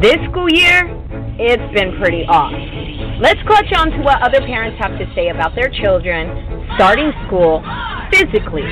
This 0.00 0.16
school 0.30 0.46
year, 0.52 0.92
it's 1.40 1.72
been 1.72 1.96
pretty 1.98 2.24
off. 2.28 2.52
Let's 3.18 3.40
clutch 3.48 3.72
on 3.74 3.90
to 3.92 4.02
what 4.04 4.20
other 4.20 4.40
parents 4.44 4.76
have 4.78 4.92
to 4.98 5.06
say 5.14 5.28
about 5.28 5.54
their 5.54 5.70
children 5.70 6.68
starting 6.76 7.12
school 7.26 7.64
physically. 8.12 8.68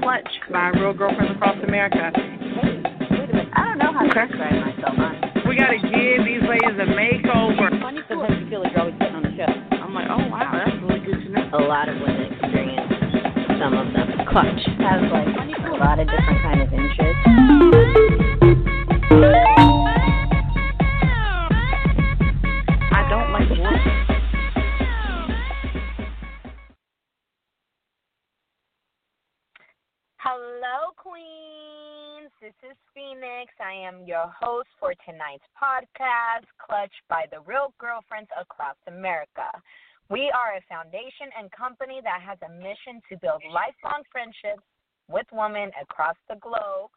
Clutch 0.00 0.32
by 0.50 0.72
Real 0.72 0.94
Girlfriends 0.94 1.36
Across 1.36 1.64
America. 1.68 2.12
Hey, 2.16 2.80
wait 3.12 3.28
a 3.28 3.32
minute. 3.34 3.48
I 3.52 3.64
don't 3.68 3.78
know 3.78 3.92
how 3.92 4.04
to 4.04 4.08
describe 4.08 4.56
myself, 4.56 4.94
honestly. 4.96 5.42
We 5.50 5.56
got 5.56 5.68
to 5.68 5.76
give 5.84 6.24
these 6.24 6.48
ladies 6.48 6.80
a 6.80 6.88
makeover. 6.96 7.78
Funny 7.78 8.00
Sometimes 8.08 8.40
you 8.40 8.48
feel 8.48 8.62
like 8.62 8.72
you're 8.72 8.80
always 8.80 8.96
getting 8.98 9.16
on 9.16 9.22
the 9.22 9.36
show. 9.36 9.53
A 11.36 11.58
lot 11.58 11.88
of 11.88 11.96
women 12.00 12.32
experience 12.32 12.92
some 13.58 13.74
of 13.74 13.92
them. 13.92 14.26
Clutch. 14.30 14.60
Has 14.78 15.02
like 15.10 15.26
a 15.66 15.76
lot 15.76 15.98
of 15.98 16.06
different 16.06 16.42
kind 16.42 16.62
of 16.62 16.72
interests. 16.72 17.24
I 22.92 23.06
don't 23.10 23.32
like 23.32 23.50
one. 23.50 23.80
Hello, 30.18 30.92
Queens. 30.96 32.30
This 32.40 32.54
is 32.70 32.76
Phoenix. 32.94 33.52
I 33.60 33.72
am 33.72 34.04
your 34.06 34.32
host 34.40 34.68
for 34.80 34.94
tonight's 35.04 35.44
podcast, 35.60 36.46
Clutch 36.64 36.92
by 37.08 37.24
the 37.30 37.40
Real 37.40 37.72
Girlfriends 37.78 38.30
Across 38.40 38.76
America. 38.88 39.50
We 40.10 40.30
are 40.34 40.56
a 40.56 40.62
foundation 40.68 41.32
and 41.38 41.50
company 41.52 42.00
that 42.04 42.20
has 42.20 42.38
a 42.44 42.52
mission 42.52 43.00
to 43.10 43.16
build 43.18 43.42
lifelong 43.48 44.02
friendships 44.12 44.62
with 45.08 45.26
women 45.32 45.70
across 45.80 46.16
the 46.28 46.36
globe. 46.36 46.90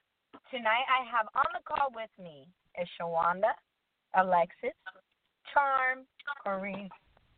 Tonight, 0.51 0.85
I 0.87 1.03
have 1.09 1.27
on 1.35 1.47
the 1.53 1.63
call 1.63 1.89
with 1.95 2.11
me 2.21 2.47
is 2.79 2.87
Shawanda, 2.99 3.55
Alexis, 4.15 4.75
Charm, 5.53 6.05
Corinne, 6.43 6.89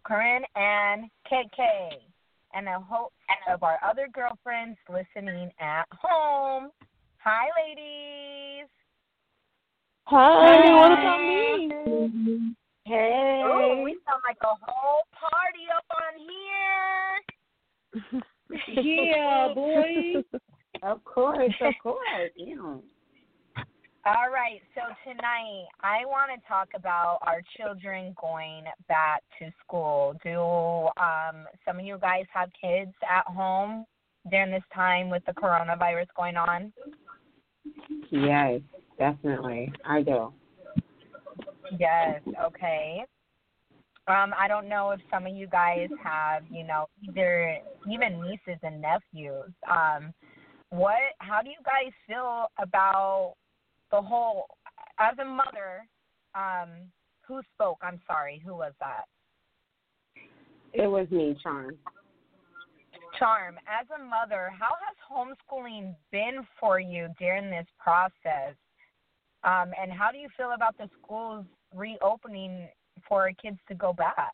Corinne, 0.03 0.43
and 0.55 1.09
KK 1.31 2.09
and 2.53 2.67
I 2.67 2.77
hope 2.81 3.13
of 3.51 3.63
our 3.63 3.77
other 3.87 4.07
girlfriends 4.13 4.77
listening 4.89 5.51
at 5.59 5.85
home. 5.91 6.69
Hi, 7.19 7.47
ladies. 7.57 8.69
Hi, 10.05 10.61
Hey. 10.61 10.73
what 10.73 10.91
about 10.91 11.21
me? 11.21 12.55
Hey. 12.85 13.43
Ooh, 13.45 13.83
we 13.83 13.99
sound 14.05 14.21
like 14.27 14.37
a 14.41 14.55
whole 14.65 15.03
party 15.13 15.65
up 15.75 15.85
on 15.91 16.19
here. 16.19 17.21
Yeah, 18.67 19.49
boy. 19.55 20.23
Of 20.83 21.03
course, 21.03 21.53
of 21.61 21.73
course. 21.81 22.31
Yeah. 22.35 22.77
All 24.05 24.31
right, 24.33 24.61
so 24.73 24.81
tonight 25.03 25.65
I 25.81 26.05
want 26.05 26.31
to 26.33 26.47
talk 26.47 26.69
about 26.73 27.19
our 27.21 27.41
children 27.57 28.15
going 28.19 28.63
back 28.87 29.21
to 29.39 29.51
school. 29.63 30.15
Do 30.23 30.87
um, 31.03 31.45
some 31.65 31.79
of 31.79 31.85
you 31.85 31.97
guys 31.99 32.23
have 32.33 32.49
kids 32.59 32.93
at 33.07 33.25
home 33.25 33.85
during 34.31 34.51
this 34.51 34.63
time 34.73 35.09
with 35.09 35.23
the 35.25 35.33
coronavirus 35.33 36.07
going 36.15 36.37
on? 36.37 36.71
Yes, 38.09 38.61
definitely. 38.97 39.71
I 39.85 40.01
do. 40.01 40.33
Yes, 41.77 42.21
okay. 42.45 43.05
Um, 44.09 44.33
I 44.37 44.47
don't 44.47 44.67
know 44.67 44.89
if 44.89 44.99
some 45.11 45.27
of 45.27 45.35
you 45.35 45.45
guys 45.45 45.87
have, 46.03 46.41
you 46.49 46.63
know, 46.63 46.87
either 47.07 47.59
even 47.87 48.19
nieces 48.23 48.59
and 48.63 48.81
nephews. 48.81 49.53
Um, 49.69 50.13
what 50.71 50.97
how 51.19 51.43
do 51.43 51.49
you 51.49 51.61
guys 51.63 51.93
feel 52.07 52.47
about 52.57 53.35
the 53.91 54.01
whole 54.01 54.47
as 54.99 55.15
a 55.19 55.25
mother, 55.25 55.85
um, 56.33 56.69
who 57.27 57.41
spoke? 57.53 57.77
I'm 57.83 58.01
sorry, 58.07 58.41
who 58.43 58.55
was 58.55 58.73
that? 58.79 59.05
It 60.73 60.87
was 60.87 61.07
me, 61.11 61.37
Charm. 61.43 61.77
Charm, 63.19 63.55
as 63.67 63.85
a 63.95 64.03
mother, 64.03 64.49
how 64.57 64.73
has 64.87 64.97
homeschooling 65.07 65.95
been 66.11 66.45
for 66.59 66.79
you 66.79 67.09
during 67.19 67.51
this 67.51 67.67
process? 67.77 68.55
Um, 69.43 69.71
and 69.79 69.91
how 69.91 70.11
do 70.11 70.17
you 70.17 70.29
feel 70.35 70.51
about 70.51 70.77
the 70.77 70.89
schools 71.01 71.45
reopening 71.75 72.67
for 73.07 73.21
our 73.21 73.33
kids 73.33 73.57
to 73.67 73.75
go 73.75 73.93
back? 73.93 74.33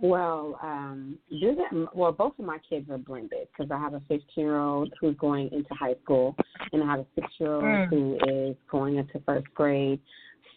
Well, 0.00 0.58
um, 0.62 1.18
do 1.30 1.54
that. 1.56 1.88
Well, 1.94 2.12
both 2.12 2.38
of 2.38 2.44
my 2.44 2.58
kids 2.68 2.90
are 2.90 2.98
blended 2.98 3.48
because 3.50 3.70
I 3.70 3.78
have 3.78 3.94
a 3.94 4.00
15 4.00 4.20
year 4.36 4.58
old 4.58 4.92
who's 5.00 5.16
going 5.16 5.50
into 5.52 5.72
high 5.72 5.94
school, 6.04 6.36
and 6.72 6.82
I 6.82 6.86
have 6.86 7.00
a 7.00 7.06
six 7.14 7.26
year 7.38 7.54
old 7.54 7.64
Mm. 7.64 7.88
who 7.88 8.18
is 8.28 8.56
going 8.70 8.96
into 8.96 9.18
first 9.20 9.46
grade. 9.54 10.00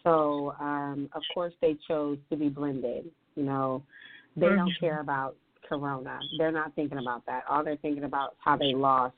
So, 0.04 0.54
um, 0.60 1.08
of 1.14 1.22
course, 1.32 1.54
they 1.60 1.74
chose 1.88 2.18
to 2.28 2.36
be 2.36 2.48
blended. 2.48 3.10
You 3.34 3.44
know, 3.44 3.82
they 4.36 4.48
don't 4.48 4.70
Mhm. 4.70 4.80
care 4.80 5.00
about 5.00 5.36
Corona. 5.66 6.20
They're 6.36 6.52
not 6.52 6.74
thinking 6.74 6.98
about 6.98 7.24
that. 7.26 7.46
All 7.48 7.64
they're 7.64 7.76
thinking 7.76 8.04
about 8.04 8.32
is 8.32 8.38
how 8.40 8.56
they 8.56 8.74
lost 8.74 9.16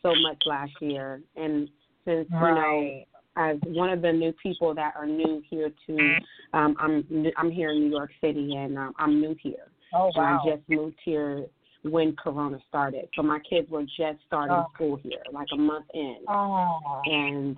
so 0.00 0.14
much 0.14 0.44
last 0.46 0.72
year. 0.80 1.22
And 1.36 1.68
since 2.04 2.28
you 2.30 2.38
know 2.40 2.46
Right. 2.46 3.06
As 3.36 3.56
one 3.66 3.88
of 3.90 4.02
the 4.02 4.12
new 4.12 4.32
people 4.42 4.74
that 4.74 4.94
are 4.96 5.06
new 5.06 5.42
here 5.48 5.70
to 5.86 6.14
um 6.52 6.76
I'm 6.78 7.26
I'm 7.36 7.50
here 7.50 7.70
in 7.70 7.80
New 7.80 7.90
York 7.90 8.10
City 8.20 8.54
and 8.56 8.78
um, 8.78 8.94
I'm 8.98 9.20
new 9.20 9.34
here. 9.40 9.70
Oh 9.94 10.10
wow. 10.14 10.40
And 10.42 10.50
I 10.50 10.56
just 10.56 10.68
moved 10.68 10.96
here 11.04 11.46
when 11.84 12.14
corona 12.16 12.58
started. 12.68 13.08
So 13.16 13.22
my 13.22 13.40
kids 13.40 13.68
were 13.70 13.82
just 13.82 14.18
starting 14.26 14.56
Oh. 14.56 14.66
school 14.74 14.96
here, 14.96 15.22
like 15.32 15.48
a 15.52 15.56
month 15.56 15.86
in. 15.94 16.18
Oh. 16.28 17.02
And 17.06 17.56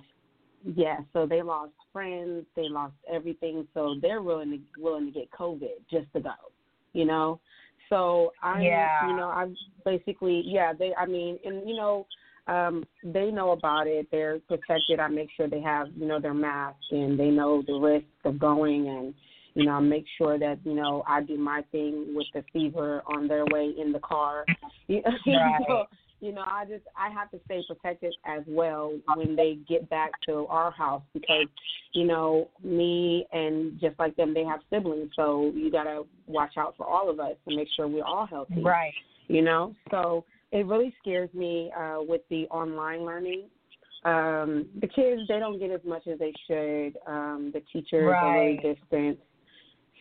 yeah, 0.63 0.97
so 1.13 1.27
they 1.27 1.41
lost 1.43 1.73
friends, 1.93 2.45
they 2.55 2.67
lost 2.67 2.95
everything, 3.11 3.67
so 3.73 3.95
they're 4.01 4.21
willing 4.23 4.51
to 4.51 4.81
willing 4.81 5.05
to 5.05 5.11
get 5.11 5.29
COVID 5.31 5.75
just 5.91 6.11
to 6.13 6.21
go. 6.21 6.33
You 6.93 7.05
know? 7.05 7.39
So 7.89 8.33
I 8.41 8.61
Yeah. 8.63 9.07
you 9.07 9.15
know, 9.15 9.27
I 9.27 9.53
basically 9.83 10.41
yeah, 10.45 10.73
they 10.73 10.93
I 10.95 11.05
mean 11.05 11.37
and 11.45 11.67
you 11.69 11.75
know, 11.75 12.07
um, 12.47 12.83
they 13.03 13.31
know 13.31 13.51
about 13.51 13.87
it. 13.87 14.07
They're 14.11 14.39
protected. 14.39 14.99
I 14.99 15.07
make 15.07 15.29
sure 15.35 15.47
they 15.47 15.61
have, 15.61 15.87
you 15.97 16.07
know, 16.07 16.19
their 16.19 16.33
mask 16.33 16.77
and 16.91 17.19
they 17.19 17.29
know 17.29 17.63
the 17.65 17.73
risk 17.73 18.05
of 18.23 18.39
going 18.39 18.87
and, 18.87 19.13
you 19.55 19.65
know, 19.65 19.73
I 19.73 19.79
make 19.79 20.05
sure 20.17 20.37
that, 20.37 20.59
you 20.63 20.73
know, 20.73 21.03
I 21.07 21.21
do 21.21 21.37
my 21.37 21.63
thing 21.71 22.13
with 22.15 22.27
the 22.33 22.43
fever 22.53 23.01
on 23.07 23.27
their 23.27 23.45
way 23.45 23.73
in 23.79 23.91
the 23.91 23.99
car. 23.99 24.45
You 24.87 25.01
Right. 25.01 25.59
know, 25.67 25.85
you 26.21 26.31
know, 26.31 26.43
I 26.45 26.65
just 26.65 26.83
I 26.95 27.09
have 27.09 27.31
to 27.31 27.39
stay 27.45 27.63
protected 27.67 28.13
as 28.25 28.43
well 28.47 28.93
when 29.15 29.35
they 29.35 29.57
get 29.67 29.89
back 29.89 30.11
to 30.27 30.45
our 30.47 30.71
house 30.71 31.01
because, 31.13 31.47
you 31.93 32.05
know, 32.05 32.49
me 32.63 33.25
and 33.31 33.79
just 33.79 33.97
like 33.97 34.15
them, 34.15 34.33
they 34.33 34.43
have 34.43 34.59
siblings, 34.69 35.09
so 35.15 35.51
you 35.55 35.71
gotta 35.71 36.03
watch 36.27 36.53
out 36.57 36.75
for 36.77 36.85
all 36.85 37.09
of 37.09 37.19
us 37.19 37.35
and 37.47 37.55
make 37.55 37.67
sure 37.75 37.87
we're 37.87 38.03
all 38.03 38.25
healthy 38.25 38.61
Right. 38.63 38.93
you 39.27 39.41
know 39.41 39.75
so 39.91 40.23
it 40.55 40.65
really 40.67 40.95
scares 41.01 41.29
me 41.33 41.71
uh 41.77 41.97
with 41.99 42.21
the 42.29 42.47
online 42.47 43.05
learning 43.05 43.43
um 44.05 44.67
the 44.79 44.87
kids 44.87 45.21
they 45.27 45.37
don't 45.39 45.59
get 45.59 45.69
as 45.69 45.81
much 45.85 46.07
as 46.07 46.17
they 46.17 46.33
should 46.47 46.97
um 47.07 47.51
the 47.53 47.61
teachers 47.71 48.15
are 48.21 48.31
really 48.31 48.57
Right. 48.57 48.77
distant 48.79 49.19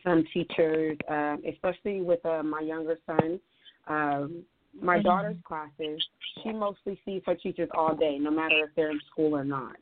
some 0.04 0.24
teachers 0.32 0.96
um 1.08 1.42
especially 1.48 2.02
with 2.02 2.24
uh, 2.24 2.42
my 2.42 2.60
younger 2.60 2.98
son 3.06 3.40
um 3.88 4.44
my 4.80 4.98
Mhm. 4.98 5.04
daughter's 5.04 5.36
classes 5.44 6.00
she 6.42 6.52
mostly 6.52 7.00
sees 7.04 7.22
her 7.26 7.34
teachers 7.34 7.68
all 7.76 7.94
day 7.96 8.18
no 8.18 8.30
matter 8.30 8.64
if 8.64 8.70
they're 8.76 8.90
in 8.90 9.00
school 9.10 9.36
or 9.36 9.44
not 9.44 9.76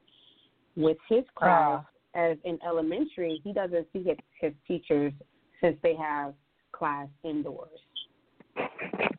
with 0.76 0.96
his 1.08 1.24
class 1.34 1.84
as 2.14 2.38
in 2.44 2.58
elementary 2.66 3.40
he 3.44 3.52
doesn't 3.52 3.86
see 3.92 4.02
his, 4.02 4.16
his 4.40 4.52
teachers 4.66 5.12
since 5.60 5.76
they 5.82 5.94
have 5.94 6.34
class 6.72 7.08
indoors 7.24 7.80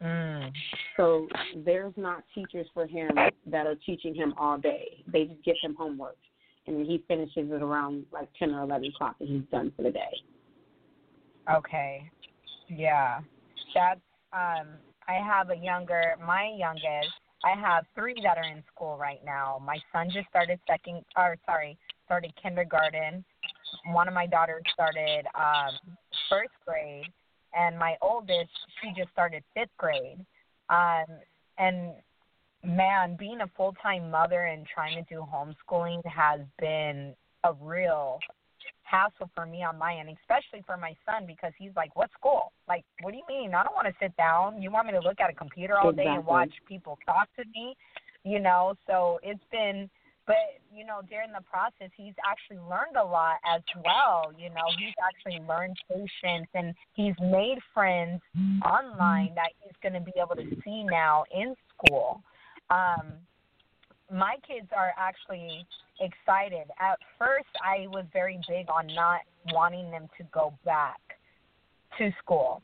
Mm. 0.04 0.52
So 0.98 1.28
there's 1.66 1.94
not 1.98 2.24
teachers 2.36 2.68
for 2.74 2.86
him 2.86 3.10
that 3.48 3.68
are 3.68 3.76
teaching 3.86 4.14
him 4.14 4.34
all 4.38 4.58
day. 4.58 5.04
They 5.12 5.26
just 5.26 5.44
give 5.44 5.56
him 5.62 5.76
homework, 5.78 6.18
and 6.68 6.78
then 6.78 6.86
he 6.86 7.04
finishes 7.08 7.52
it 7.52 7.62
around 7.62 8.06
like 8.12 8.30
ten 8.38 8.52
or 8.52 8.62
eleven 8.62 8.90
o'clock, 8.90 9.16
and 9.20 9.30
he's 9.30 9.50
done 9.52 9.72
for 9.76 9.84
the 9.84 9.92
day. 9.92 10.14
Okay. 11.52 12.10
Yeah. 12.70 13.20
That's 13.74 14.00
um 14.32 14.68
I 15.08 15.14
have 15.26 15.50
a 15.50 15.56
younger 15.56 16.16
my 16.26 16.54
youngest 16.58 17.12
I 17.44 17.60
have 17.60 17.86
three 17.96 18.16
that 18.24 18.38
are 18.38 18.46
in 18.50 18.64
school 18.74 18.98
right 18.98 19.20
now. 19.26 19.62
My 19.64 19.78
son 19.92 20.10
just 20.14 20.30
started 20.30 20.60
second 20.68 21.04
or 21.18 21.36
sorry, 21.46 21.78
started 22.06 22.34
kindergarten. 22.42 23.26
One 23.92 24.08
of 24.08 24.14
my 24.14 24.28
daughters 24.28 24.64
started 24.74 25.26
um 25.36 25.98
first 26.30 26.54
grade 26.66 27.06
and 27.54 27.78
my 27.78 27.96
oldest 28.02 28.50
she 28.82 28.94
just 28.96 29.12
started 29.12 29.44
fifth 29.54 29.76
grade. 29.78 30.26
Um 30.70 31.06
and 31.58 31.94
man, 32.64 33.16
being 33.18 33.42
a 33.42 33.48
full 33.56 33.74
time 33.82 34.10
mother 34.10 34.44
and 34.46 34.66
trying 34.66 35.04
to 35.04 35.14
do 35.14 35.26
homeschooling 35.34 36.06
has 36.06 36.42
been 36.60 37.14
a 37.44 37.54
real 37.54 38.20
hassle 38.84 39.30
for 39.36 39.46
me 39.46 39.64
on 39.64 39.78
my 39.78 39.96
end, 39.96 40.10
especially 40.22 40.64
for 40.66 40.78
my 40.78 40.96
son 41.06 41.26
because 41.26 41.52
he's 41.58 41.76
like, 41.76 41.94
"What 41.96 42.10
school? 42.12 42.54
Like, 42.68 42.86
what 43.02 43.12
do 43.12 43.18
you 43.18 43.24
mean? 43.28 43.54
I 43.54 43.64
don't 43.64 43.76
want 43.76 43.88
to 43.88 43.94
sit 44.00 44.16
down. 44.16 44.62
You 44.62 44.72
want 44.72 44.88
me 44.88 44.94
to 44.94 45.00
look 45.00 45.20
at 45.20 45.30
a 45.30 45.34
computer 45.34 45.78
all 45.78 45.92
day 45.92 46.06
and 46.08 46.26
watch 46.26 46.52
people 46.68 46.98
talk 47.06 47.28
to 47.38 47.44
me?" 47.54 47.76
You 48.24 48.40
know. 48.40 48.76
So 48.88 49.20
it's 49.24 49.44
been, 49.52 49.90
but 50.26 50.36
you 50.74 50.86
know, 50.86 51.02
during 51.10 51.32
the 51.32 51.42
process, 51.42 51.92
he's 51.96 52.14
actually 52.28 52.62
learned 52.70 52.98
a 53.00 53.04
lot 53.04 53.38
as 53.46 53.62
well. 53.84 54.32
You 54.38 54.50
know, 54.50 54.66
he's 54.78 54.94
actually 55.06 55.46
learned 55.48 55.78
patience 55.88 56.48
and 56.54 56.74
he's 56.94 57.14
made 57.22 57.60
friends 57.74 58.22
online 58.66 59.34
that 59.36 59.52
he's 59.62 59.76
going 59.84 59.94
to 59.94 60.02
be 60.02 60.14
able 60.18 60.36
to 60.36 60.62
see 60.64 60.84
now 60.84 61.26
in 61.32 61.56
school. 61.76 62.22
Um, 62.70 63.14
my 64.12 64.36
kids 64.48 64.68
are 64.76 64.94
actually 64.98 65.66
excited. 66.00 66.68
At 66.80 66.98
first, 67.20 67.50
I 67.64 67.88
was 67.88 68.06
very 68.12 68.40
big 68.48 68.68
on 68.70 68.88
not 68.88 69.22
wanting 69.52 69.92
them 69.92 70.08
to 70.18 70.24
go 70.34 70.54
back 70.66 71.00
to 71.98 72.12
school. 72.24 72.62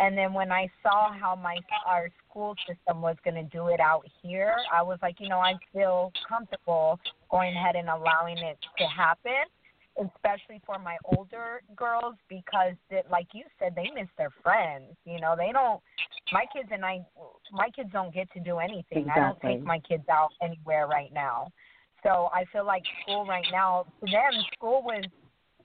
And 0.00 0.16
then 0.16 0.32
when 0.32 0.50
I 0.50 0.68
saw 0.82 1.12
how 1.12 1.36
my 1.36 1.58
our 1.86 2.10
school 2.28 2.54
system 2.66 3.02
was 3.02 3.16
going 3.24 3.34
to 3.34 3.44
do 3.44 3.68
it 3.68 3.80
out 3.80 4.04
here, 4.22 4.54
I 4.72 4.82
was 4.82 4.98
like, 5.02 5.16
you 5.20 5.28
know, 5.28 5.38
I 5.38 5.54
feel 5.72 6.12
comfortable 6.28 6.98
going 7.30 7.54
ahead 7.54 7.76
and 7.76 7.88
allowing 7.88 8.38
it 8.38 8.58
to 8.78 8.84
happen, 8.84 9.44
especially 9.98 10.60
for 10.64 10.78
my 10.78 10.96
older 11.04 11.62
girls 11.76 12.14
because, 12.28 12.74
it, 12.90 13.06
like 13.10 13.28
you 13.32 13.44
said, 13.58 13.74
they 13.74 13.90
miss 13.94 14.08
their 14.16 14.30
friends. 14.42 14.96
You 15.04 15.20
know, 15.20 15.34
they 15.36 15.52
don't. 15.52 15.80
My 16.32 16.44
kids 16.54 16.70
and 16.72 16.84
I, 16.84 17.04
my 17.52 17.68
kids 17.70 17.90
don't 17.92 18.14
get 18.14 18.32
to 18.32 18.40
do 18.40 18.58
anything. 18.58 19.08
I 19.14 19.18
don't 19.18 19.40
take 19.40 19.62
my 19.62 19.78
kids 19.80 20.04
out 20.10 20.30
anywhere 20.42 20.86
right 20.86 21.12
now. 21.12 21.52
So 22.02 22.30
I 22.32 22.44
feel 22.52 22.66
like 22.66 22.82
school 23.02 23.26
right 23.26 23.46
now, 23.52 23.86
to 24.00 24.10
them, 24.10 24.32
school 24.54 24.82
was 24.82 25.04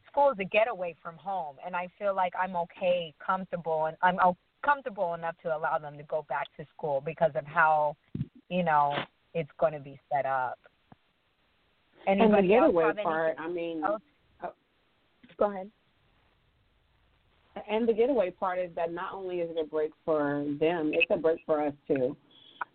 school 0.08 0.32
is 0.32 0.38
a 0.40 0.46
getaway 0.46 0.96
from 1.02 1.16
home, 1.18 1.58
and 1.66 1.76
I 1.76 1.88
feel 2.00 2.16
like 2.16 2.34
I'm 2.42 2.56
okay, 2.56 3.14
comfortable, 3.26 3.86
and 3.86 3.98
I'm 4.02 4.34
comfortable 4.64 5.14
enough 5.14 5.36
to 5.44 5.56
allow 5.56 5.78
them 5.78 5.98
to 5.98 6.04
go 6.04 6.26
back 6.28 6.48
to 6.58 6.66
school 6.76 7.02
because 7.06 7.32
of 7.36 7.46
how, 7.46 7.96
you 8.50 8.64
know, 8.64 8.96
it's 9.34 9.50
going 9.60 9.74
to 9.74 9.80
be 9.80 10.00
set 10.12 10.26
up. 10.26 10.58
And 12.08 12.34
the 12.34 12.42
getaway 12.42 12.94
part, 13.04 13.36
I 13.38 13.48
mean, 13.50 13.84
uh, 13.84 13.98
Go 15.38 15.52
ahead. 15.52 15.70
and 17.70 17.88
the 17.88 17.94
getaway 17.94 18.32
part 18.32 18.60
is 18.60 18.70
that 18.76 18.92
not 18.94 19.14
only 19.14 19.40
is 19.40 19.50
it 19.52 19.60
a 19.60 19.68
break 19.68 19.92
for 20.06 20.46
them, 20.60 20.92
it's 20.94 21.08
a 21.10 21.18
break 21.18 21.40
for 21.46 21.62
us 21.62 21.74
too. 21.88 22.16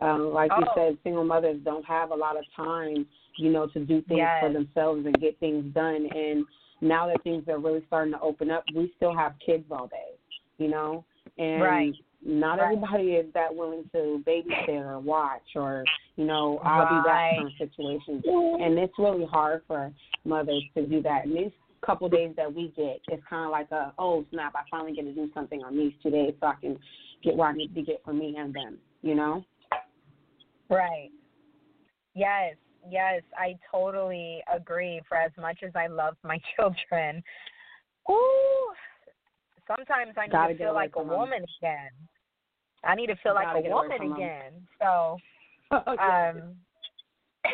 Um, 0.01 0.33
like 0.33 0.51
you 0.59 0.65
Oh. 0.69 0.75
said, 0.75 0.99
single 1.03 1.25
mothers 1.25 1.61
don't 1.65 1.85
have 1.85 2.11
a 2.11 2.15
lot 2.15 2.37
of 2.37 2.45
time, 2.55 3.07
you 3.37 3.51
know, 3.51 3.67
to 3.69 3.81
do 3.81 4.03
things 4.03 4.19
Yes. 4.19 4.41
for 4.41 4.53
themselves 4.53 5.07
and 5.07 5.19
get 5.21 5.39
things 5.39 5.73
done. 5.73 6.07
And 6.07 6.45
now 6.83 7.07
that 7.07 7.23
things 7.23 7.45
are 7.49 7.59
really 7.59 7.83
starting 7.87 8.13
to 8.13 8.21
open 8.21 8.51
up, 8.51 8.65
we 8.75 8.93
still 8.97 9.17
have 9.17 9.35
kids 9.45 9.65
all 9.71 9.87
day, 9.87 10.19
you 10.59 10.69
know, 10.69 11.05
and 11.39 11.63
Right. 11.63 11.95
not 12.21 12.59
Right. 12.59 12.77
everybody 12.77 13.15
is 13.15 13.33
that 13.33 13.55
willing 13.55 13.89
to 13.91 14.23
babysit 14.27 14.85
or 14.85 14.99
watch 14.99 15.57
or, 15.57 15.85
you 16.17 16.25
know, 16.25 16.59
I'll 16.59 16.87
be 16.87 17.01
that 17.01 17.37
kind 17.37 17.47
of 17.47 17.53
situation. 17.57 18.23
And 18.61 18.79
it's 18.79 18.99
really 18.99 19.25
hard 19.25 19.65
for 19.67 19.93
mothers 20.25 20.65
to 20.75 20.87
do 20.87 21.01
that. 21.03 21.25
And 21.25 21.37
these 21.37 21.53
couple 21.83 22.09
days 22.09 22.35
that 22.37 22.53
we 22.53 22.69
get, 22.77 23.01
it's 23.09 23.23
kind 23.29 23.45
of 23.45 23.51
like 23.51 23.71
a, 23.71 23.93
oh 23.99 24.25
snap, 24.31 24.55
I 24.55 24.63
finally 24.71 24.93
get 24.93 25.03
to 25.03 25.13
do 25.13 25.31
something 25.33 25.63
on 25.63 25.77
these 25.77 25.93
two 26.03 26.11
days 26.11 26.35
so 26.41 26.49
I 26.49 26.55
can 26.61 26.79
get 27.23 27.37
what 27.37 27.47
I 27.47 27.53
need 27.53 27.75
to 27.75 27.83
get 27.83 28.03
for 28.05 28.13
me 28.13 28.37
and 28.37 28.53
them, 28.53 28.79
you 29.03 29.15
know? 29.15 29.45
Right. 30.69 31.11
Yes, 32.15 32.57
yes, 32.89 33.23
I 33.37 33.57
totally 33.71 34.43
agree. 34.55 35.01
For 35.09 35.17
as 35.17 35.33
much 35.39 35.59
as 35.63 35.73
I 35.75 35.87
love 35.87 36.17
my 36.23 36.39
children, 36.57 37.23
ooh, 38.11 38.73
sometimes 39.67 40.15
I 40.17 40.27
need 40.27 40.33
Gotta 40.33 40.55
to 40.55 40.59
feel 40.59 40.75
like 40.75 40.91
a 40.91 41.01
from 41.01 41.11
'em. 41.11 41.19
woman 41.19 41.45
again. 41.61 41.91
I 42.85 42.95
need 42.95 43.07
to 43.09 43.17
feel 43.23 43.35
like 43.35 43.47
Gotta 43.47 43.69
a 43.69 43.71
woman 43.71 43.97
from 43.99 44.07
'em. 44.13 44.13
again. 44.15 44.67
So, 44.81 45.19
um, 45.73 46.57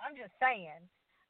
I'm 0.00 0.16
just 0.16 0.32
saying. 0.40 0.70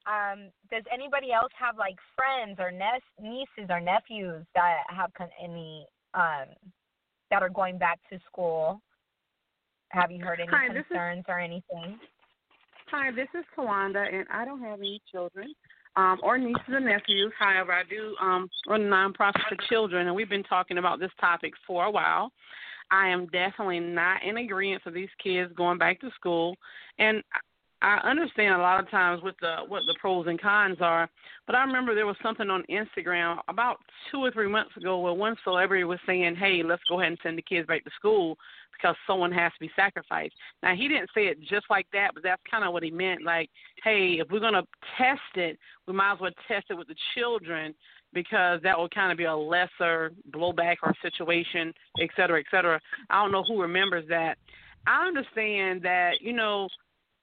Um, 0.07 0.51
does 0.71 0.85
anybody 0.93 1.33
else 1.33 1.53
have 1.59 1.77
like 1.77 1.97
friends 2.17 2.59
or 2.59 2.71
nes- 2.73 3.03
nieces 3.21 3.69
or 3.69 3.81
nephews 3.81 4.47
that 4.55 4.85
have 4.89 5.13
con- 5.15 5.29
any 5.43 5.87
um 6.15 6.47
that 7.31 7.43
are 7.43 7.51
going 7.51 7.79
back 7.79 8.01
to 8.11 8.19
school? 8.27 8.81
Have 9.91 10.11
you 10.11 10.25
heard 10.25 10.41
any 10.41 10.49
Hi, 10.51 10.69
this 10.69 10.81
is- 10.81 10.87
concerns 10.89 11.25
or 11.29 11.39
anything? 11.39 11.99
Hi, 12.93 13.13
this 13.13 13.29
is 13.39 13.45
Tawanda, 13.57 14.05
and 14.13 14.27
I 14.33 14.45
don't 14.45 14.61
have 14.63 14.81
any 14.81 15.01
children 15.13 15.55
um, 15.95 16.19
or 16.25 16.37
nieces 16.39 16.61
or 16.69 16.81
nephews. 16.81 17.33
However, 17.39 17.73
I 17.73 17.83
do 17.89 18.17
um, 18.21 18.49
run 18.69 18.83
a 18.83 18.85
nonprofit 18.85 19.49
for 19.49 19.57
children, 19.69 20.09
and 20.09 20.17
we've 20.17 20.29
been 20.29 20.43
talking 20.43 20.79
about 20.79 20.99
this 20.99 21.13
topic 21.21 21.53
for 21.69 21.85
a 21.85 21.91
while. 21.91 22.33
I 22.91 23.07
am 23.07 23.27
definitely 23.27 23.79
not 23.79 24.25
in 24.25 24.39
agreement 24.39 24.83
for 24.83 24.91
these 24.91 25.09
kids 25.23 25.53
going 25.57 25.79
back 25.79 26.01
to 26.01 26.11
school, 26.17 26.57
and 26.99 27.23
I 27.83 27.97
understand 28.05 28.55
a 28.55 28.59
lot 28.59 28.81
of 28.81 28.91
times 28.91 29.23
what 29.23 29.37
the 29.41 29.57
what 29.67 29.83
the 29.87 29.95
pros 29.99 30.27
and 30.27 30.41
cons 30.41 30.79
are. 30.81 31.09
But 31.47 31.57
I 31.57 31.65
remember 31.65 31.95
there 31.95 32.07
was 32.07 32.17
something 32.23 32.51
on 32.51 32.63
Instagram 32.71 33.39
about 33.49 33.79
two 34.11 34.19
or 34.19 34.31
three 34.31 34.49
months 34.49 34.77
ago 34.77 34.99
where 35.01 35.15
one 35.15 35.37
celebrity 35.45 35.85
was 35.85 35.99
saying, 36.07 36.37
"Hey, 36.37 36.63
let's 36.63 36.83
go 36.89 37.01
ahead 37.01 37.13
and 37.13 37.21
send 37.23 37.39
the 37.39 37.43
kids 37.43 37.67
back 37.67 37.85
to 37.85 37.91
school 37.97 38.37
because 38.73 38.97
someone 39.07 39.33
has 39.33 39.51
to 39.55 39.61
be 39.61 39.71
sacrificed." 39.75 40.35
Now 40.63 40.75
he 40.75 40.89
didn't 40.89 41.11
say 41.15 41.29
it 41.29 41.41
just 41.41 41.67
like 41.71 41.87
that, 41.93 42.11
but 42.13 42.23
that's 42.23 42.43
kind 42.51 42.65
of 42.65 42.75
what 42.75 42.83
he 42.83 42.91
meant. 42.91 43.23
Like, 43.23 43.49
hey, 43.83 44.19
if 44.21 44.31
we're 44.31 44.41
gonna 44.41 44.67
test 44.99 45.37
it, 45.37 45.59
we 45.87 45.95
might 45.95 46.13
as 46.13 46.21
well 46.21 46.33
test 46.49 46.67
it 46.69 46.75
with 46.77 46.89
the 46.89 46.97
children 47.15 47.75
because 48.13 48.61
that 48.63 48.77
will 48.77 48.89
kind 48.91 49.11
of 49.11 49.17
be 49.17 49.25
a 49.25 49.35
lesser 49.35 50.13
blowback 50.33 50.77
or 50.83 50.95
situation, 51.01 51.73
et 51.99 52.11
cetera, 52.15 52.41
et 52.41 52.47
cetera. 52.51 52.79
I 53.09 53.23
don't 53.23 53.33
know 53.33 53.45
who 53.45 53.63
remembers 53.63 54.07
that. 54.09 54.37
I 54.87 55.07
understand 55.07 55.81
that 55.83 56.21
you 56.21 56.35
know 56.35 56.69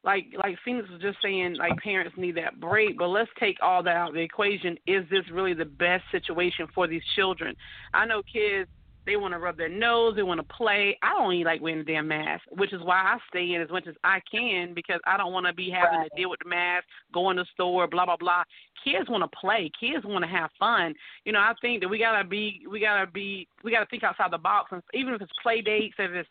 like 0.07 0.25
like 0.37 0.55
Phoenix 0.63 0.89
was 0.89 1.01
just 1.01 1.17
saying, 1.21 1.57
like 1.57 1.77
parents 1.83 2.17
need 2.17 2.37
that 2.37 2.59
break, 2.61 2.97
but 2.97 3.09
let's 3.09 3.29
take 3.37 3.57
all 3.61 3.83
that 3.83 3.95
out 3.95 4.09
of 4.09 4.15
the 4.15 4.21
equation. 4.21 4.77
Is 4.87 5.03
this 5.11 5.25
really 5.31 5.53
the 5.53 5.65
best 5.65 6.05
situation 6.11 6.65
for 6.73 6.87
these 6.87 7.03
children? 7.15 7.53
I 7.93 8.05
know 8.05 8.21
kids 8.23 8.69
they 9.05 9.15
want 9.15 9.33
to 9.33 9.39
rub 9.39 9.57
their 9.57 9.69
nose, 9.69 10.15
they 10.15 10.23
want 10.23 10.39
to 10.39 10.53
play. 10.53 10.97
I 11.01 11.13
don't 11.13 11.33
even 11.33 11.45
like 11.45 11.61
wearing 11.61 11.79
a 11.79 11.83
damn 11.83 12.09
mask, 12.09 12.43
which 12.51 12.73
is 12.73 12.81
why 12.81 12.97
I 12.97 13.17
stay 13.29 13.53
in 13.53 13.61
as 13.61 13.69
much 13.69 13.87
as 13.87 13.95
I 14.03 14.19
can 14.29 14.73
because 14.73 14.99
I 15.07 15.15
don't 15.15 15.31
want 15.31 15.45
to 15.45 15.53
be 15.53 15.69
having 15.69 15.99
Right. 15.99 16.09
to 16.13 16.21
deal 16.21 16.29
with 16.29 16.39
the 16.43 16.49
mask, 16.49 16.85
go 17.13 17.29
in 17.29 17.37
the 17.37 17.45
store, 17.53 17.87
blah 17.87 18.05
blah 18.05 18.17
blah. 18.17 18.43
Kids 18.83 19.09
want 19.09 19.29
to 19.29 19.37
play. 19.39 19.69
Kids 19.77 20.05
want 20.05 20.23
to 20.23 20.29
have 20.29 20.49
fun. 20.57 20.93
You 21.25 21.33
know, 21.33 21.39
I 21.39 21.53
think 21.61 21.81
that 21.81 21.89
we 21.89 21.97
gotta 21.97 22.25
be, 22.27 22.65
we 22.69 22.79
gotta 22.79 23.11
be, 23.11 23.47
we 23.63 23.71
gotta 23.71 23.87
think 23.87 24.03
outside 24.03 24.31
the 24.31 24.37
box, 24.37 24.71
and 24.71 24.81
even 24.93 25.13
if 25.13 25.21
it's 25.21 25.31
play 25.43 25.61
dates, 25.61 25.95
if 25.99 26.11
it's 26.11 26.29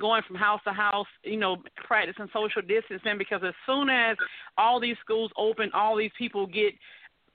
going 0.00 0.22
from 0.26 0.36
house 0.36 0.60
to 0.64 0.72
house, 0.72 1.06
you 1.22 1.36
know, 1.36 1.56
practicing 1.76 2.28
social 2.32 2.62
distancing 2.62 3.18
because 3.18 3.42
as 3.46 3.54
soon 3.66 3.88
as 3.88 4.16
all 4.58 4.80
these 4.80 4.96
schools 5.00 5.30
open, 5.36 5.70
all 5.74 5.96
these 5.96 6.10
people 6.18 6.46
get 6.46 6.72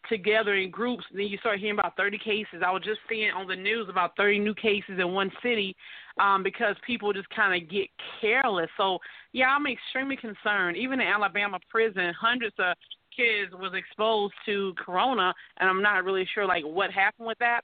together 0.09 0.55
in 0.55 0.69
groups, 0.69 1.03
then 1.13 1.27
you 1.27 1.37
start 1.37 1.59
hearing 1.59 1.77
about 1.79 1.97
30 1.97 2.17
cases. 2.17 2.61
I 2.65 2.71
was 2.71 2.83
just 2.83 2.99
seeing 3.09 3.31
on 3.31 3.47
the 3.47 3.55
news 3.55 3.87
about 3.89 4.15
30 4.17 4.39
new 4.39 4.53
cases 4.53 4.99
in 4.99 5.13
one 5.13 5.31
city 5.41 5.75
um, 6.19 6.43
because 6.43 6.75
people 6.85 7.13
just 7.13 7.29
kind 7.29 7.61
of 7.61 7.69
get 7.69 7.87
careless. 8.21 8.69
So, 8.77 8.99
yeah, 9.33 9.47
I'm 9.47 9.65
extremely 9.67 10.15
concerned. 10.15 10.77
Even 10.77 11.01
in 11.01 11.07
Alabama 11.07 11.59
prison, 11.69 12.13
hundreds 12.19 12.55
of 12.59 12.75
kids 13.15 13.51
was 13.53 13.73
exposed 13.73 14.33
to 14.45 14.73
corona, 14.77 15.33
and 15.59 15.69
I'm 15.69 15.81
not 15.81 16.03
really 16.03 16.27
sure 16.33 16.45
like 16.45 16.63
what 16.63 16.91
happened 16.91 17.27
with 17.27 17.39
that. 17.39 17.61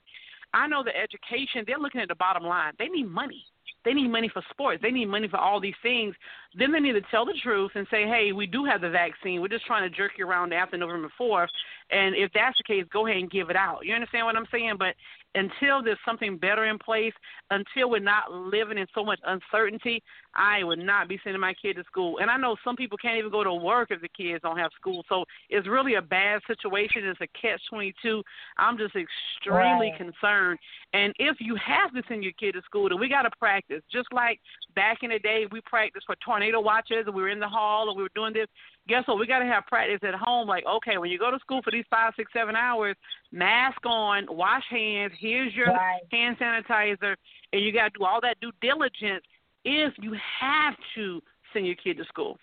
I 0.53 0.67
know 0.67 0.84
the 0.84 0.96
education, 0.96 1.63
they're 1.65 1.79
looking 1.79 2.01
at 2.01 2.10
the 2.10 2.15
bottom 2.15 2.43
line. 2.43 2.74
They 2.77 2.88
need 2.88 3.10
money. 3.10 3.46
They 3.84 3.94
need 3.94 4.10
money 4.10 4.30
for 4.32 4.44
sports. 4.50 4.82
They 4.82 4.92
need 4.92 5.08
money 5.08 5.28
for 5.28 5.38
all 5.38 5.60
these 5.60 5.76
things. 5.82 6.16
Then 6.58 6.72
they 6.72 6.80
need 6.80 6.94
to 6.94 7.02
tell 7.10 7.26
the 7.26 7.34
truth 7.42 7.72
and 7.76 7.88
say, 7.90 8.04
hey, 8.04 8.32
we 8.32 8.46
do 8.46 8.64
have 8.66 8.82
the 8.82 8.90
vaccine. 8.90 9.42
We're 9.42 9.48
just 9.48 9.66
trying 9.66 9.90
to 9.90 9.96
jerk 9.96 10.12
you 10.18 10.28
around 10.28 10.54
after 10.54 10.78
November 10.78 11.12
4th. 11.20 11.48
And 11.90 12.16
if 12.16 12.32
that's 12.34 12.58
the 12.58 12.64
case, 12.64 12.86
go 12.94 13.08
ahead 13.08 13.18
and 13.18 13.32
give 13.32 13.50
it 13.50 13.56
out. 13.56 13.80
You 13.84 13.94
understand 13.94 14.26
what 14.26 14.36
I'm 14.36 14.48
saying? 14.52 14.76
But 14.78 14.96
until 15.36 15.82
there's 15.84 15.98
something 16.06 16.38
better 16.38 16.66
in 16.66 16.78
place, 16.78 17.14
until 17.50 17.90
we're 17.90 18.00
not 18.00 18.32
living 18.32 18.78
in 18.78 18.88
so 18.94 19.04
much 19.04 19.20
uncertainty, 19.26 20.04
I 20.36 20.64
would 20.64 20.80
not 20.80 21.08
be 21.08 21.20
sending 21.24 21.40
my 21.42 21.54
kid 21.54 21.76
to 21.76 21.84
school. 21.84 22.20
And 22.20 22.30
I 22.30 22.38
know 22.38 22.56
some 22.64 22.76
people 22.76 22.98
can't 22.98 23.18
even 23.18 23.32
go 23.32 23.44
to 23.44 23.54
work 23.54 23.92
if 23.92 24.02
the 24.02 24.10
kids 24.10 24.42
don't 24.42 24.58
have 24.58 24.72
school. 24.80 25.04
So 25.10 25.26
it's 25.50 25.68
really 25.68 25.96
a 25.96 26.02
bad 26.02 26.42
situation. 26.48 27.06
It's 27.06 27.22
a 27.22 27.28
catch 27.40 27.62
22. 27.70 28.24
I'm 28.58 28.78
just 28.78 28.96
extremely 28.96 29.92
Right. 29.92 29.96
concerned. 29.98 30.60
And 30.94 31.14
if 31.20 31.38
you 31.40 31.56
have 31.56 31.94
to 31.94 32.04
send 32.08 32.24
your 32.24 32.34
kid 32.34 32.54
to 32.54 32.62
school, 32.64 32.90
then 32.90 33.00
we 33.00 33.10
got 33.10 33.24
to 33.24 33.32
practice. 33.40 33.84
Just 33.92 34.12
like 34.12 34.40
back 34.76 35.04
in 35.04 35.12
the 35.12 35.20
day, 35.20 35.46
we 35.52 35.62
practiced 35.62 36.06
for 36.06 36.16
tornado 36.18 36.60
watches, 36.60 37.06
and 37.06 37.16
we 37.16 37.22
were 37.22 37.30
in 37.30 37.40
the 37.40 37.48
hall, 37.48 37.90
and 37.90 37.98
we 37.98 38.04
were 38.04 38.10
doing 38.16 38.34
this. 38.34 38.48
Guess 38.88 39.08
what? 39.08 39.20
We 39.20 39.28
got 39.28 39.40
to 39.40 39.46
have 39.46 39.66
practice 39.68 40.00
at 40.04 40.16
home. 40.16 40.48
Like, 40.48 40.66
okay, 40.66 40.98
when 40.98 41.10
you 41.12 41.20
go 41.20 41.30
to 41.32 41.40
school 41.40 41.62
for 41.64 41.72
these 41.72 41.86
five, 41.90 42.14
six, 42.18 42.32
seven 42.34 42.56
hours, 42.56 42.96
mask 43.32 43.86
on, 43.86 44.26
wash 44.30 44.64
hands. 44.70 45.14
Here's 45.20 45.54
your 45.54 45.68
Right. 45.68 46.02
hand 46.12 46.38
sanitizer, 46.40 47.16
and 47.54 47.62
you 47.62 47.72
got 47.72 47.94
to 47.94 48.00
do 48.00 48.06
all 48.06 48.20
that 48.22 48.40
due 48.42 48.52
diligence 48.62 49.24
if 49.64 49.94
you 50.00 50.16
have 50.40 50.76
to 50.96 51.22
send 51.54 51.68
your 51.68 51.76
kid 51.76 51.98
to 51.98 52.06
school. 52.06 52.40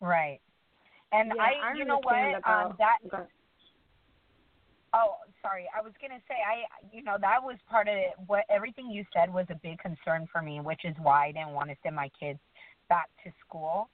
Right. 0.00 0.38
And 1.12 1.32
Yeah, 1.34 1.42
I, 1.42 1.70
I 1.70 1.74
you 1.74 1.84
know 1.84 1.98
what? 2.02 2.14
understand 2.14 2.44
Um, 2.46 2.66
about- 2.72 2.78
that 2.78 2.98
Go. 3.10 3.26
Oh, 4.92 5.16
sorry. 5.42 5.66
I 5.76 5.82
was 5.82 5.92
gonna 6.00 6.20
say 6.28 6.36
I, 6.46 6.64
you 6.90 7.02
know, 7.02 7.16
that 7.20 7.42
was 7.42 7.56
part 7.68 7.86
of 7.88 7.94
it. 7.96 8.12
What 8.28 8.44
everything 8.48 8.88
you 8.90 9.04
said 9.12 9.32
was 9.32 9.44
a 9.50 9.54
big 9.56 9.78
concern 9.78 10.26
for 10.32 10.40
me, 10.40 10.60
which 10.60 10.84
is 10.84 10.94
why 10.98 11.26
I 11.26 11.32
didn't 11.32 11.50
want 11.52 11.68
to 11.70 11.76
send 11.82 11.96
my 11.96 12.08
kids 12.18 12.38
back 12.88 13.10
to 13.24 13.32
school. 13.46 13.90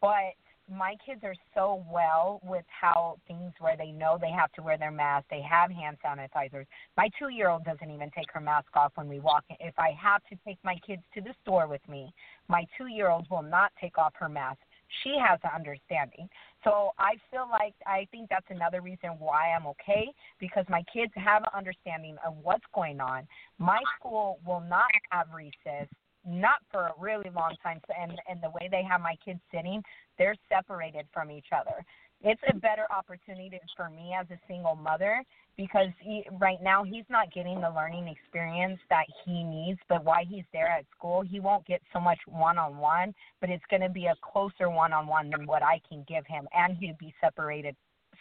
But 0.00 0.34
my 0.70 0.96
kids 1.04 1.20
are 1.22 1.34
so 1.54 1.84
well 1.90 2.40
with 2.44 2.64
how 2.68 3.18
things 3.28 3.52
where 3.60 3.76
they 3.76 3.92
know 3.92 4.18
they 4.20 4.30
have 4.30 4.52
to 4.52 4.62
wear 4.62 4.76
their 4.76 4.90
mask, 4.90 5.26
they 5.30 5.42
have 5.42 5.70
hand 5.70 5.96
sanitizers. 6.04 6.66
My 6.96 7.08
two 7.18 7.28
year 7.28 7.48
old 7.48 7.64
doesn't 7.64 7.90
even 7.90 8.10
take 8.10 8.30
her 8.32 8.40
mask 8.40 8.68
off 8.74 8.92
when 8.96 9.08
we 9.08 9.20
walk 9.20 9.44
in. 9.48 9.56
If 9.60 9.78
I 9.78 9.90
have 10.00 10.22
to 10.30 10.36
take 10.44 10.58
my 10.64 10.76
kids 10.86 11.02
to 11.14 11.20
the 11.20 11.34
store 11.42 11.68
with 11.68 11.86
me, 11.88 12.12
my 12.48 12.66
two 12.76 12.86
year 12.86 13.10
old 13.10 13.26
will 13.30 13.42
not 13.42 13.72
take 13.80 13.96
off 13.98 14.12
her 14.16 14.28
mask. 14.28 14.58
She 15.02 15.16
has 15.20 15.38
an 15.42 15.50
understanding. 15.54 16.28
So 16.64 16.92
I 16.98 17.14
feel 17.30 17.48
like 17.50 17.74
I 17.86 18.06
think 18.10 18.28
that's 18.28 18.46
another 18.50 18.80
reason 18.80 19.10
why 19.18 19.52
I'm 19.52 19.66
okay 19.68 20.12
because 20.40 20.64
my 20.68 20.82
kids 20.92 21.12
have 21.16 21.42
an 21.42 21.48
understanding 21.54 22.16
of 22.26 22.34
what's 22.42 22.64
going 22.74 23.00
on. 23.00 23.26
My 23.58 23.80
school 23.98 24.38
will 24.44 24.62
not 24.68 24.86
have 25.10 25.26
recess 25.34 25.88
not 26.26 26.58
for 26.70 26.88
a 26.88 26.94
really 26.98 27.30
long 27.34 27.54
time 27.62 27.80
and 27.98 28.12
and 28.28 28.42
the 28.42 28.50
way 28.50 28.68
they 28.70 28.82
have 28.82 29.00
my 29.00 29.16
kids 29.24 29.40
sitting 29.52 29.82
they're 30.18 30.36
separated 30.48 31.06
from 31.12 31.30
each 31.30 31.48
other. 31.52 31.84
It's 32.22 32.40
a 32.48 32.54
better 32.54 32.86
opportunity 32.90 33.60
for 33.76 33.90
me 33.90 34.14
as 34.18 34.26
a 34.30 34.38
single 34.48 34.74
mother 34.74 35.22
because 35.58 35.88
he, 36.00 36.24
right 36.40 36.56
now 36.62 36.82
he's 36.82 37.04
not 37.10 37.30
getting 37.32 37.60
the 37.60 37.68
learning 37.68 38.08
experience 38.08 38.80
that 38.88 39.04
he 39.24 39.44
needs 39.44 39.78
but 39.88 40.02
while 40.02 40.24
he's 40.26 40.44
there 40.52 40.68
at 40.68 40.86
school 40.96 41.22
he 41.22 41.40
won't 41.40 41.66
get 41.66 41.82
so 41.92 42.00
much 42.00 42.18
one 42.26 42.56
on 42.56 42.78
one 42.78 43.14
but 43.40 43.50
it's 43.50 43.64
going 43.68 43.82
to 43.82 43.88
be 43.88 44.06
a 44.06 44.14
closer 44.22 44.70
one 44.70 44.92
on 44.92 45.06
one 45.06 45.30
than 45.30 45.46
what 45.46 45.62
i 45.62 45.80
can 45.88 46.04
give 46.08 46.26
him 46.26 46.46
and 46.54 46.76
he'd 46.78 46.96
be 46.98 47.14
separated 47.20 47.76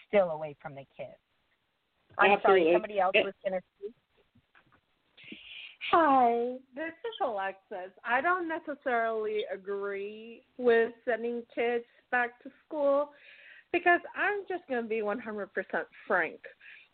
still 0.08 0.32
away 0.32 0.56
from 0.62 0.76
the 0.76 0.86
kids. 0.96 1.18
I'm 2.18 2.32
Absolutely. 2.32 2.64
sorry 2.64 2.74
somebody 2.74 3.00
else 3.00 3.16
was 3.16 3.34
going 3.44 3.60
to 3.60 3.66
speak 3.78 3.94
Hi, 5.92 6.56
this 6.76 6.90
is 6.90 7.16
Alexis. 7.24 7.92
I 8.04 8.20
don't 8.20 8.48
necessarily 8.48 9.42
agree 9.54 10.42
with 10.58 10.92
sending 11.06 11.44
kids 11.54 11.86
back 12.12 12.42
to 12.44 12.50
school 12.66 13.10
because 13.72 14.00
I'm 14.16 14.42
just 14.50 14.68
going 14.68 14.82
to 14.82 14.90
be 14.90 15.02
100% 15.02 15.48
frank. 16.08 16.40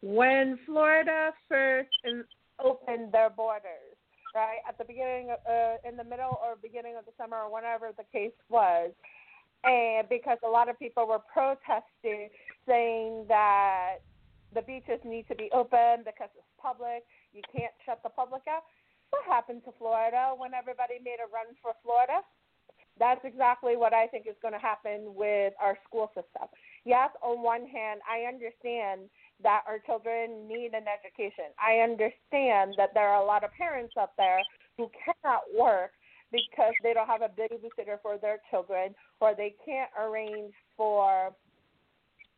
When 0.02 0.60
Florida 0.66 1.32
first 1.48 1.90
in, 2.04 2.26
opened 2.64 3.14
their 3.14 3.30
borders, 3.30 3.96
right, 4.36 4.60
at 4.68 4.78
the 4.78 4.84
beginning, 4.84 5.30
of, 5.32 5.40
uh, 5.50 5.88
in 5.88 5.96
the 5.96 6.04
middle 6.04 6.40
or 6.44 6.58
beginning 6.62 6.96
of 6.98 7.06
the 7.06 7.12
summer 7.18 7.38
or 7.38 7.54
whenever 7.54 7.92
the 7.96 8.04
case 8.12 8.36
was, 8.50 8.92
and 9.64 10.10
because 10.10 10.38
a 10.44 10.50
lot 10.50 10.68
of 10.68 10.78
people 10.80 11.08
were 11.08 11.22
protesting 11.32 12.30
saying 12.68 13.26
that 13.30 13.98
the 14.54 14.62
beaches 14.64 15.00
need 15.06 15.28
to 15.30 15.36
be 15.36 15.50
open 15.54 16.04
because 16.04 16.30
it's 16.36 16.52
public, 16.62 17.04
you 17.32 17.42
can't 17.56 17.72
shut 17.86 18.02
the 18.04 18.10
public 18.10 18.42
out 18.50 18.64
what 19.12 19.24
happened 19.28 19.62
to 19.66 19.72
Florida 19.78 20.34
when 20.36 20.54
everybody 20.54 20.98
made 21.04 21.20
a 21.22 21.30
run 21.32 21.54
for 21.62 21.72
Florida? 21.84 22.24
That's 23.00 23.22
exactly 23.24 23.78
what 23.78 23.94
I 23.94 24.08
think 24.08 24.28
is 24.28 24.36
going 24.42 24.54
to 24.54 24.60
happen 24.60 25.16
with 25.16 25.54
our 25.62 25.78
school 25.88 26.12
system. 26.16 26.48
Yes, 26.86 27.10
on 27.22 27.44
one 27.44 27.66
hand, 27.68 28.02
I 28.08 28.28
understand 28.28 29.08
that 29.44 29.64
our 29.68 29.80
children 29.80 30.48
need 30.48 30.74
an 30.74 30.86
education. 30.86 31.54
I 31.58 31.82
understand 31.82 32.76
that 32.78 32.94
there 32.94 33.08
are 33.08 33.22
a 33.22 33.26
lot 33.26 33.44
of 33.44 33.52
parents 33.54 33.94
out 33.98 34.12
there 34.18 34.40
who 34.78 34.90
cannot 35.06 35.42
work 35.58 35.92
because 36.32 36.74
they 36.84 36.94
don't 36.94 37.08
have 37.08 37.22
a 37.22 37.30
babysitter 37.30 38.00
for 38.02 38.18
their 38.18 38.38
children 38.50 38.96
or 39.20 39.36
they 39.36 39.54
can't 39.66 39.90
arrange 40.00 40.54
for 40.78 41.34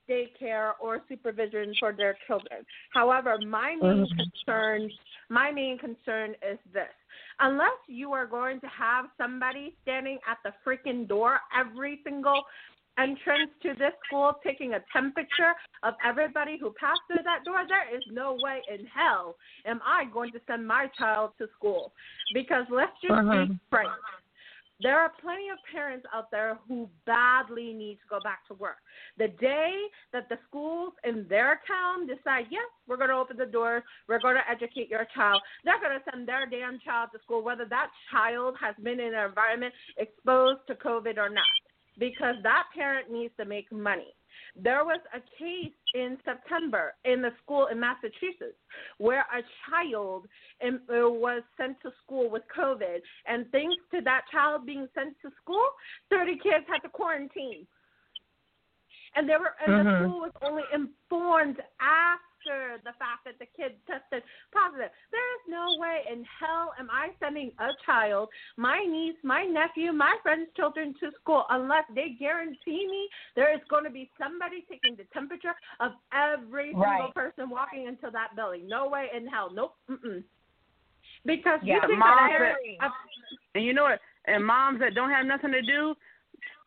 daycare 0.10 0.72
or 0.82 1.02
supervision 1.08 1.76
for 1.80 1.94
their 1.94 2.18
children. 2.28 2.66
However, 2.94 3.38
my 3.38 3.76
main 3.76 4.08
Mm-hmm. 4.08 4.24
concern 4.46 4.92
my 5.30 5.52
main 5.52 5.78
concern 5.78 6.32
is 6.48 6.60
this. 6.74 6.94
Unless 7.40 7.80
you 7.88 8.12
are 8.12 8.28
going 8.28 8.60
to 8.60 8.68
have 8.68 9.06
somebody 9.18 9.76
standing 9.82 10.20
at 10.30 10.38
the 10.44 10.54
freaking 10.66 11.08
door 11.08 11.40
every 11.58 12.02
single 12.04 12.44
entrance 13.00 13.50
to 13.64 13.70
this 13.70 13.94
school 14.06 14.34
taking 14.46 14.74
a 14.74 14.80
temperature 14.94 15.54
of 15.82 15.96
everybody 16.06 16.58
who 16.60 16.72
passed 16.80 17.02
through 17.08 17.24
that 17.24 17.44
door, 17.46 17.64
there 17.68 17.96
is 17.96 18.04
no 18.12 18.38
way 18.42 18.62
in 18.72 18.86
hell 18.86 19.36
am 19.66 19.80
I 19.84 20.06
going 20.14 20.32
to 20.34 20.40
send 20.46 20.68
my 20.68 20.88
child 20.98 21.32
to 21.40 21.48
school. 21.58 21.94
Because 22.34 22.66
let's 22.70 22.94
just 23.02 23.14
Mhm. 23.14 23.50
be 23.50 23.60
frank. 23.70 23.92
There 24.82 25.00
are 25.00 25.12
plenty 25.22 25.50
of 25.50 25.58
parents 25.72 26.06
out 26.14 26.32
there 26.32 26.58
who 26.68 26.90
badly 27.06 27.74
need 27.74 27.96
to 27.96 28.08
go 28.10 28.20
back 28.24 28.46
to 28.48 28.54
work. 28.56 28.78
The 29.18 29.28
day 29.40 29.72
that 30.12 30.28
the 30.30 30.38
schools 30.48 30.94
in 31.04 31.26
their 31.30 31.62
town 31.68 32.08
decide, 32.08 32.46
yes, 32.50 32.68
we're 32.88 32.98
going 32.98 33.10
to 33.10 33.16
open 33.16 33.38
the 33.38 33.46
doors, 33.46 33.84
we're 34.10 34.20
going 34.20 34.36
to 34.36 34.50
educate 34.50 34.90
your 34.90 35.08
child, 35.16 35.42
they're 35.64 35.80
going 35.80 35.98
to 35.98 36.04
send 36.12 36.28
their 36.28 36.46
damn 36.48 36.80
child 36.80 37.10
to 37.14 37.20
school, 37.24 37.44
whether 37.44 37.66
that 37.66 37.90
child 38.12 38.56
has 38.60 38.76
been 38.84 39.00
in 39.00 39.14
an 39.14 39.26
environment 39.30 39.74
exposed 39.98 40.60
to 40.68 40.76
COVID 40.76 41.18
or 41.18 41.30
not, 41.30 41.46
because 42.00 42.36
that 42.44 42.64
parent 42.76 43.12
needs 43.12 43.34
to 43.40 43.46
make 43.46 43.72
money. 43.72 44.14
There 44.56 44.84
was 44.84 45.00
a 45.14 45.20
case 45.38 45.74
in 45.94 46.18
September 46.26 46.96
in 47.06 47.22
the 47.22 47.32
school 47.44 47.68
in 47.68 47.80
Massachusetts 47.80 48.58
where 48.98 49.26
a 49.34 49.42
child 49.70 50.28
in, 50.62 50.76
uh, 50.90 51.10
was 51.10 51.44
sent 51.58 51.80
to 51.82 51.92
school 52.04 52.30
with 52.30 52.44
COVID, 52.56 53.00
and 53.26 53.50
thanks 53.52 53.82
to 53.92 54.02
that 54.02 54.26
child 54.32 54.66
being 54.66 54.88
sent 54.96 55.16
to 55.22 55.32
school, 55.42 55.68
30 56.10 56.38
kids 56.38 56.66
had 56.68 56.80
to 56.80 56.90
quarantine. 56.90 57.68
And 59.16 59.30
they 59.30 59.38
were, 59.38 59.56
and 59.66 59.86
the 59.86 59.92
Mhm. 59.92 60.00
school 60.00 60.20
was 60.22 60.32
only 60.42 60.64
informed 60.74 61.62
after 61.80 62.33
the 62.46 62.96
fact 63.00 63.26
that 63.26 63.40
the 63.40 63.48
kid 63.56 63.78
tested 63.88 64.24
positive. 64.52 64.90
There 65.12 65.30
is 65.36 65.44
no 65.48 65.76
way 65.78 66.04
in 66.12 66.26
hell 66.28 66.74
am 66.80 66.90
I 66.92 67.10
sending 67.20 67.52
a 67.60 67.70
child, 67.86 68.30
my 68.58 68.84
niece, 68.84 69.18
my 69.24 69.44
nephew, 69.44 69.92
my 69.92 70.16
friend's 70.24 70.50
children 70.56 70.94
to 71.00 71.12
school 71.22 71.46
unless 71.50 71.84
they 71.94 72.16
guarantee 72.20 72.88
me 72.90 73.08
there 73.36 73.54
is 73.54 73.62
going 73.70 73.84
to 73.84 73.90
be 73.90 74.10
somebody 74.20 74.66
taking 74.70 74.96
the 74.96 75.06
temperature 75.14 75.56
of 75.80 75.92
every 76.14 76.72
single 76.72 77.12
person 77.14 77.50
walking 77.50 77.88
into 77.88 78.10
that 78.12 78.36
building. 78.36 78.68
No 78.68 78.90
way 78.90 79.08
in 79.16 79.28
hell. 79.28 79.50
Nope. 79.54 79.76
Mm-mm. 79.90 80.24
Because 81.26 81.60
Yeah, 81.64 81.76
you 81.76 81.82
think 81.88 82.00
Mom 82.00 82.30
that 82.30 82.56
And 83.56 83.64
you 83.64 83.74
know 83.74 83.84
what? 83.84 84.00
And 84.26 84.46
moms 84.46 84.80
that 84.80 84.96
don't 84.96 85.10
have 85.10 85.26
nothing 85.26 85.52
to 85.52 85.62
do, 85.62 85.96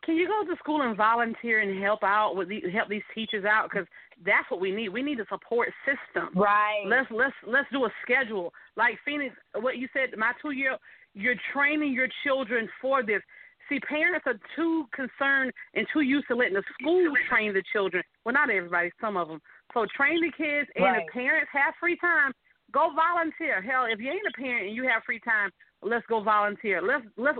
can 0.03 0.15
you 0.15 0.27
go 0.27 0.49
to 0.49 0.57
school 0.59 0.81
and 0.83 0.95
volunteer 0.95 1.59
and 1.59 1.81
help 1.83 2.03
out 2.03 2.35
with 2.35 2.49
the, 2.49 2.61
help 2.71 2.87
these 2.87 3.03
teachers 3.13 3.45
out? 3.45 3.69
Because 3.69 3.87
that's 4.25 4.49
what 4.49 4.59
we 4.59 4.71
need. 4.71 4.89
We 4.89 5.03
need 5.03 5.19
a 5.19 5.25
support 5.29 5.69
system. 5.85 6.29
right 6.35 6.83
Let's 6.85 7.09
let's 7.11 7.35
let's 7.45 7.67
do 7.71 7.85
a 7.85 7.89
schedule. 8.03 8.53
Like 8.75 8.97
Phoenix, 9.05 9.35
what 9.55 9.77
you 9.77 9.87
said. 9.93 10.17
My 10.17 10.33
two 10.41 10.51
year, 10.51 10.77
you're 11.13 11.35
training 11.53 11.93
your 11.93 12.07
children 12.23 12.69
for 12.81 13.03
this. 13.03 13.21
See, 13.69 13.79
parents 13.81 14.25
are 14.25 14.39
too 14.55 14.85
concerned 14.93 15.51
and 15.73 15.85
too 15.91 16.01
used 16.01 16.27
to 16.29 16.35
letting 16.35 16.53
the 16.53 16.63
school 16.79 17.13
train 17.29 17.53
the 17.53 17.63
children. 17.73 18.01
Well, 18.23 18.33
not 18.33 18.49
everybody, 18.49 18.91
some 19.01 19.17
of 19.17 19.27
them. 19.27 19.41
So 19.73 19.85
train 19.95 20.21
the 20.21 20.31
kids, 20.31 20.69
and 20.75 20.85
Right. 20.85 21.03
if 21.05 21.13
parents 21.13 21.51
have 21.51 21.75
free 21.75 21.97
time, 21.97 22.31
go 22.71 22.91
volunteer. 22.95 23.61
Hell, 23.61 23.85
if 23.85 23.99
you 23.99 24.09
ain't 24.09 24.25
a 24.25 24.31
parent 24.39 24.67
and 24.67 24.75
you 24.75 24.87
have 24.87 25.03
free 25.03 25.19
time, 25.19 25.51
let's 25.81 26.05
go 26.07 26.21
volunteer. 26.21 26.81
Let's 26.81 27.05
let's 27.17 27.37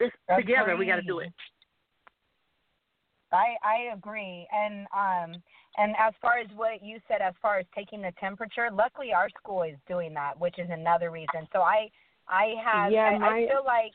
it's 0.00 0.14
together. 0.36 0.76
We 0.76 0.86
got 0.86 0.96
to 0.96 1.02
do 1.02 1.20
it. 1.20 1.32
I 3.32 3.56
I 3.62 3.94
agree, 3.94 4.46
and 4.52 4.86
um 4.92 5.42
and 5.78 5.94
as 5.98 6.12
far 6.20 6.38
as 6.38 6.48
what 6.56 6.82
you 6.82 6.98
said, 7.08 7.20
as 7.20 7.34
far 7.40 7.58
as 7.58 7.66
taking 7.74 8.02
the 8.02 8.12
temperature, 8.18 8.68
luckily 8.72 9.12
our 9.12 9.28
school 9.42 9.62
is 9.62 9.76
doing 9.88 10.12
that, 10.14 10.38
which 10.38 10.58
is 10.58 10.68
another 10.70 11.10
reason. 11.10 11.46
So 11.52 11.60
I 11.60 11.90
I 12.28 12.54
have 12.64 12.92
Yeah, 12.92 13.10
I, 13.14 13.18
my- 13.18 13.28
I 13.28 13.46
feel 13.48 13.64
like 13.64 13.92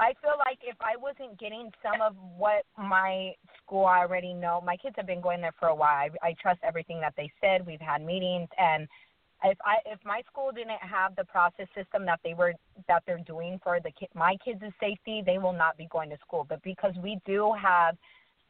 I 0.00 0.14
feel 0.22 0.34
like 0.38 0.58
if 0.62 0.76
I 0.80 0.96
wasn't 0.96 1.38
getting 1.40 1.72
some 1.82 2.00
of 2.00 2.14
what 2.36 2.64
my 2.76 3.34
school 3.60 3.84
I 3.84 3.98
already 3.98 4.32
know, 4.32 4.60
my 4.64 4.76
kids 4.76 4.94
have 4.96 5.06
been 5.06 5.20
going 5.20 5.40
there 5.40 5.54
for 5.58 5.68
a 5.68 5.74
while. 5.74 6.08
I, 6.22 6.28
I 6.28 6.34
trust 6.40 6.60
everything 6.62 7.00
that 7.00 7.14
they 7.16 7.30
said. 7.40 7.66
We've 7.66 7.80
had 7.80 8.00
meetings, 8.04 8.48
and 8.58 8.86
if 9.44 9.58
I 9.64 9.76
if 9.86 9.98
my 10.04 10.22
school 10.30 10.52
didn't 10.52 10.80
have 10.82 11.16
the 11.16 11.24
process 11.24 11.66
system 11.74 12.04
that 12.06 12.20
they 12.22 12.34
were 12.34 12.54
that 12.86 13.02
they're 13.06 13.18
doing 13.26 13.58
for 13.62 13.80
the 13.80 13.90
my 14.14 14.36
kids' 14.44 14.62
safety, 14.78 15.22
they 15.24 15.38
will 15.38 15.52
not 15.52 15.76
be 15.76 15.88
going 15.90 16.10
to 16.10 16.18
school. 16.18 16.46
But 16.48 16.62
because 16.62 16.94
we 17.02 17.18
do 17.26 17.52
have 17.60 17.96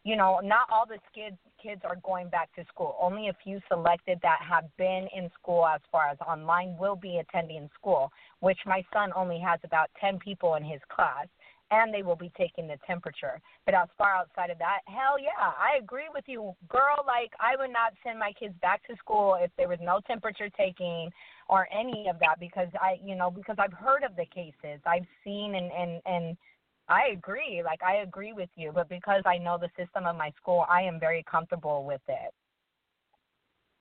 you 0.08 0.16
know, 0.16 0.40
not 0.42 0.66
all 0.72 0.86
the 0.86 0.96
kids 1.14 1.36
kids 1.62 1.82
are 1.84 1.96
going 2.02 2.30
back 2.30 2.54
to 2.54 2.64
school. 2.72 2.96
Only 2.98 3.28
a 3.28 3.36
few 3.44 3.60
selected 3.68 4.18
that 4.22 4.38
have 4.48 4.64
been 4.78 5.06
in 5.14 5.28
school 5.38 5.66
as 5.66 5.80
far 5.92 6.08
as 6.08 6.16
online 6.26 6.78
will 6.78 6.96
be 6.96 7.18
attending 7.18 7.68
school, 7.78 8.10
which 8.40 8.58
my 8.64 8.82
son 8.90 9.10
only 9.14 9.38
has 9.40 9.60
about 9.64 9.90
10 10.00 10.18
people 10.20 10.54
in 10.54 10.64
his 10.64 10.80
class 10.88 11.26
and 11.70 11.92
they 11.92 12.02
will 12.02 12.16
be 12.16 12.32
taking 12.38 12.66
the 12.66 12.78
temperature. 12.86 13.38
But 13.66 13.74
as 13.74 13.88
far 13.98 14.14
outside 14.14 14.48
of 14.48 14.58
that, 14.58 14.80
hell 14.86 15.20
yeah, 15.20 15.36
I 15.36 15.76
agree 15.78 16.08
with 16.14 16.24
you, 16.26 16.54
girl. 16.70 17.04
Like 17.06 17.32
I 17.38 17.56
would 17.58 17.72
not 17.72 17.92
send 18.02 18.18
my 18.18 18.32
kids 18.38 18.54
back 18.62 18.86
to 18.86 18.96
school 18.96 19.36
if 19.38 19.50
there 19.58 19.68
was 19.68 19.78
no 19.82 20.00
temperature 20.06 20.48
taking 20.56 21.10
or 21.50 21.68
any 21.70 22.06
of 22.08 22.18
that 22.20 22.40
because 22.40 22.68
I, 22.80 22.96
you 23.04 23.14
know, 23.14 23.30
because 23.30 23.56
I've 23.58 23.74
heard 23.74 24.04
of 24.04 24.16
the 24.16 24.24
cases, 24.26 24.80
I've 24.86 25.06
seen 25.22 25.56
and 25.56 25.70
and 25.72 26.00
and 26.06 26.36
I 26.88 27.09
agree. 27.12 27.62
Like 27.64 27.83
I 27.83 27.97
agree 27.97 28.33
with 28.33 28.49
you, 28.57 28.73
but 28.75 28.88
because 28.88 29.23
I 29.26 29.38
know 29.38 29.59
the 29.59 29.68
system 29.76 30.07
of 30.07 30.16
my 30.16 30.33
school, 30.40 30.64
I 30.68 30.83
am 30.83 30.99
very 30.99 31.25
comfortable 31.30 31.85
with 31.85 32.00
it. 32.09 32.33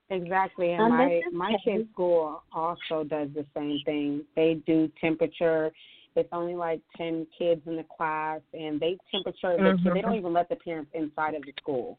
Exactly, 0.10 0.72
and 0.72 0.86
Um, 0.86 0.98
my 0.98 1.22
my 1.32 1.52
Kay. 1.52 1.78
kid's 1.78 1.92
school 1.92 2.44
also 2.54 3.04
does 3.04 3.30
the 3.34 3.46
same 3.56 3.80
thing. 3.86 4.26
They 4.36 4.56
do 4.66 4.90
temperature. 5.02 5.72
It's 6.16 6.30
only 6.32 6.56
like 6.56 6.82
ten 6.96 7.28
kids 7.38 7.62
in 7.68 7.76
the 7.76 7.84
class, 7.84 8.42
and 8.54 8.80
they 8.80 8.98
temperature. 9.12 9.56
the 9.58 9.78
kid- 9.84 9.94
They 9.94 10.02
don't 10.02 10.16
even 10.16 10.34
let 10.34 10.50
the 10.50 10.56
parents 10.56 10.92
inside 10.94 11.36
of 11.36 11.44
the 11.44 11.54
school. 11.62 11.98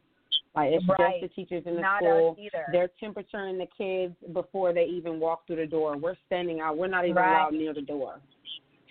Like 0.54 0.72
it's 0.72 0.84
Right. 0.98 1.20
just 1.20 1.34
the 1.36 1.42
teachers 1.42 1.66
in 1.66 1.76
the 1.76 1.82
Not 1.82 2.02
school. 2.02 2.32
us 2.32 2.38
either. 2.38 2.64
They're 2.72 2.88
temperaturing 2.98 3.58
the 3.58 3.66
kids 3.66 4.16
before 4.32 4.72
they 4.72 4.84
even 4.84 5.20
walk 5.20 5.46
through 5.46 5.56
the 5.56 5.66
door. 5.66 5.96
We're 5.96 6.16
standing 6.26 6.60
out. 6.60 6.76
We're 6.76 6.88
not 6.88 7.04
even 7.04 7.16
Right. 7.16 7.30
allowed 7.30 7.52
near 7.52 7.74
the 7.74 7.82
door. 7.82 8.20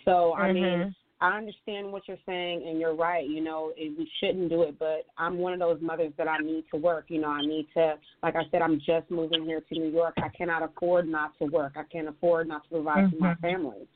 So 0.06 0.36
I 0.36 0.52
mean, 0.54 0.64
Mhm. 0.64 0.96
I 1.20 1.36
understand 1.38 1.92
what 1.92 2.08
you're 2.08 2.18
saying, 2.28 2.66
and 2.68 2.80
you're 2.80 2.96
right. 2.96 3.28
You 3.28 3.44
know, 3.44 3.74
it, 3.76 3.98
we 3.98 4.10
shouldn't 4.20 4.50
do 4.50 4.62
it, 4.64 4.78
but 4.78 5.06
I'm 5.18 5.40
one 5.40 5.54
of 5.54 5.60
those 5.60 5.80
mothers 5.82 6.14
that 6.18 6.28
I 6.28 6.38
need 6.38 6.66
to 6.72 6.78
work. 6.78 7.06
You 7.08 7.22
know, 7.22 7.30
I 7.30 7.42
need 7.42 7.68
to, 7.74 7.96
like 8.22 8.36
I 8.36 8.44
said, 8.52 8.62
I'm 8.62 8.80
just 8.80 9.10
moving 9.10 9.44
here 9.44 9.62
to 9.62 9.80
New 9.80 9.90
York. 9.90 10.14
I 10.18 10.30
cannot 10.30 10.62
afford 10.62 11.08
not 11.08 11.38
to 11.40 11.46
work. 11.46 11.74
I 11.76 11.84
can't 11.92 12.08
afford 12.08 12.48
not 12.48 12.64
to 12.66 12.70
provide 12.70 13.10
for 13.10 13.16
my 13.16 13.34
Mhm. 13.34 13.42
family. 13.42 13.88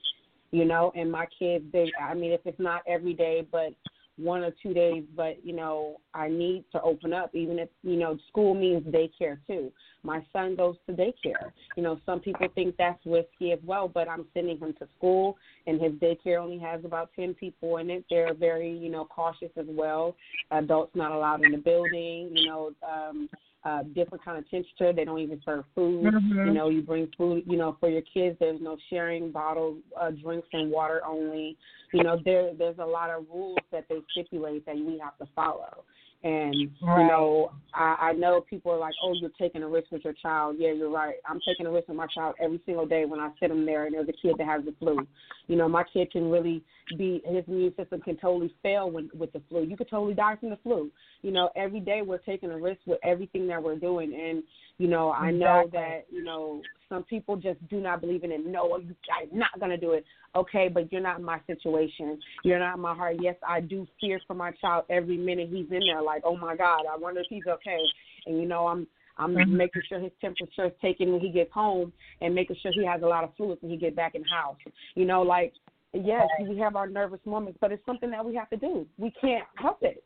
You 0.52 0.66
know, 0.66 0.92
and 0.96 1.12
my 1.12 1.28
kids, 1.28 1.64
they, 1.72 1.92
I 2.00 2.14
mean, 2.14 2.32
if 2.32 2.46
it's 2.46 2.60
not 2.60 2.82
every 2.88 3.14
day, 3.14 3.46
but 3.52 3.74
one 4.22 4.44
or 4.44 4.52
two 4.62 4.74
days, 4.74 5.04
but 5.16 5.44
you 5.44 5.54
know, 5.54 5.98
I 6.14 6.28
need 6.30 6.66
to 6.72 6.82
open 6.82 7.14
up, 7.14 7.34
even 7.34 7.60
if 7.60 7.70
you 7.84 7.98
know, 7.98 8.18
school 8.30 8.54
means 8.54 8.84
daycare 8.84 9.38
too. 9.48 9.72
My 10.04 10.26
son 10.34 10.56
goes 10.56 10.76
to 10.88 10.94
daycare. 10.94 11.52
You 11.76 11.84
know, 11.84 12.00
some 12.06 12.20
people 12.20 12.48
think 12.56 12.76
that's 12.78 13.00
risky 13.06 13.52
as 13.52 13.60
well, 13.66 13.88
but 13.88 14.08
I'm 14.08 14.26
sending 14.34 14.58
him 14.58 14.74
to 14.80 14.88
school, 14.98 15.38
and 15.68 15.82
his 15.82 15.94
daycare 15.94 16.40
only 16.40 16.60
has 16.60 16.84
about 16.86 17.10
ten 17.16 17.34
people 17.34 17.78
in 17.78 17.90
it. 17.90 18.06
They're 18.10 18.34
very, 18.34 18.72
you 18.72 18.90
know, 18.90 19.06
cautious 19.06 19.52
as 19.58 19.68
well. 19.68 20.16
Adults 20.52 20.96
not 20.96 21.12
allowed 21.12 21.44
in 21.44 21.52
the 21.52 21.58
building. 21.58 22.32
You 22.34 22.48
know, 22.48 22.72
um, 22.88 23.30
uh, 23.64 23.84
different 23.94 24.24
kind 24.24 24.38
of 24.38 24.50
temperature. 24.50 24.94
They 24.94 25.06
don't 25.06 25.20
even 25.20 25.42
serve 25.46 25.66
food. 25.76 26.14
Mhm. 26.14 26.46
You 26.48 26.54
know, 26.54 26.70
you 26.70 26.82
bring 26.82 27.08
food. 27.18 27.44
You 27.46 27.58
know, 27.58 27.78
for 27.80 27.90
your 27.90 28.02
kids, 28.02 28.38
there's 28.40 28.62
no 28.62 28.78
sharing 28.90 29.32
bottled 29.32 29.78
uh, 29.96 30.12
drinks 30.12 30.48
and 30.54 30.72
water 30.72 31.02
only. 31.06 31.58
You 31.94 32.04
know, 32.04 32.18
there 32.24 32.54
there's 32.54 32.80
a 32.80 32.86
lot 32.86 33.10
of 33.10 33.26
rules 33.30 33.60
that 33.72 33.86
they 33.90 34.02
stipulate 34.12 34.66
that 34.66 34.76
we 34.76 34.98
have 35.00 35.18
to 35.20 35.28
follow. 35.36 35.84
And 36.24 36.54
you 36.56 36.70
know, 36.82 37.52
I, 37.74 37.96
I 38.00 38.12
know 38.14 38.42
people 38.42 38.72
are 38.72 38.78
like, 38.78 38.94
"Oh, 39.04 39.14
you're 39.14 39.32
taking 39.40 39.64
a 39.64 39.68
risk 39.68 39.92
with 39.92 40.04
your 40.04 40.14
child." 40.14 40.58
Yeah, 40.60 40.72
you're 40.72 40.92
right. 40.92 41.16
I'm 41.28 41.40
taking 41.48 41.66
a 41.66 41.72
risk 41.72 41.88
with 41.88 41.98
my 41.98 42.06
child 42.08 42.36
every 42.40 42.62
single 42.66 42.86
day 42.86 43.06
when 43.06 43.20
I 43.20 43.32
sit 43.40 43.50
him 43.50 43.66
there 43.66 43.86
and 43.86 43.96
there's 43.96 44.08
a 44.08 44.14
kid 44.14 44.36
that 44.38 44.46
has 44.46 44.64
the 44.64 44.74
flu. 44.80 45.08
You 45.48 45.56
know, 45.56 45.68
my 45.68 45.84
kid 45.92 46.12
can 46.12 46.30
really 46.30 46.64
be 46.96 47.24
his 47.26 47.44
immune 47.48 47.74
system 47.76 48.02
can 48.02 48.18
totally 48.18 48.54
fail 48.62 48.92
when, 48.92 49.10
with 49.18 49.34
the 49.34 49.42
flu. 49.50 49.64
You 49.64 49.76
could 49.76 49.90
totally 49.90 50.14
die 50.14 50.36
from 50.36 50.52
the 50.52 50.58
flu. 50.58 50.92
You 51.24 51.32
know, 51.32 51.50
every 51.56 51.80
day 51.80 52.04
we're 52.04 52.20
taking 52.20 52.52
a 52.52 52.58
risk 52.58 52.82
with 52.86 53.00
everything 53.04 53.48
that 53.48 53.62
we're 53.62 53.80
doing, 53.80 54.14
and 54.14 54.44
you 54.78 54.88
know, 54.88 55.12
I 55.12 55.32
know 55.32 55.62
Exactly. 55.62 55.80
that 55.80 56.06
you 56.12 56.24
know 56.24 56.62
some 56.92 57.04
people 57.04 57.38
just 57.38 57.66
do 57.70 57.80
not 57.80 58.02
believe 58.02 58.26
in 58.26 58.32
it. 58.32 58.46
No, 58.46 58.78
you, 58.78 58.94
I'm 59.18 59.38
not 59.38 59.58
gonna 59.60 59.78
do 59.78 59.94
it. 59.94 60.04
Okay, 60.36 60.68
but 60.68 60.92
you're 60.92 61.02
not 61.02 61.20
in 61.20 61.26
my 61.26 61.40
situation. 61.48 62.20
You're 62.44 62.60
not 62.60 62.76
in 62.76 62.82
my 62.82 62.94
heart. 62.94 63.16
Yes, 63.22 63.36
I 63.48 63.62
do 63.62 63.88
fear 64.00 64.20
for 64.28 64.34
my 64.34 64.52
child 64.52 64.84
every 64.90 65.18
minute 65.18 65.48
he's 65.50 65.72
in 65.72 65.80
there. 65.80 66.02
Like, 66.02 66.24
oh 66.26 66.36
my 66.36 66.56
God, 66.56 66.82
I 66.92 66.98
wonder 66.98 67.22
if 67.22 67.28
he's 67.30 67.48
okay. 67.48 67.80
And 68.26 68.38
you 68.38 68.46
know, 68.48 68.68
I'm 68.68 68.86
I'm 69.18 69.36
Mhm. 69.36 69.52
making 69.52 69.84
sure 69.88 70.00
his 70.00 70.12
temperature 70.20 70.66
is 70.66 70.74
taken 70.82 71.12
when 71.12 71.22
he 71.22 71.30
gets 71.30 71.52
home, 71.54 71.94
and 72.20 72.36
making 72.36 72.58
sure 72.58 72.72
he 72.74 72.86
has 72.86 73.02
a 73.04 73.08
lot 73.08 73.24
of 73.24 73.34
fluids 73.36 73.62
when 73.62 73.72
he 73.72 73.78
gets 73.78 73.96
back 73.96 74.16
in 74.16 74.24
house. 74.26 74.58
You 74.96 75.06
know, 75.06 75.22
like 75.22 75.54
yes, 75.94 76.28
we 76.42 76.58
have 76.58 76.76
our 76.76 76.88
nervous 76.88 77.26
moments, 77.26 77.58
but 77.62 77.72
it's 77.72 77.86
something 77.86 78.12
that 78.12 78.26
we 78.26 78.36
have 78.36 78.50
to 78.50 78.58
do. 78.58 78.86
We 78.98 79.12
can't 79.12 79.48
help 79.56 79.82
it. 79.82 80.04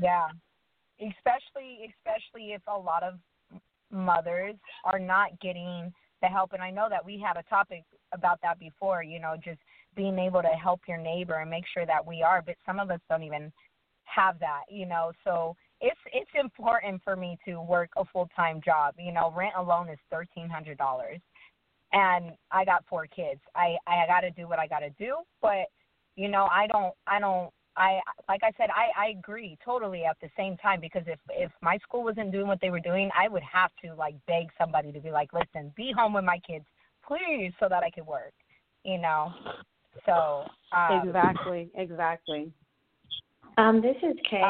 Yeah. 0.00 0.28
Especially 1.00 1.92
especially 1.92 2.52
if 2.52 2.62
a 2.68 2.78
lot 2.78 3.02
of 3.02 3.14
mothers 3.90 4.56
are 4.84 4.98
not 4.98 5.38
getting 5.40 5.92
the 6.22 6.28
help 6.28 6.52
and 6.52 6.62
I 6.62 6.70
know 6.70 6.88
that 6.88 7.04
we 7.04 7.22
had 7.24 7.36
a 7.36 7.42
topic 7.44 7.84
about 8.12 8.40
that 8.42 8.58
before, 8.58 9.02
you 9.02 9.20
know, 9.20 9.36
just 9.42 9.60
being 9.94 10.18
able 10.18 10.42
to 10.42 10.48
help 10.48 10.80
your 10.88 10.98
neighbor 10.98 11.34
and 11.34 11.50
make 11.50 11.64
sure 11.72 11.86
that 11.86 12.04
we 12.04 12.22
are, 12.22 12.42
but 12.44 12.56
some 12.66 12.78
of 12.80 12.90
us 12.90 13.00
don't 13.08 13.22
even 13.22 13.52
have 14.04 14.38
that, 14.40 14.62
you 14.68 14.86
know. 14.86 15.12
So 15.24 15.56
it's 15.80 15.98
it's 16.12 16.30
important 16.34 17.02
for 17.04 17.16
me 17.16 17.38
to 17.46 17.60
work 17.60 17.90
a 17.96 18.04
full-time 18.04 18.60
job. 18.64 18.94
You 18.98 19.12
know, 19.12 19.32
rent 19.36 19.54
alone 19.56 19.88
is 19.88 19.98
$1300 20.12 21.20
and 21.92 22.32
I 22.50 22.64
got 22.64 22.84
four 22.88 23.06
kids. 23.06 23.40
I 23.54 23.76
I 23.86 24.06
got 24.06 24.20
to 24.20 24.30
do 24.30 24.48
what 24.48 24.58
I 24.58 24.66
got 24.66 24.80
to 24.80 24.90
do, 24.90 25.16
but 25.40 25.66
you 26.16 26.28
know, 26.28 26.48
I 26.50 26.66
don't 26.66 26.94
I 27.06 27.20
don't 27.20 27.50
I 27.78 28.00
like 28.28 28.42
I 28.42 28.52
said 28.56 28.70
I 28.70 29.06
I 29.06 29.08
agree 29.10 29.56
totally 29.64 30.04
at 30.04 30.16
the 30.20 30.28
same 30.36 30.56
time 30.56 30.80
because 30.80 31.04
if 31.06 31.18
if 31.30 31.50
my 31.62 31.78
school 31.78 32.02
wasn't 32.02 32.32
doing 32.32 32.46
what 32.46 32.60
they 32.60 32.70
were 32.70 32.80
doing, 32.80 33.10
I 33.16 33.28
would 33.28 33.42
have 33.42 33.70
to 33.84 33.94
like 33.94 34.14
beg 34.26 34.48
somebody 34.58 34.92
to 34.92 35.00
be 35.00 35.10
like, 35.10 35.32
"Listen, 35.32 35.72
be 35.76 35.92
home 35.96 36.12
with 36.12 36.24
my 36.24 36.38
kids, 36.40 36.64
please," 37.06 37.52
so 37.60 37.68
that 37.68 37.82
I 37.82 37.90
could 37.90 38.06
work. 38.06 38.34
You 38.84 38.98
know. 38.98 39.32
So, 40.04 40.44
um, 40.76 41.08
exactly, 41.08 41.70
exactly. 41.74 42.52
Um, 43.56 43.80
this 43.80 43.96
is 44.02 44.16
Kay. 44.28 44.42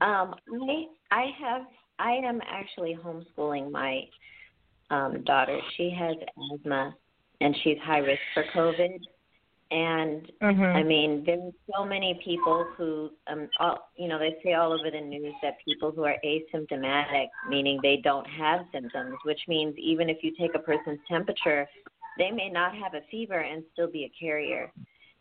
Uh, 0.00 0.04
um, 0.04 0.34
I 0.52 0.84
I 1.10 1.24
have 1.40 1.62
I 1.98 2.12
am 2.12 2.40
actually 2.46 2.96
homeschooling 3.04 3.70
my 3.70 4.02
um 4.90 5.22
daughter. 5.24 5.58
She 5.76 5.90
has 5.90 6.16
asthma 6.52 6.94
and 7.40 7.56
she's 7.62 7.78
high 7.84 7.98
risk 7.98 8.20
for 8.34 8.44
COVID. 8.54 9.00
And 9.70 10.30
mhm. 10.40 10.76
I 10.76 10.82
mean, 10.84 11.24
there's 11.26 11.52
so 11.74 11.84
many 11.84 12.20
people 12.24 12.64
who, 12.76 13.10
um, 13.26 13.48
all, 13.58 13.90
you 13.96 14.06
know, 14.06 14.18
they 14.18 14.36
say 14.44 14.54
all 14.54 14.72
over 14.72 14.90
the 14.90 15.00
news 15.00 15.34
that 15.42 15.56
people 15.64 15.90
who 15.90 16.04
are 16.04 16.16
asymptomatic, 16.24 17.26
meaning 17.48 17.80
they 17.82 17.96
don't 17.96 18.26
have 18.28 18.66
symptoms, 18.72 19.16
which 19.24 19.40
means 19.48 19.74
even 19.76 20.08
if 20.08 20.18
you 20.22 20.32
take 20.38 20.54
a 20.54 20.60
person's 20.60 21.00
temperature, 21.08 21.66
they 22.16 22.30
may 22.30 22.48
not 22.48 22.76
have 22.76 22.94
a 22.94 23.00
fever 23.10 23.40
and 23.40 23.64
still 23.72 23.90
be 23.90 24.04
a 24.04 24.12
carrier. 24.20 24.72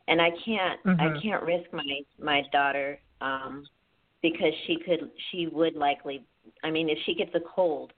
And 0.08 0.22
I 0.22 0.30
can't, 0.46 0.80
Mhm. 0.84 1.02
I 1.02 1.20
can't 1.20 1.44
risk 1.44 1.74
my 1.74 2.02
my 2.20 2.44
daughter 2.52 3.00
um, 3.22 3.66
because 4.22 4.54
she 4.68 4.78
could, 4.78 5.10
she 5.32 5.48
would 5.48 5.76
likely. 5.76 6.24
I 6.64 6.70
mean, 6.70 6.90
if 6.90 7.00
she 7.06 7.16
gets 7.16 7.34
a 7.34 7.40
cold, 7.40 7.94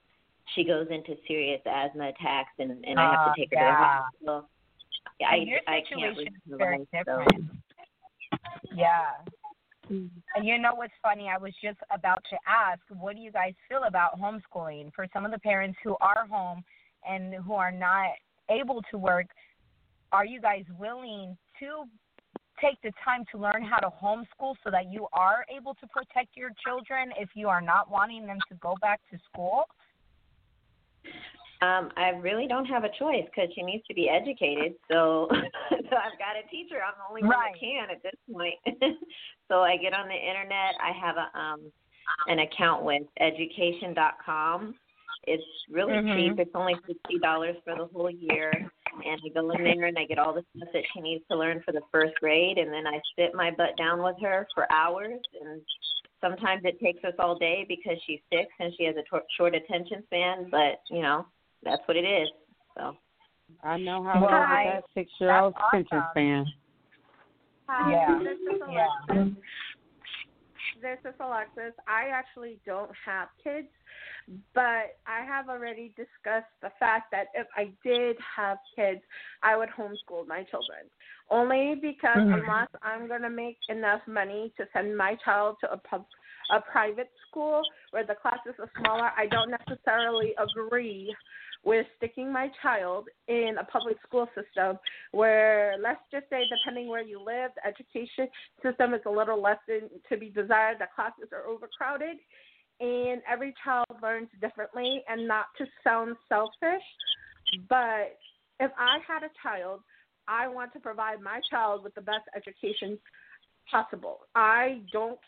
she 0.55 0.63
goes 0.63 0.88
into 0.89 1.17
serious 1.27 1.62
asthma 1.65 2.07
attacks, 2.10 2.53
and 2.60 2.86
and 2.86 2.97
I 2.97 3.03
have 3.12 3.19
Uh, 3.19 3.33
to 3.33 3.39
take 3.41 3.49
her 3.51 3.60
to 3.60 3.65
the 3.65 3.75
hospital. 3.75 4.49
I 5.25 5.36
And 5.36 5.47
your 5.47 5.60
I 5.67 5.82
can't 5.88 6.15
situation 6.15 6.34
is 6.45 6.58
very 6.58 6.88
different. 6.93 7.49
Yeah. 8.75 9.12
Mm-hmm. 9.91 10.19
And 10.36 10.45
you 10.45 10.58
know 10.60 10.75
what's 10.75 10.93
funny? 11.01 11.30
I 11.34 11.38
was 11.38 11.53
just 11.63 11.80
about 11.93 12.23
to 12.30 12.38
ask, 12.45 12.82
what 12.89 13.15
do 13.15 13.21
you 13.21 13.32
guys 13.32 13.53
feel 13.69 13.84
about 13.88 14.19
homeschooling 14.19 14.93
for 14.93 15.08
some 15.13 15.25
of 15.25 15.32
the 15.32 15.39
parents 15.39 15.77
who 15.84 15.95
are 16.01 16.27
home 16.30 16.63
and 17.08 17.34
who 17.34 17.53
are 17.53 17.71
not 17.71 18.12
able 18.49 18.82
to 18.91 18.97
work? 18.97 19.27
Are 20.12 20.25
you 20.25 20.41
guys 20.41 20.65
willing 20.77 21.38
to 21.60 21.86
take 22.62 22.82
the 22.82 22.91
time 23.03 23.23
to 23.32 23.38
learn 23.38 23.63
how 23.63 23.77
to 23.77 23.89
homeschool 23.89 24.56
so 24.63 24.71
that 24.71 24.91
you 24.91 25.08
are 25.13 25.45
able 25.56 25.73
to 25.75 25.88
protect 25.88 26.36
your 26.36 26.51
children 26.65 27.12
if 27.17 27.30
you 27.36 27.47
are 27.47 27.62
not 27.62 27.89
wanting 27.89 28.25
them 28.25 28.39
to 28.49 28.56
go 28.56 28.75
back 28.82 28.99
to 29.12 29.17
school? 29.32 29.63
Um, 31.61 31.89
I 31.97 32.09
really 32.21 32.47
don't 32.47 32.65
have 32.65 32.83
a 32.83 32.89
choice 32.99 33.25
because 33.25 33.49
she 33.55 33.63
needs 33.63 33.85
to 33.87 33.93
be 33.95 34.07
educated. 34.09 34.73
So, 34.91 35.27
so 35.31 35.93
I've 35.97 36.19
got 36.19 36.37
to 36.37 36.45
teach 36.51 36.71
her. 36.71 36.77
I'm 36.83 36.93
the 36.97 37.09
only 37.09 37.23
one 37.23 37.31
Right. 37.31 37.53
that 37.53 37.59
can 37.59 37.89
at 37.89 38.03
this 38.03 38.13
point. 38.31 38.55
so 39.47 39.61
I 39.61 39.77
get 39.77 39.93
on 39.93 40.07
the 40.07 40.13
internet. 40.15 40.75
I 40.81 40.91
have 40.91 41.15
a 41.17 41.37
um 41.37 41.71
an 42.27 42.39
account 42.39 42.83
with 42.83 43.03
education.com. 43.19 44.75
It's 45.23 45.43
really 45.69 45.93
Mhm. 45.95 46.15
cheap. 46.15 46.39
It's 46.39 46.55
only 46.55 46.75
sixty 46.85 47.17
dollars 47.19 47.57
for 47.65 47.75
the 47.75 47.87
whole 47.87 48.09
year, 48.11 48.51
and 49.03 49.21
I 49.25 49.29
go 49.33 49.49
in 49.51 49.63
there 49.63 49.85
and 49.87 49.97
I 49.97 50.05
get 50.05 50.19
all 50.19 50.33
the 50.33 50.45
stuff 50.55 50.69
that 50.73 50.83
she 50.93 51.01
needs 51.01 51.25
to 51.29 51.35
learn 51.35 51.61
for 51.63 51.71
the 51.71 51.81
first 51.91 52.13
grade, 52.19 52.59
and 52.59 52.71
then 52.71 52.85
I 52.85 53.01
sit 53.17 53.33
my 53.33 53.49
butt 53.51 53.75
down 53.77 54.03
with 54.03 54.15
her 54.21 54.47
for 54.53 54.71
hours 54.71 55.19
and. 55.41 55.61
Sometimes 56.19 56.65
it 56.65 56.79
takes 56.79 57.03
us 57.03 57.13
all 57.19 57.37
day 57.37 57.63
because 57.69 57.95
she's 58.07 58.19
sick 58.33 58.47
and 58.59 58.73
she 58.75 58.85
has 58.85 58.95
a 58.95 59.03
short 59.37 59.53
attention 59.53 60.01
span, 60.07 60.49
but 60.49 60.81
you 60.89 61.03
know 61.03 61.27
that's 61.67 61.88
what 61.88 61.97
it 61.97 62.06
is. 62.06 62.30
So 62.77 62.95
I 63.63 63.77
know 63.77 64.03
how 64.03 64.21
Well, 64.21 64.30
it 64.30 64.43
is 64.43 64.49
I- 64.49 64.63
with 64.65 64.73
that 64.73 64.84
six 64.93 65.12
year 65.19 65.36
old 65.36 65.53
that's 65.56 65.65
attention 65.67 65.97
awesome. 65.97 66.12
span. 66.12 66.45
Hi, 67.69 67.91
Yeah. 67.91 68.19
this 68.19 68.39
is 68.39 68.62
Yeah. 68.69 68.88
Alexis. 69.10 69.43
This 70.80 70.99
is 71.06 71.15
Alexis. 71.19 71.73
I 71.88 72.10
actually 72.10 72.60
don't 72.65 72.91
have 72.97 73.30
kids, 73.43 73.67
but 74.53 74.97
I 75.08 75.21
have 75.25 75.49
already 75.49 75.89
discussed 75.97 76.51
the 76.62 76.69
fact 76.80 77.10
that 77.12 77.27
if 77.34 77.47
I 77.56 77.71
did 77.84 78.19
have 78.19 78.60
kids, 78.75 79.01
I 79.41 79.56
would 79.58 79.69
homeschool 79.69 80.27
my 80.27 80.43
children. 80.43 80.89
Only 81.30 81.75
because 81.75 82.17
Mhm. 82.17 82.41
unless 82.43 82.69
I'm 82.84 83.08
going 83.08 83.23
to 83.23 83.30
make 83.30 83.58
enough 83.69 84.06
money 84.08 84.51
to 84.51 84.67
send 84.67 84.95
my 84.95 85.15
child 85.15 85.60
to 85.62 85.71
a 85.71 85.77
pub, 85.77 86.06
a 86.51 86.62
private 86.62 87.12
school 87.27 87.63
where 87.89 88.03
the 88.06 88.15
classes 88.15 88.58
are 88.60 88.69
smaller, 88.77 89.12
I 89.17 89.25
don't 89.27 89.49
necessarily 89.49 90.36
agree 90.38 91.15
with 91.63 91.85
sticking 91.97 92.31
my 92.31 92.49
child 92.61 93.07
in 93.27 93.55
a 93.59 93.63
public 93.65 93.97
school 94.05 94.27
system 94.35 94.77
where 95.11 95.75
let's 95.81 96.01
just 96.11 96.25
say 96.29 96.43
depending 96.49 96.87
where 96.87 97.03
you 97.03 97.19
live 97.19 97.51
the 97.55 97.67
education 97.67 98.27
system 98.63 98.93
is 98.93 99.01
a 99.05 99.09
little 99.09 99.41
less 99.41 99.57
than 99.67 99.89
to 100.09 100.17
be 100.17 100.29
desired 100.29 100.77
the 100.79 100.87
classes 100.95 101.29
are 101.31 101.47
overcrowded 101.47 102.17
and 102.79 103.21
every 103.29 103.53
child 103.63 103.87
learns 104.01 104.29
differently 104.39 105.03
and 105.09 105.27
not 105.27 105.45
to 105.57 105.65
sound 105.83 106.15
selfish 106.29 106.85
but 107.69 108.17
if 108.59 108.71
i 108.77 108.99
had 109.07 109.23
a 109.23 109.31
child 109.41 109.81
i 110.27 110.47
want 110.47 110.71
to 110.73 110.79
provide 110.79 111.21
my 111.21 111.39
child 111.49 111.83
with 111.83 111.93
the 111.95 112.01
best 112.01 112.23
education 112.35 112.97
possible. 113.69 114.19
I 114.35 114.79
don't 114.91 115.19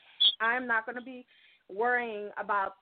i'm 0.42 0.68
not 0.68 0.86
going 0.86 0.96
to 0.96 1.04
be 1.04 1.26
worrying 1.70 2.30
about 2.40 2.74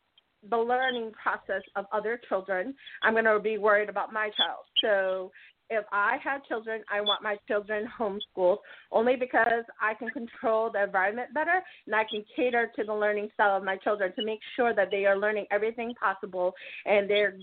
the 0.50 0.58
learning 0.58 1.12
process 1.22 1.62
of 1.76 1.86
other 1.92 2.20
children 2.30 2.74
i'm 3.04 3.14
going 3.14 3.26
to 3.26 3.40
be 3.40 3.58
worried 3.58 3.90
about 3.90 4.14
my 4.14 4.30
child. 4.38 4.66
So 4.82 5.32
if 5.70 5.86
I 5.92 6.18
had 6.24 6.44
children, 6.46 6.82
I 6.92 7.02
want 7.02 7.24
my 7.24 7.38
children 7.48 7.88
homeschooled 8.00 8.58
only 8.92 9.16
because 9.16 9.64
I 9.82 9.94
can 9.94 10.10
control 10.10 10.72
the 10.72 10.84
environment 10.84 11.34
better 11.34 11.62
and 11.86 11.96
I 11.96 12.04
can 12.10 12.24
cater 12.36 12.72
to 12.76 12.84
the 12.84 12.94
learning 12.94 13.30
style 13.34 13.58
of 13.58 13.64
my 13.64 13.78
children 13.78 14.14
to 14.16 14.24
make 14.24 14.40
sure 14.56 14.74
that 14.74 14.90
they 14.92 15.06
are 15.06 15.18
learning 15.18 15.46
everything 15.52 15.94
possible 15.96 16.54
and 16.86 17.10
they're 17.10 17.38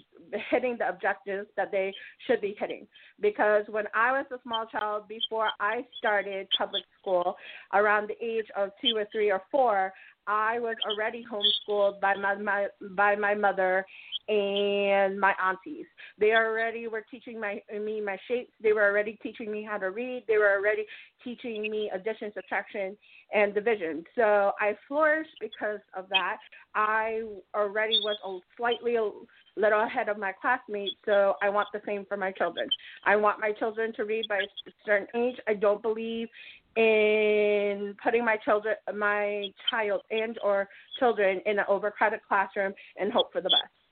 hitting 0.50 0.76
the 0.78 0.88
objectives 0.88 1.48
that 1.56 1.70
they 1.70 1.92
should 2.26 2.40
be 2.40 2.56
hitting. 2.58 2.87
Because 3.20 3.64
when 3.68 3.84
I 3.94 4.12
was 4.12 4.26
a 4.32 4.42
small 4.42 4.66
child, 4.66 5.08
before 5.08 5.50
I 5.60 5.84
started 5.98 6.48
public 6.56 6.84
school, 7.00 7.37
around 7.72 8.08
the 8.08 8.24
age 8.24 8.46
of 8.56 8.70
two 8.80 8.96
or 8.96 9.06
three 9.12 9.30
or 9.30 9.42
four, 9.50 9.92
I 10.26 10.58
was 10.58 10.76
already 10.88 11.24
homeschooled 11.30 12.00
by 12.00 12.14
my, 12.14 12.34
my 12.37 12.68
by 12.96 13.14
my 13.14 13.34
mother 13.34 13.84
and 14.28 15.18
my 15.18 15.34
aunties. 15.42 15.87
They 16.18 16.32
already 16.32 16.88
were 16.88 17.04
teaching 17.10 17.40
my 17.40 17.60
me 17.72 18.00
my 18.00 18.16
shapes. 18.28 18.52
They 18.62 18.72
were 18.72 18.84
already 18.84 19.18
teaching 19.22 19.50
me 19.50 19.66
how 19.68 19.78
to 19.78 19.90
read. 19.90 20.24
They 20.26 20.38
were 20.38 20.52
already 20.52 20.87
teaching 21.22 21.62
me 21.70 21.90
addition, 21.94 22.32
subtraction, 22.34 22.96
and 23.32 23.54
division. 23.54 24.04
So 24.14 24.52
I 24.60 24.76
flourished 24.88 25.37
because 25.40 25.80
of 25.96 26.08
that. 26.10 26.38
I 26.74 27.22
already 27.54 27.98
was 28.00 28.16
a 28.24 28.38
slightly 28.56 28.96
a 28.96 29.10
little 29.56 29.82
ahead 29.82 30.08
of 30.08 30.18
my 30.18 30.32
classmates, 30.40 30.96
so 31.04 31.34
I 31.42 31.48
want 31.48 31.68
the 31.72 31.80
same 31.87 32.04
for 32.06 32.16
my 32.16 32.32
children. 32.32 32.68
I 33.04 33.16
want 33.16 33.40
my 33.40 33.52
children 33.52 33.92
to 33.94 34.04
read 34.04 34.24
by 34.28 34.38
a 34.38 34.70
certain 34.84 35.06
age. 35.14 35.37
I 35.46 35.54
don't 35.54 35.82
believe 35.82 36.28
in 36.76 37.94
putting 38.02 38.24
my 38.24 38.37
children 38.44 38.74
my 38.96 39.48
child 39.70 40.02
and 40.10 40.38
or 40.42 40.68
children 40.98 41.40
in 41.46 41.58
an 41.58 41.64
overcrowded 41.68 42.20
classroom 42.26 42.74
and 42.96 43.12
hope 43.12 43.32
for 43.32 43.40
the 43.40 43.48
best. 43.48 43.84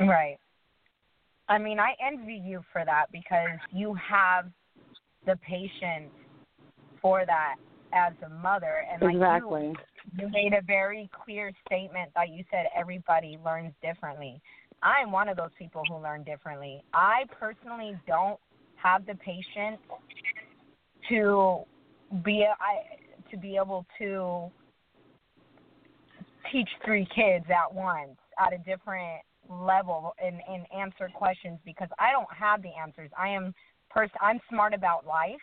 Right. 0.00 0.38
I 1.48 1.58
mean, 1.58 1.78
I 1.78 1.94
envy 2.04 2.40
you 2.44 2.62
for 2.72 2.84
that 2.84 3.06
because 3.12 3.58
you 3.70 3.94
have 3.94 4.46
the 5.26 5.36
patience 5.46 6.12
for 7.00 7.24
that 7.26 7.56
as 7.92 8.14
a 8.24 8.28
mother 8.28 8.84
and 8.90 9.02
like 9.02 9.14
exactly. 9.14 9.66
you, 9.66 9.74
you 10.18 10.28
made 10.30 10.54
a 10.54 10.62
very 10.62 11.10
clear 11.24 11.52
statement 11.66 12.10
that 12.14 12.30
you 12.30 12.44
said 12.50 12.66
everybody 12.76 13.38
learns 13.44 13.72
differently. 13.82 14.40
I'm 14.82 15.12
one 15.12 15.28
of 15.28 15.36
those 15.36 15.50
people 15.58 15.82
who 15.88 15.96
learn 15.96 16.24
differently. 16.24 16.82
I 16.94 17.24
personally 17.38 17.96
don't 18.06 18.38
have 18.76 19.06
the 19.06 19.14
patience 19.16 19.78
to 21.08 21.60
be 22.24 22.46
I 22.46 23.30
to 23.30 23.36
be 23.36 23.56
able 23.56 23.86
to 23.98 24.50
teach 26.50 26.68
three 26.84 27.06
kids 27.14 27.46
at 27.48 27.72
once 27.72 28.16
at 28.38 28.52
a 28.52 28.58
different 28.58 29.22
level 29.48 30.14
and, 30.22 30.40
and 30.48 30.64
answer 30.76 31.10
questions 31.14 31.58
because 31.64 31.88
I 31.98 32.12
don't 32.12 32.32
have 32.32 32.62
the 32.62 32.70
answers. 32.80 33.10
I 33.18 33.28
am 33.28 33.54
person 33.90 34.16
I'm 34.20 34.40
smart 34.48 34.74
about 34.74 35.06
life 35.06 35.40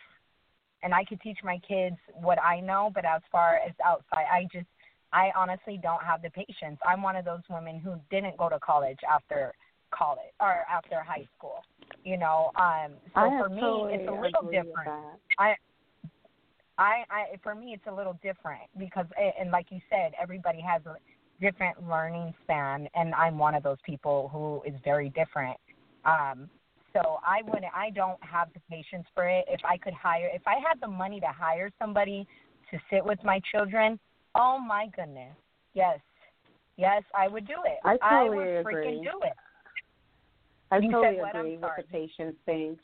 and 0.82 0.94
I 0.94 1.04
could 1.04 1.20
teach 1.20 1.38
my 1.44 1.58
kids 1.66 1.96
what 2.20 2.42
I 2.42 2.60
know, 2.60 2.90
but 2.94 3.04
as 3.04 3.22
far 3.30 3.56
as 3.56 3.72
outside 3.84 4.26
I 4.32 4.48
just 4.52 4.66
I 5.12 5.30
honestly 5.36 5.78
don't 5.82 6.02
have 6.02 6.22
the 6.22 6.30
patience. 6.30 6.78
I'm 6.86 7.02
one 7.02 7.16
of 7.16 7.24
those 7.24 7.42
women 7.50 7.80
who 7.80 7.96
didn't 8.10 8.36
go 8.36 8.48
to 8.48 8.58
college 8.60 8.98
after 9.08 9.52
college 9.92 10.32
or 10.40 10.64
after 10.70 11.02
high 11.02 11.26
school. 11.36 11.62
You 12.04 12.16
know, 12.16 12.50
um 12.56 12.92
so 13.14 13.20
I 13.20 13.38
for 13.40 13.48
me 13.48 13.60
totally 13.60 13.94
it's 13.94 14.08
a 14.08 14.12
little 14.12 14.50
different. 14.50 14.90
I 15.38 15.54
I, 16.78 17.04
I 17.10 17.24
for 17.42 17.54
me 17.54 17.72
it's 17.74 17.86
a 17.86 17.94
little 17.94 18.18
different 18.22 18.62
because 18.78 19.06
and 19.38 19.50
like 19.50 19.66
you 19.70 19.80
said 19.90 20.12
everybody 20.20 20.60
has 20.60 20.80
a 20.86 20.96
different 21.40 21.88
learning 21.88 22.34
span 22.42 22.88
and 22.94 23.14
I'm 23.14 23.38
one 23.38 23.54
of 23.54 23.62
those 23.62 23.78
people 23.84 24.28
who 24.32 24.62
is 24.70 24.78
very 24.84 25.10
different 25.10 25.56
um 26.04 26.50
so 26.92 27.20
I 27.24 27.42
wouldn't. 27.44 27.72
I 27.72 27.90
don't 27.90 28.18
have 28.20 28.48
the 28.52 28.58
patience 28.68 29.06
for 29.14 29.28
it 29.28 29.44
if 29.48 29.60
I 29.64 29.78
could 29.78 29.94
hire 29.94 30.28
if 30.32 30.42
I 30.46 30.54
had 30.54 30.80
the 30.80 30.88
money 30.88 31.20
to 31.20 31.28
hire 31.28 31.70
somebody 31.78 32.26
to 32.70 32.78
sit 32.90 33.04
with 33.04 33.22
my 33.24 33.40
children 33.52 33.98
oh 34.34 34.58
my 34.58 34.88
goodness 34.96 35.36
yes 35.74 36.00
yes 36.76 37.02
I 37.16 37.28
would 37.28 37.46
do 37.46 37.54
it 37.64 37.78
I 37.84 37.96
totally 37.96 38.08
I 38.10 38.28
would 38.28 38.60
agree. 38.60 38.84
freaking 38.86 39.02
do 39.02 39.20
it 39.22 39.32
I 40.70 40.78
You 40.78 40.90
totally 40.92 41.16
said 41.16 41.22
what? 41.22 41.36
I'm 41.36 41.46
agree 41.46 41.58
with 41.58 41.70
the 41.76 41.82
patience 41.84 42.36
thing. 42.46 42.78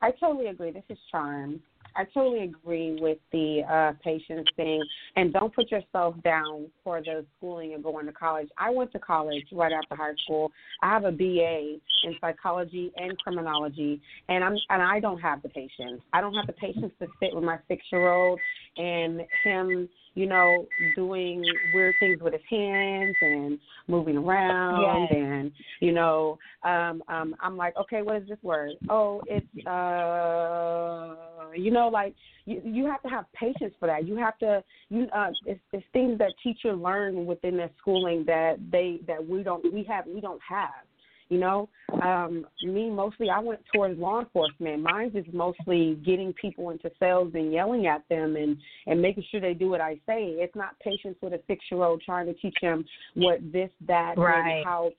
I 0.00 0.12
totally 0.12 0.46
agree. 0.46 0.70
This 0.70 0.84
is 0.88 0.98
charm. 1.10 1.60
I 1.98 2.04
totally 2.14 2.44
agree 2.44 2.96
with 3.00 3.18
the 3.32 3.62
uh, 3.68 3.92
patience 4.04 4.46
thing. 4.56 4.80
And 5.16 5.32
don't 5.32 5.52
put 5.52 5.70
yourself 5.72 6.14
down 6.22 6.68
for 6.84 7.00
the 7.00 7.26
schooling 7.36 7.74
and 7.74 7.82
going 7.82 8.06
to 8.06 8.12
college. 8.12 8.48
I 8.56 8.70
went 8.70 8.92
to 8.92 9.00
college 9.00 9.44
right 9.52 9.72
after 9.72 9.96
high 9.96 10.14
school. 10.24 10.52
I 10.80 10.90
have 10.90 11.04
a 11.04 11.10
BA 11.10 11.78
in 12.04 12.14
psychology 12.20 12.92
and 12.96 13.18
criminology, 13.18 14.00
and 14.28 14.44
I'm 14.44 14.56
and 14.70 14.80
I 14.80 15.00
don't 15.00 15.18
have 15.18 15.42
the 15.42 15.48
patience. 15.48 16.00
I 16.12 16.20
don't 16.20 16.34
have 16.34 16.46
the 16.46 16.52
patience 16.52 16.92
to 17.00 17.08
sit 17.18 17.34
with 17.34 17.42
my 17.42 17.58
six 17.66 17.82
year 17.90 18.12
old 18.12 18.38
and 18.76 19.22
him, 19.42 19.88
you 20.18 20.26
know, 20.26 20.66
doing 20.96 21.44
weird 21.72 21.94
things 22.00 22.20
with 22.20 22.32
his 22.32 22.42
hands 22.50 23.14
and 23.20 23.56
moving 23.86 24.16
around 24.16 24.82
Yes. 24.82 25.12
and 25.12 25.52
you 25.78 25.92
know, 25.92 26.36
um, 26.64 27.04
um, 27.06 27.36
I'm 27.40 27.56
like, 27.56 27.76
okay, 27.76 28.02
what 28.02 28.16
is 28.16 28.28
this 28.28 28.38
word? 28.42 28.72
Oh, 28.88 29.22
it's 29.28 29.46
uh, 29.64 31.52
you 31.56 31.70
know, 31.70 31.88
like 31.88 32.16
you 32.46 32.60
you 32.64 32.86
have 32.86 33.00
to 33.02 33.08
have 33.08 33.26
patience 33.32 33.74
for 33.78 33.86
that. 33.86 34.08
You 34.08 34.16
have 34.16 34.36
to 34.38 34.64
you 34.88 35.06
uh, 35.14 35.30
it's, 35.46 35.60
it's 35.72 35.86
things 35.92 36.18
that 36.18 36.32
teachers 36.42 36.76
learn 36.76 37.24
within 37.24 37.56
their 37.56 37.70
schooling 37.80 38.24
that 38.26 38.56
they 38.72 38.98
that 39.06 39.24
we 39.24 39.44
don't 39.44 39.72
we 39.72 39.84
have 39.84 40.04
we 40.08 40.20
don't 40.20 40.40
have. 40.48 40.87
You 41.30 41.38
know, 41.38 41.68
um, 42.02 42.46
me 42.62 42.88
mostly 42.88 43.28
I 43.28 43.38
went 43.38 43.60
towards 43.74 43.98
law 43.98 44.20
enforcement. 44.20 44.82
Mine 44.82 45.10
is 45.14 45.26
mostly 45.32 46.00
getting 46.04 46.32
people 46.32 46.70
into 46.70 46.90
cells 46.98 47.32
and 47.34 47.52
yelling 47.52 47.86
at 47.86 48.02
them 48.08 48.36
and 48.36 48.56
and 48.86 49.02
making 49.02 49.24
sure 49.30 49.40
they 49.40 49.54
do 49.54 49.68
what 49.68 49.80
I 49.80 49.94
say. 50.06 50.36
It's 50.38 50.56
not 50.56 50.78
patience 50.80 51.16
with 51.20 51.34
a 51.34 51.40
six 51.46 51.64
year 51.70 51.82
old 51.82 52.02
trying 52.02 52.26
to 52.26 52.34
teach 52.34 52.56
them 52.62 52.84
what 53.14 53.40
this 53.52 53.70
that 53.86 54.16
Right. 54.16 54.58
and 54.58 54.66
how 54.66 54.90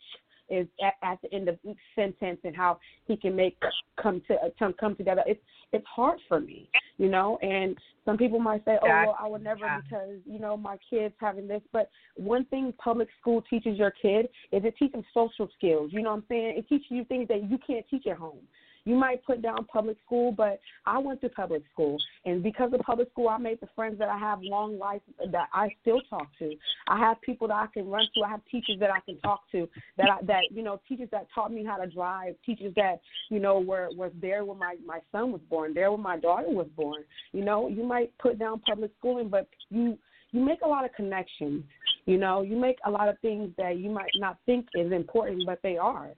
is 0.50 0.68
at, 0.84 0.94
at 1.04 1.22
the 1.22 1.34
end 1.34 1.50
of 1.50 1.58
each 1.64 1.78
sentence 1.96 2.40
and 2.44 2.56
how 2.56 2.80
he 3.06 3.16
can 3.16 3.36
make 3.36 3.58
come 4.02 4.22
to 4.28 4.38
come 4.58 4.74
come 4.80 4.96
together. 4.96 5.24
It's 5.26 5.42
it's 5.72 5.86
hard 5.88 6.20
for 6.28 6.40
me, 6.40 6.70
you 6.98 7.10
know. 7.10 7.38
And 7.42 7.78
some 8.06 8.18
people 8.18 8.40
might 8.40 8.64
say, 8.66 8.78
"Oh, 8.82 8.88
well, 8.88 9.18
I 9.20 9.28
would 9.28 9.44
never 9.44 9.66
Yeah. 9.66 9.82
because 9.82 10.20
you 10.26 10.40
know 10.40 10.58
my 10.58 10.78
kids 10.90 11.14
having 11.20 11.48
this." 11.48 11.62
But 11.72 11.90
one 12.16 12.46
thing 12.46 12.74
public 12.74 13.10
school 13.20 13.42
teaches 13.50 13.78
your 13.78 13.92
kid 13.92 14.28
is 14.52 14.64
it 14.64 14.76
teaches 14.78 14.94
them 14.94 15.06
social 15.14 15.50
skills. 15.58 15.92
You 15.94 16.02
know 16.02 16.12
what 16.12 16.18
I'm 16.18 16.26
saying? 16.30 16.58
It 16.58 16.68
teaches 16.68 16.90
you 16.90 17.04
things 17.06 17.28
that 17.28 17.44
you 17.50 17.58
can't 17.66 17.86
teach 17.90 18.08
at 18.08 18.18
home. 18.18 18.40
You 18.86 18.96
might 18.96 19.24
put 19.26 19.42
down 19.42 19.66
public 19.66 19.98
school, 20.06 20.32
but 20.32 20.60
I 20.86 20.98
went 21.00 21.22
to 21.22 21.30
public 21.30 21.64
school, 21.72 21.98
and 22.26 22.42
because 22.42 22.72
of 22.74 22.80
public 22.82 23.10
school, 23.12 23.30
I 23.30 23.38
made 23.38 23.60
the 23.62 23.68
friends 23.76 24.00
that 24.00 24.10
I 24.10 24.18
have 24.18 24.40
long 24.42 24.80
life 24.80 25.02
that 25.32 25.48
I 25.54 25.70
still 25.82 26.02
talk 26.10 26.28
to. 26.40 26.54
I 26.88 26.98
have 27.00 27.22
people 27.22 27.48
that 27.50 27.56
I 27.56 27.68
can 27.74 27.90
run 27.90 28.06
to. 28.16 28.24
I 28.24 28.30
have 28.30 28.42
teachers 28.50 28.78
that 28.80 28.90
I 28.90 29.00
can 29.02 29.20
talk 29.20 29.42
to. 29.52 29.68
That 29.98 30.10
I, 30.10 30.26
that 30.26 30.44
you 30.52 30.64
know, 30.64 30.80
teachers 30.88 31.10
that 31.12 31.28
taught 31.34 31.52
me 31.52 31.64
how 31.64 31.78
to 31.78 31.88
drive. 31.88 32.36
Teachers 32.46 32.74
that 32.76 33.00
you 33.30 33.40
know 33.40 33.60
were 33.60 33.90
was 33.96 34.12
there 34.22 34.46
when 34.46 34.58
my 34.58 34.76
my 34.86 35.00
son 35.12 35.32
was 35.32 35.42
born. 35.50 35.74
There 35.74 35.92
when 35.92 36.02
my 36.02 36.18
daughter 36.18 36.50
was 36.50 36.68
born. 36.76 37.04
You 37.32 37.44
know, 37.44 37.68
you 37.68 37.84
might 37.84 38.18
put 38.18 38.40
down 38.40 38.60
public 38.60 38.92
schooling, 39.00 39.30
but 39.30 39.48
you 39.70 39.98
you 40.32 40.44
make 40.44 40.62
a 40.62 40.68
lot 40.68 40.86
of 40.86 40.94
connections. 40.94 41.64
You 42.06 42.18
know, 42.18 42.42
you 42.42 42.58
make 42.58 42.78
a 42.86 42.92
lot 42.92 43.10
of 43.10 43.20
things 43.20 43.52
that 43.58 43.78
you 43.78 43.90
might 43.90 44.12
not 44.16 44.38
think 44.46 44.68
is 44.76 44.92
important, 44.92 45.46
but 45.46 45.60
they 45.62 45.78
are. 45.78 46.10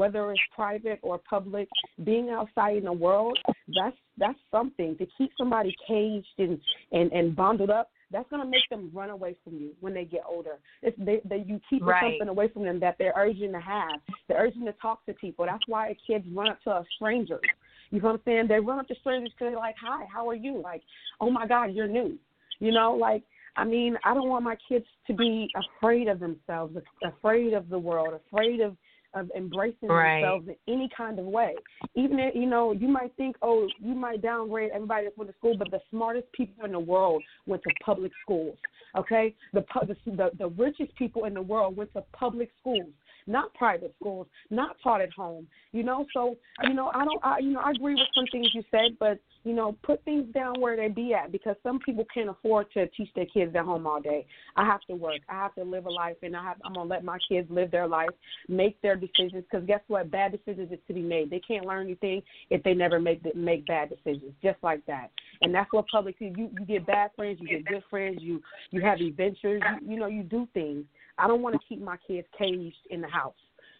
Whether 0.00 0.32
it's 0.32 0.40
private 0.54 0.98
or 1.02 1.18
public, 1.18 1.68
being 2.04 2.30
outside 2.30 2.78
in 2.78 2.84
the 2.84 2.92
world, 3.06 3.38
that's 3.46 3.98
that's 4.16 4.38
something. 4.50 4.96
To 4.96 5.06
keep 5.18 5.30
somebody 5.36 5.74
caged 5.86 6.38
and 6.38 6.58
and, 6.90 7.12
and 7.12 7.36
bundled 7.36 7.68
up, 7.68 7.90
that's 8.10 8.26
gonna 8.30 8.46
make 8.46 8.66
them 8.70 8.90
run 8.94 9.10
away 9.10 9.36
from 9.44 9.58
you 9.58 9.72
when 9.80 9.92
they 9.92 10.06
get 10.06 10.22
older. 10.26 10.58
It's 10.80 10.96
they, 10.98 11.20
they 11.26 11.44
you 11.46 11.60
keep 11.68 11.84
Right. 11.84 12.00
something 12.02 12.28
away 12.28 12.48
from 12.48 12.62
them 12.62 12.80
that 12.80 12.96
they're 12.98 13.12
urging 13.14 13.52
to 13.52 13.60
have. 13.60 14.00
They're 14.26 14.38
urging 14.38 14.64
to 14.64 14.72
talk 14.80 15.04
to 15.04 15.12
people. 15.12 15.44
That's 15.44 15.68
why 15.68 15.94
kids 16.06 16.24
run 16.32 16.48
up 16.48 16.62
to 16.62 16.82
strangers. 16.96 17.42
You 17.90 18.00
know 18.00 18.08
what 18.08 18.14
I'm 18.14 18.22
saying? 18.24 18.48
They 18.48 18.58
run 18.58 18.78
up 18.78 18.88
to 18.88 18.94
strangers 19.02 19.34
because 19.34 19.52
they're 19.52 19.66
like, 19.68 19.76
"Hi, 19.82 20.06
how 20.10 20.30
are 20.30 20.34
you?" 20.34 20.62
Like, 20.62 20.82
"Oh 21.20 21.30
my 21.30 21.46
God, 21.46 21.74
you're 21.74 21.86
new." 21.86 22.18
You 22.58 22.72
know, 22.72 22.94
like 22.94 23.22
I 23.56 23.64
mean, 23.64 23.98
I 24.04 24.14
don't 24.14 24.30
want 24.30 24.44
my 24.44 24.56
kids 24.66 24.86
to 25.08 25.12
be 25.12 25.50
afraid 25.62 26.08
of 26.08 26.20
themselves, 26.20 26.74
afraid 27.04 27.52
of 27.52 27.68
the 27.68 27.78
world, 27.78 28.14
afraid 28.14 28.60
of 28.60 28.76
of 29.14 29.30
embracing 29.36 29.88
Right. 29.88 30.20
themselves 30.20 30.48
in 30.48 30.56
any 30.72 30.88
kind 30.96 31.18
of 31.18 31.26
way. 31.26 31.54
Even 31.94 32.18
if, 32.18 32.34
you 32.34 32.46
know, 32.46 32.72
you 32.72 32.88
might 32.88 33.14
think, 33.16 33.36
oh, 33.42 33.68
you 33.78 33.94
might 33.94 34.22
downgrade 34.22 34.70
everybody 34.72 35.06
that 35.06 35.18
went 35.18 35.30
to 35.30 35.36
school, 35.36 35.56
but 35.56 35.70
the 35.70 35.80
smartest 35.90 36.30
people 36.32 36.64
in 36.64 36.72
the 36.72 36.80
world 36.80 37.22
went 37.46 37.62
to 37.62 37.70
public 37.84 38.12
schools. 38.22 38.56
Okay, 38.96 39.34
the 39.52 39.64
the 39.86 39.96
the, 40.06 40.30
the 40.36 40.48
richest 40.48 40.94
people 40.96 41.24
in 41.24 41.34
the 41.34 41.42
world 41.42 41.76
went 41.76 41.92
to 41.92 42.02
public 42.12 42.50
schools, 42.60 42.90
not 43.26 43.52
private 43.54 43.94
schools, 44.00 44.26
not 44.50 44.76
taught 44.82 45.00
at 45.00 45.12
home. 45.12 45.46
You 45.72 45.82
know, 45.82 46.06
so 46.12 46.36
you 46.64 46.74
know, 46.74 46.90
I 46.94 47.04
don't, 47.04 47.24
I 47.24 47.38
you 47.38 47.50
know, 47.50 47.60
I 47.60 47.70
agree 47.70 47.94
with 47.94 48.08
some 48.14 48.26
things 48.32 48.48
you 48.54 48.62
said, 48.70 48.96
but 48.98 49.18
you 49.44 49.54
know, 49.54 49.76
put 49.82 50.04
things 50.04 50.26
down 50.34 50.60
where 50.60 50.76
they 50.76 50.88
be 50.88 51.14
at 51.14 51.32
because 51.32 51.56
some 51.62 51.78
people 51.78 52.04
can't 52.12 52.28
afford 52.28 52.70
to 52.72 52.86
teach 52.88 53.08
their 53.14 53.26
kids 53.26 53.54
at 53.56 53.64
home 53.64 53.86
all 53.86 54.00
day. 54.00 54.26
I 54.56 54.66
have 54.66 54.82
to 54.82 54.94
work. 54.94 55.20
I 55.28 55.34
have 55.34 55.54
to 55.54 55.64
live 55.64 55.86
a 55.86 55.90
life, 55.90 56.16
and 56.22 56.36
I 56.36 56.42
have, 56.42 56.56
I'm 56.64 56.74
gonna 56.74 56.88
let 56.88 57.04
my 57.04 57.18
kids 57.28 57.48
live 57.50 57.70
their 57.70 57.86
life, 57.86 58.10
make 58.48 58.80
their 58.82 58.96
decisions. 58.96 59.44
Because 59.50 59.66
guess 59.66 59.80
what? 59.88 60.10
Bad 60.10 60.32
decisions 60.32 60.70
is 60.72 60.78
to 60.88 60.94
be 60.94 61.02
made. 61.02 61.30
They 61.30 61.40
can't 61.40 61.64
learn 61.64 61.86
anything 61.86 62.22
if 62.50 62.62
they 62.62 62.74
never 62.74 63.00
make 63.00 63.22
make 63.34 63.66
bad 63.66 63.90
decisions. 63.90 64.32
Just 64.42 64.58
like 64.62 64.84
that. 64.86 65.10
And 65.42 65.54
that's 65.54 65.72
what 65.72 65.86
public. 65.88 66.16
You 66.18 66.32
you 66.36 66.66
get 66.66 66.86
bad 66.86 67.10
friends, 67.16 67.38
you 67.40 67.48
get 67.48 67.64
good 67.64 67.82
friends. 67.88 68.18
You 68.20 68.42
you 68.70 68.80
have 68.82 69.00
adventures. 69.00 69.62
You, 69.80 69.92
you 69.92 69.98
know, 69.98 70.06
you 70.06 70.22
do 70.22 70.46
things. 70.52 70.84
I 71.20 71.26
don't 71.26 71.42
want 71.42 71.54
to 71.54 71.60
keep 71.68 71.80
my 71.82 71.96
kids 72.06 72.26
caged 72.38 72.74
in 72.90 73.00
the 73.00 73.08
house. 73.08 73.34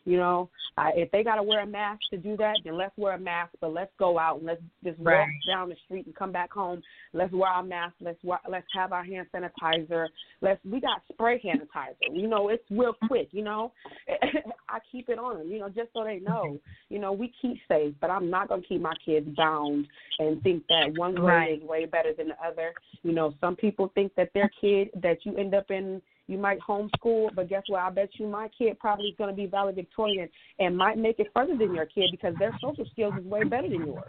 You 0.06 0.16
know, 0.16 0.48
uh, 0.78 0.88
if 0.94 1.10
they 1.10 1.22
got 1.22 1.34
to 1.36 1.42
wear 1.42 1.60
a 1.60 1.66
mask 1.66 2.00
to 2.10 2.16
do 2.16 2.34
that, 2.38 2.56
then 2.64 2.78
let's 2.78 2.96
wear 2.96 3.12
a 3.14 3.18
mask. 3.18 3.50
But 3.60 3.74
let's 3.74 3.90
go 3.98 4.18
out 4.18 4.38
and 4.38 4.46
let's 4.46 4.62
just 4.82 4.98
walk 4.98 5.08
Right. 5.08 5.28
down 5.46 5.68
the 5.68 5.76
street 5.84 6.06
and 6.06 6.14
come 6.14 6.32
back 6.32 6.50
home. 6.50 6.80
Let's 7.12 7.32
wear 7.34 7.50
our 7.50 7.62
mask. 7.62 7.96
Let's 8.00 8.22
wa- 8.24 8.38
let's 8.48 8.66
have 8.74 8.92
our 8.94 9.04
hand 9.04 9.26
sanitizer. 9.32 10.08
Let's 10.40 10.58
we 10.64 10.80
got 10.80 11.02
spray 11.12 11.38
sanitizer. 11.42 12.12
You 12.12 12.28
know, 12.28 12.48
it's 12.48 12.64
real 12.70 12.94
quick. 13.08 13.28
You 13.32 13.42
know, 13.42 13.72
I 14.70 14.78
keep 14.90 15.10
it 15.10 15.18
on 15.18 15.38
them. 15.38 15.48
You 15.48 15.58
know, 15.58 15.68
just 15.68 15.92
so 15.92 16.02
they 16.02 16.18
know. 16.18 16.58
You 16.88 16.98
know, 16.98 17.12
we 17.12 17.30
keep 17.42 17.58
safe, 17.68 17.94
but 18.00 18.08
I'm 18.10 18.30
not 18.30 18.48
gonna 18.48 18.62
keep 18.62 18.80
my 18.80 18.94
kids 19.04 19.28
bound 19.36 19.86
and 20.18 20.42
think 20.42 20.64
that 20.68 20.94
one 20.96 21.14
grade 21.14 21.26
Right. 21.26 21.58
is 21.62 21.68
way 21.68 21.84
better 21.84 22.14
than 22.14 22.28
the 22.28 22.42
other. 22.42 22.72
You 23.02 23.12
know, 23.12 23.34
some 23.38 23.54
people 23.54 23.88
think 23.94 24.14
that 24.14 24.30
their 24.32 24.50
kid 24.60 24.88
that 25.02 25.26
you 25.26 25.36
end 25.36 25.54
up 25.54 25.70
in 25.70 26.00
you 26.30 26.38
might 26.38 26.60
homeschool, 26.60 27.34
but 27.34 27.48
guess 27.48 27.62
what? 27.66 27.80
I 27.80 27.90
bet 27.90 28.10
you 28.14 28.26
my 28.26 28.48
kid 28.56 28.78
probably 28.78 29.06
is 29.06 29.14
going 29.18 29.30
to 29.30 29.36
be 29.36 29.46
valedictorian 29.46 30.28
and 30.58 30.76
might 30.76 30.96
make 30.96 31.18
it 31.18 31.26
further 31.34 31.56
than 31.56 31.74
your 31.74 31.86
kid 31.86 32.10
because 32.12 32.34
their 32.38 32.56
social 32.60 32.86
skills 32.92 33.14
is 33.18 33.24
way 33.24 33.42
better 33.44 33.68
than 33.68 33.84
yours. 33.84 34.04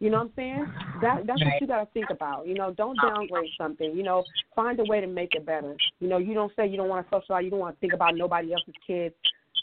You 0.00 0.10
know 0.10 0.18
what 0.18 0.24
I'm 0.24 0.32
saying? 0.34 0.66
That 1.00 1.26
that's 1.28 1.40
what 1.40 1.60
you 1.60 1.66
got 1.68 1.84
to 1.84 1.86
think 1.94 2.10
about. 2.10 2.48
You 2.48 2.54
know, 2.54 2.72
don't 2.72 2.98
downgrade 3.00 3.50
something. 3.56 3.92
You 3.94 4.02
know, 4.02 4.24
find 4.56 4.80
a 4.80 4.84
way 4.84 5.00
to 5.00 5.06
make 5.06 5.36
it 5.36 5.46
better. 5.46 5.76
You 6.00 6.08
know, 6.08 6.18
you 6.18 6.34
don't 6.34 6.50
say 6.56 6.66
you 6.66 6.76
don't 6.76 6.88
want 6.88 7.06
to 7.06 7.16
socialize. 7.16 7.44
You 7.44 7.50
don't 7.50 7.60
want 7.60 7.76
to 7.76 7.80
think 7.80 7.92
about 7.92 8.16
nobody 8.16 8.52
else's 8.52 8.74
kids. 8.84 9.14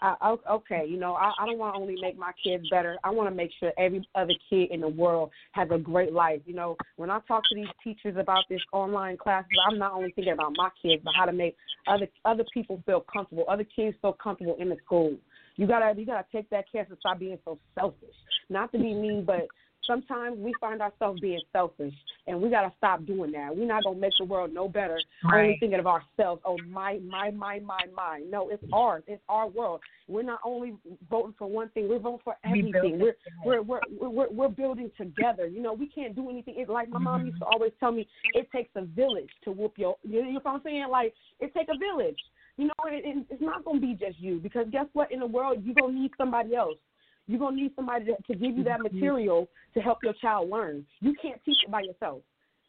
I, 0.02 0.36
okay, 0.50 0.86
you 0.88 0.98
know, 0.98 1.14
I, 1.14 1.32
I 1.40 1.46
don't 1.46 1.58
want 1.58 1.76
to 1.76 1.82
only 1.82 1.96
make 2.02 2.18
my 2.18 2.32
kids 2.44 2.70
better. 2.70 2.98
I 3.04 3.10
want 3.10 3.30
to 3.30 3.36
make 3.36 3.52
sure 3.60 3.72
every 3.78 4.08
other 4.16 4.34
kid 4.50 4.72
in 4.72 4.82
the 4.82 4.88
world 4.88 5.32
has 5.52 5.68
a 5.72 5.78
great 5.78 6.14
life. 6.14 6.42
You 6.46 6.56
know, 6.56 6.78
when 6.96 7.10
I 7.10 7.20
talk 7.28 7.44
to 7.50 7.56
these 7.56 7.68
teachers 7.84 8.16
about 8.18 8.46
this 8.50 8.62
online 8.72 9.18
classes, 9.18 9.52
I'm 9.70 9.78
not 9.78 9.94
only 9.94 10.12
thinking 10.12 10.34
about 10.34 10.54
my 10.56 10.70
kids, 10.82 11.02
but 11.04 11.14
how 11.18 11.26
to 11.26 11.34
make 11.34 11.56
other 11.88 12.08
other 12.26 12.46
people 12.54 12.82
feel 12.86 13.04
comfortable, 13.12 13.46
other 13.50 13.66
kids 13.76 13.98
feel 14.02 14.14
comfortable 14.14 14.56
in 14.60 14.70
the 14.70 14.78
school. 14.86 15.16
You 15.56 15.68
gotta 15.68 15.94
you 16.00 16.06
gotta 16.06 16.26
take 16.32 16.50
that 16.52 16.66
chance 16.72 16.88
and 16.90 16.98
stop 17.00 17.20
being 17.20 17.38
so 17.44 17.60
selfish. 17.76 18.16
Not 18.50 18.72
to 18.72 18.78
be 18.78 18.94
mean, 18.94 19.26
but 19.26 19.48
sometimes 19.90 20.38
we 20.38 20.54
find 20.62 20.82
ourselves 20.82 21.20
being 21.20 21.42
selfish, 21.52 21.94
and 22.28 22.40
we 22.40 22.50
gotta 22.50 22.72
stop 22.78 23.06
doing 23.06 23.32
that. 23.32 23.56
We're 23.56 23.68
not 23.68 23.84
gonna 23.84 24.00
make 24.00 24.14
the 24.20 24.26
world 24.26 24.54
no 24.54 24.68
better 24.68 25.00
only 25.26 25.58
thinking 25.60 25.80
of 25.80 25.88
ourselves. 25.88 26.42
Oh 26.46 26.58
my 26.70 27.00
my 27.06 27.32
my 27.32 27.60
my 27.60 27.82
my. 27.96 28.22
No, 28.30 28.50
it's 28.50 28.64
ours. 28.72 29.04
It's 29.08 29.22
our 29.28 29.48
world. 29.48 29.82
We're 30.08 30.24
not 30.24 30.40
only 30.46 30.76
voting 31.10 31.34
for 31.38 31.48
one 31.50 31.70
thing. 31.70 31.90
We're 31.90 32.00
voting 32.00 32.22
for 32.24 32.36
everything. 32.46 33.02
it 33.02 33.18
We're 33.44 33.62
we're 33.62 33.82
we're 33.90 34.10
we're, 34.10 34.30
we're 34.30 34.50
building 34.50 34.92
together. 34.98 35.48
You 35.48 35.62
know, 35.62 35.74
we 35.74 35.88
can't 35.88 36.16
do 36.16 36.30
anything. 36.30 36.56
It's 36.58 36.70
like 36.70 36.90
my 36.90 37.00
mom 37.00 37.26
used 37.26 37.36
mm-hmm. 37.36 37.50
to 37.50 37.54
always 37.54 37.72
tell 37.80 37.92
me, 37.92 38.08
it 38.34 38.50
takes 38.52 38.70
a 38.76 38.86
village 38.86 39.30
to 39.44 39.52
whoop 39.52 39.74
your. 39.78 39.96
You 40.04 40.24
know 40.24 40.40
what 40.44 40.54
I'm 40.54 40.62
saying? 40.64 40.88
Like 40.92 41.14
it 41.40 41.54
takes 41.54 41.70
a 41.74 41.78
village. 41.78 42.20
You 42.58 42.66
know, 42.66 42.74
it, 42.88 43.04
it, 43.06 43.26
it's 43.30 43.42
not 43.42 43.64
gonna 43.64 43.80
be 43.80 43.94
just 43.94 44.20
you 44.20 44.40
because 44.40 44.68
guess 44.72 44.86
what? 44.94 45.12
In 45.12 45.20
the 45.20 45.28
world, 45.28 45.64
you're 45.64 45.76
gonna 45.76 45.94
need 45.94 46.12
somebody 46.18 46.56
else. 46.56 46.78
You're 47.30 47.40
gonna 47.40 47.58
need 47.58 47.74
somebody 47.76 48.06
to, 48.06 48.16
to 48.16 48.34
give 48.34 48.58
you 48.58 48.64
that 48.64 48.80
mm-hmm. 48.80 48.96
material 48.96 49.48
to 49.76 49.80
help 49.82 50.00
your 50.04 50.14
child 50.14 50.50
learn. 50.50 50.84
You 51.00 51.14
can't 51.22 51.40
teach 51.46 51.58
it 51.64 51.72
by 51.72 51.82
yourself. 51.82 52.22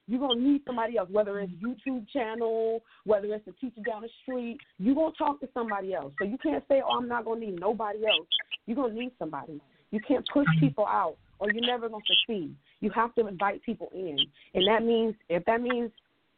You're 0.07 0.20
gonna 0.20 0.38
need 0.38 0.61
somebody 0.66 0.99
else, 0.99 1.09
whether 1.11 1.40
it's 1.40 1.51
YouTube 1.55 2.07
channel, 2.12 2.83
whether 3.05 3.33
it's 3.33 3.46
a 3.49 3.53
teacher 3.53 3.81
down 3.88 4.03
the 4.03 4.11
street. 4.23 4.59
You're 4.79 4.94
gonna 4.94 5.14
talk 5.16 5.40
to 5.40 5.49
somebody 5.55 5.94
else. 5.94 6.12
So 6.18 6.27
you 6.27 6.37
can't 6.37 6.62
say, 6.68 6.83
"Oh, 6.85 6.99
I'm 6.99 7.09
not 7.09 7.25
gonna 7.25 7.40
need 7.40 7.59
nobody 7.59 8.05
else." 8.05 8.29
You're 8.66 8.77
gonna 8.77 8.92
need 8.92 9.12
somebody. 9.18 9.62
You 9.92 10.01
can't 10.07 10.29
push 10.31 10.46
people 10.59 10.87
out, 10.87 11.16
or 11.38 11.51
you're 11.51 11.66
never 11.66 11.88
gonna 11.88 12.05
succeed. 12.07 12.55
You 12.81 12.90
have 12.90 13.14
to 13.14 13.27
invite 13.29 13.62
people 13.62 13.88
in, 13.94 14.18
and 14.53 14.68
that 14.68 14.85
means 14.85 15.14
if 15.31 15.42
that 15.46 15.62
means 15.62 15.90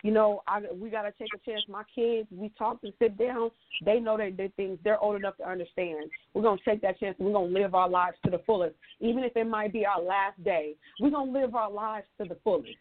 you 0.02 0.10
know, 0.10 0.42
I 0.48 0.60
we 0.74 0.90
gotta 0.90 1.12
take 1.18 1.28
a 1.34 1.38
chance. 1.50 1.62
My 1.68 1.84
kids, 1.94 2.28
we 2.32 2.48
talk 2.58 2.78
and 2.82 2.92
sit 2.98 3.16
down. 3.16 3.50
They 3.84 4.00
know 4.00 4.16
that 4.16 4.36
they 4.36 4.48
things. 4.56 4.78
They're 4.82 4.98
old 5.00 5.16
enough 5.16 5.36
to 5.38 5.48
understand. 5.48 6.10
We're 6.34 6.42
gonna 6.42 6.60
take 6.64 6.82
that 6.82 6.98
chance. 6.98 7.16
and 7.18 7.26
We're 7.28 7.34
gonna 7.34 7.46
live 7.52 7.74
our 7.74 7.88
lives 7.88 8.16
to 8.24 8.30
the 8.30 8.40
fullest, 8.46 8.74
even 9.00 9.22
if 9.24 9.36
it 9.36 9.46
might 9.46 9.72
be 9.72 9.86
our 9.86 10.02
last 10.02 10.42
day. 10.44 10.74
We're 11.00 11.10
gonna 11.10 11.30
live 11.30 11.54
our 11.54 11.70
lives 11.70 12.06
to 12.20 12.28
the 12.28 12.36
fullest. 12.42 12.74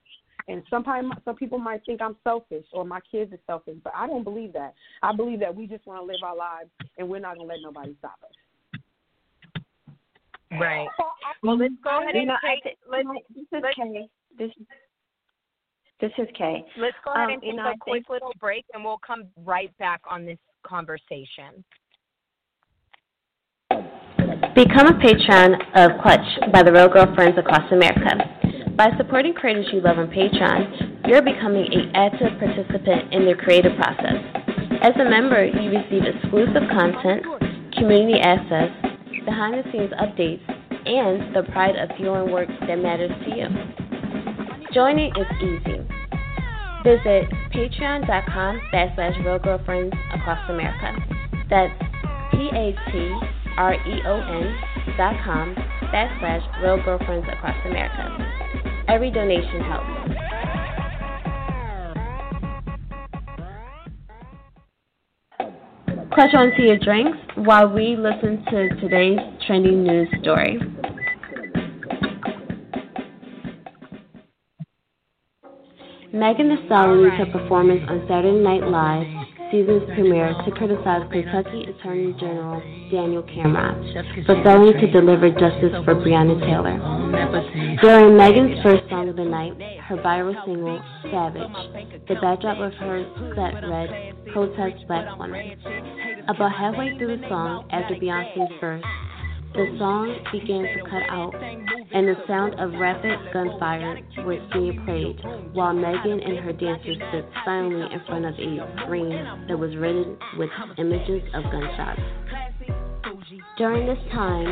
And 0.47 0.63
sometimes 0.71 1.11
some 1.23 1.35
people 1.35 1.59
might 1.59 1.85
think 1.85 2.01
I'm 2.01 2.15
selfish 2.23 2.65
or 2.73 2.83
my 2.83 2.99
kids 3.11 3.31
are 3.31 3.39
selfish, 3.45 3.77
but 3.83 3.93
I 3.95 4.07
don't 4.07 4.23
believe 4.23 4.53
that. 4.53 4.73
I 5.03 5.15
believe 5.15 5.39
that 5.41 5.55
we 5.55 5.67
just 5.67 5.85
want 5.85 6.01
to 6.01 6.05
live 6.05 6.23
our 6.23 6.35
lives, 6.35 6.69
and 6.97 7.07
we're 7.07 7.19
not 7.19 7.35
gonna 7.37 7.47
let 7.47 7.59
nobody 7.61 7.95
stop 7.99 8.17
us. 8.23 8.81
Right. 10.59 10.87
Well, 11.43 11.57
let's 11.57 11.73
go 11.83 12.01
ahead 12.01 12.15
You 12.15 12.21
and 12.21 12.27
know, 12.29 12.35
I 12.43 12.55
take. 12.55 12.63
thi- 12.63 12.77
Let's 12.89 13.07
this 13.35 13.43
is 13.43 13.47
let's- 13.63 13.75
Kay. 13.75 14.09
This 14.37 14.51
this 16.01 16.11
is 16.17 16.27
Kay. 16.37 16.65
let's 16.77 16.95
go 17.05 17.11
ahead 17.13 17.25
Um, 17.27 17.33
and 17.35 17.43
you 17.43 17.51
take 17.51 17.57
know, 17.57 17.65
a 17.67 17.69
I 17.69 17.75
quick 17.79 17.93
think- 18.03 18.09
little 18.09 18.33
break, 18.39 18.65
and 18.73 18.83
we'll 18.83 18.97
come 19.05 19.23
right 19.45 19.75
back 19.77 20.01
on 20.09 20.25
this 20.25 20.39
conversation. 20.63 21.63
Become 24.55 24.87
a 24.87 24.99
patron 24.99 25.55
of 25.75 25.91
Clutch 26.01 26.51
by 26.51 26.61
the 26.63 26.71
Real 26.71 26.89
Girlfriends 26.89 27.37
across 27.37 27.71
America. 27.71 28.17
By 28.75 28.89
supporting 28.97 29.33
creators 29.33 29.67
you 29.71 29.79
love 29.81 29.97
on 29.97 30.07
Patreon, 30.07 31.07
you're 31.07 31.21
becoming 31.21 31.67
an 31.71 31.91
active 31.95 32.37
participant 32.39 33.13
in 33.13 33.25
their 33.25 33.35
creative 33.37 33.75
process. 33.77 34.19
As 34.81 34.91
a 34.99 35.05
member, 35.07 35.45
you 35.45 35.69
receive 35.69 36.03
exclusive 36.03 36.63
content, 36.71 37.23
community 37.77 38.19
access, 38.19 38.71
behind 39.25 39.53
the 39.55 39.63
scenes 39.71 39.91
updates, 40.01 40.41
and 40.85 41.35
the 41.35 41.43
pride 41.51 41.75
of 41.77 41.95
fueling 41.95 42.31
work 42.31 42.49
that 42.67 42.75
matters 42.79 43.11
to 43.25 43.35
you. 43.37 43.47
Joining 44.73 45.11
is 45.17 45.27
easy. 45.43 45.85
Visit 46.85 47.29
patreon.com 47.51 48.61
backslash 48.73 49.25
real 49.25 49.37
girlfriends 49.37 49.93
across 50.13 50.49
America. 50.49 50.95
That's 51.49 51.77
P 52.31 52.49
A 52.53 52.73
T 52.89 53.19
R 53.57 53.73
E 53.73 54.01
O 54.05 54.15
N 54.15 54.95
dot 54.95 55.15
com 55.25 55.55
backslash 55.91 56.63
real 56.63 56.81
girlfriends 56.85 57.27
across 57.33 57.57
America. 57.65 58.17
Every 58.87 59.11
donation 59.11 59.59
helps. 59.61 59.87
Clutch 66.13 66.33
onto 66.33 66.61
your 66.61 66.77
drinks 66.77 67.17
while 67.35 67.67
we 67.67 67.97
listen 67.97 68.45
to 68.49 68.69
today's 68.79 69.19
trending 69.45 69.83
news 69.83 70.07
story. 70.21 70.59
Megan 76.21 76.49
Thee 76.49 76.61
Stallion 76.67 76.99
used 77.01 77.17
her 77.17 77.25
performance 77.33 77.81
on 77.89 78.05
Saturday 78.07 78.37
Night 78.37 78.61
Live 78.61 79.09
season's 79.49 79.81
premiere 79.97 80.37
to 80.45 80.51
criticize 80.51 81.01
Kentucky 81.11 81.65
Attorney 81.65 82.13
General 82.21 82.61
Daniel 82.93 83.23
Cameron 83.23 83.81
for 84.27 84.37
failing 84.43 84.77
to 84.77 84.91
deliver 84.91 85.31
justice 85.31 85.73
for 85.83 85.97
Breonna 85.97 86.37
Taylor. 86.45 86.77
During 87.81 88.15
Megan's 88.15 88.61
first 88.61 88.87
song 88.87 89.09
of 89.09 89.15
the 89.15 89.25
night, 89.25 89.57
her 89.89 89.97
viral 89.97 90.37
single, 90.45 90.77
Savage, 91.09 92.05
the 92.07 92.13
backdrop 92.21 92.61
of 92.61 92.71
her 92.77 93.01
set 93.33 93.57
read, 93.67 94.13
Protest 94.31 94.85
Black 94.87 95.17
Women. 95.17 95.57
About 96.29 96.53
halfway 96.53 96.95
through 96.99 97.17
the 97.17 97.27
song, 97.27 97.67
after 97.71 97.95
Beyonce's 97.95 98.53
verse, 98.61 98.83
the 99.53 99.75
song 99.77 100.15
began 100.31 100.63
to 100.63 100.79
cut 100.89 101.03
out, 101.09 101.35
and 101.35 102.07
the 102.07 102.15
sound 102.27 102.55
of 102.59 102.71
rapid 102.79 103.19
gunfire 103.33 103.99
was 104.23 104.39
being 104.53 104.79
played, 104.85 105.19
while 105.53 105.73
Megan 105.73 106.19
and 106.19 106.39
her 106.39 106.53
dancers 106.53 106.97
stood 107.09 107.27
silently 107.43 107.83
in 107.91 107.99
front 108.07 108.25
of 108.25 108.33
a 108.35 108.83
screen 108.83 109.11
that 109.47 109.59
was 109.59 109.75
riddled 109.75 110.17
with 110.37 110.49
images 110.77 111.21
of 111.33 111.43
gunshots. 111.51 111.99
During 113.57 113.87
this 113.87 113.99
time, 114.11 114.47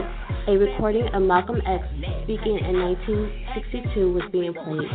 a 0.48 0.58
recording 0.58 1.08
of 1.14 1.22
Malcolm 1.24 1.62
X 1.66 1.84
speaking 2.24 2.60
in 2.60 2.76
1962 2.80 4.12
was 4.12 4.24
being 4.32 4.54
played. 4.54 4.92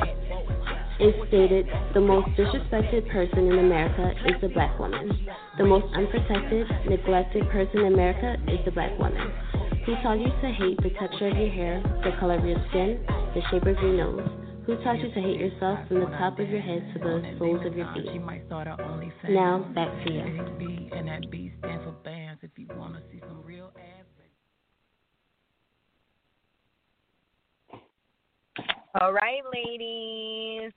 It 1.01 1.17
stated, 1.29 1.67
The 1.95 2.01
most 2.01 2.29
disrespected 2.37 3.11
person 3.11 3.51
in 3.51 3.59
America 3.59 4.13
is 4.27 4.41
the 4.41 4.49
black 4.49 4.79
woman. 4.79 5.11
The 5.59 5.65
most 5.65 5.87
unprotected, 5.95 6.69
neglected 6.89 7.49
person 7.51 7.81
in 7.81 7.95
America 7.95 8.37
is 8.47 8.61
the 8.65 8.71
black 8.71 8.97
woman. 8.99 9.33
Who 9.87 9.95
taught 10.03 10.19
you 10.19 10.27
to 10.27 10.53
hate 10.53 10.79
the 10.83 10.91
texture 10.99 11.29
of 11.29 11.37
your 11.37 11.51
hair, 11.51 11.83
the 12.05 12.13
color 12.19 12.39
of 12.39 12.45
your 12.45 12.59
skin, 12.71 13.05
the 13.35 13.43
shape 13.51 13.67
of 13.67 13.77
your 13.83 13.93
nose? 13.93 14.29
Who 14.67 14.77
taught 14.83 14.99
you 14.99 15.13
to 15.13 15.21
hate 15.21 15.39
yourself 15.39 15.87
from 15.89 16.01
the 16.01 16.07
top 16.07 16.39
of 16.39 16.49
your 16.49 16.61
head 16.61 16.91
to 16.95 16.99
the 16.99 17.37
soles 17.39 17.67
of 17.67 17.77
your 17.77 17.93
feet? 17.93 18.07
Now, 19.29 19.59
back 19.75 19.89
to 20.07 20.13
you. 20.13 20.23
All 29.01 29.13
right, 29.13 29.43
ladies. 29.53 30.73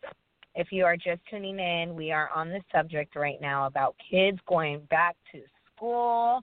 If 0.56 0.72
you 0.72 0.86
are 0.86 0.98
just 0.98 1.22
tuning 1.30 1.60
in, 1.60 1.96
we 1.96 2.12
are 2.12 2.30
on 2.36 2.50
the 2.50 2.62
subject 2.76 3.16
right 3.16 3.40
now 3.40 3.68
about 3.68 3.96
kids 4.10 4.40
going 4.48 4.82
back 4.90 5.16
to 5.32 5.42
school. 5.76 6.42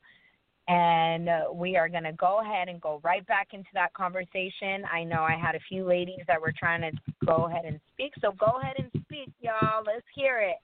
And 0.67 1.29
uh, 1.29 1.43
we 1.53 1.77
are 1.77 1.91
going 1.91 2.05
to 2.05 2.13
go 2.13 2.41
ahead 2.41 2.69
and 2.69 2.81
go 2.81 3.01
right 3.05 3.27
back 3.27 3.49
into 3.53 3.69
that 3.75 3.93
conversation. 3.93 4.83
I 4.91 5.05
know 5.05 5.21
I 5.21 5.37
had 5.37 5.55
a 5.55 5.61
few 5.69 5.85
ladies 5.85 6.21
that 6.27 6.41
were 6.41 6.55
trying 6.59 6.81
to 6.81 6.91
go 7.27 7.49
ahead 7.49 7.67
and 7.67 7.79
speak, 7.93 8.13
so 8.21 8.33
go 8.33 8.59
ahead 8.63 8.77
and 8.79 8.89
speak, 9.05 9.31
y'all. 9.41 9.83
Let's 9.85 10.07
hear 10.15 10.41
it. 10.41 10.57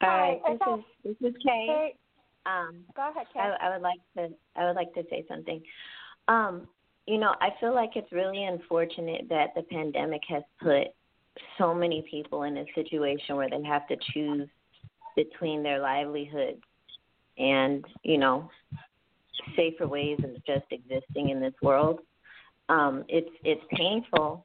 Hi, 0.00 0.38
this 0.46 0.58
is 1.04 1.16
this 1.20 1.30
is 1.30 1.36
Kay. 1.44 1.94
Um, 2.46 2.84
Go 2.96 3.10
ahead, 3.10 3.26
Kay. 3.32 3.40
I, 3.40 3.66
I 3.66 3.74
would 3.74 3.82
like 3.82 3.98
to 4.16 4.34
I 4.56 4.66
would 4.66 4.76
like 4.76 4.94
to 4.94 5.02
say 5.10 5.24
something. 5.28 5.60
Um, 6.28 6.68
you 7.06 7.18
know, 7.18 7.34
I 7.40 7.48
feel 7.58 7.74
like 7.74 7.90
it's 7.96 8.12
really 8.12 8.44
unfortunate 8.44 9.28
that 9.28 9.54
the 9.56 9.62
pandemic 9.62 10.22
has 10.28 10.42
put 10.62 10.88
so 11.56 11.74
many 11.74 12.04
people 12.10 12.44
in 12.44 12.56
a 12.58 12.64
situation 12.74 13.36
where 13.36 13.48
they 13.50 13.62
have 13.64 13.86
to 13.88 13.96
choose 14.12 14.48
between 15.16 15.62
their 15.62 15.80
livelihoods 15.80 16.62
and, 17.38 17.84
you 18.02 18.18
know, 18.18 18.50
safer 19.56 19.86
ways 19.86 20.18
of 20.24 20.34
just 20.44 20.66
existing 20.70 21.30
in 21.30 21.40
this 21.40 21.54
world. 21.62 22.00
Um, 22.68 23.04
it's 23.08 23.30
it's 23.44 23.62
painful 23.72 24.44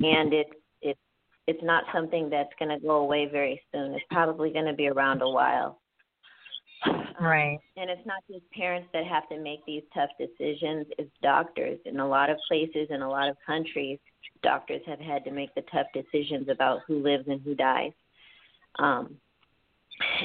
and 0.00 0.32
it's 0.32 0.50
it's 0.82 1.00
it's 1.46 1.62
not 1.62 1.84
something 1.92 2.28
that's 2.30 2.50
gonna 2.58 2.80
go 2.80 2.96
away 2.96 3.28
very 3.30 3.60
soon. 3.72 3.94
It's 3.94 4.04
probably 4.10 4.52
gonna 4.52 4.74
be 4.74 4.88
around 4.88 5.22
a 5.22 5.28
while. 5.28 5.80
Right. 7.20 7.58
And 7.76 7.88
it's 7.88 8.04
not 8.04 8.22
just 8.30 8.50
parents 8.50 8.88
that 8.92 9.06
have 9.06 9.28
to 9.28 9.38
make 9.38 9.64
these 9.66 9.82
tough 9.94 10.10
decisions, 10.18 10.86
it's 10.98 11.10
doctors. 11.22 11.78
In 11.86 12.00
a 12.00 12.06
lot 12.06 12.28
of 12.28 12.36
places, 12.48 12.88
in 12.90 13.02
a 13.02 13.08
lot 13.08 13.28
of 13.28 13.36
countries, 13.46 13.98
doctors 14.42 14.82
have 14.86 15.00
had 15.00 15.24
to 15.24 15.30
make 15.30 15.54
the 15.54 15.62
tough 15.72 15.86
decisions 15.94 16.48
about 16.48 16.80
who 16.86 17.02
lives 17.02 17.24
and 17.28 17.40
who 17.42 17.54
dies. 17.54 17.92
Um, 18.78 19.16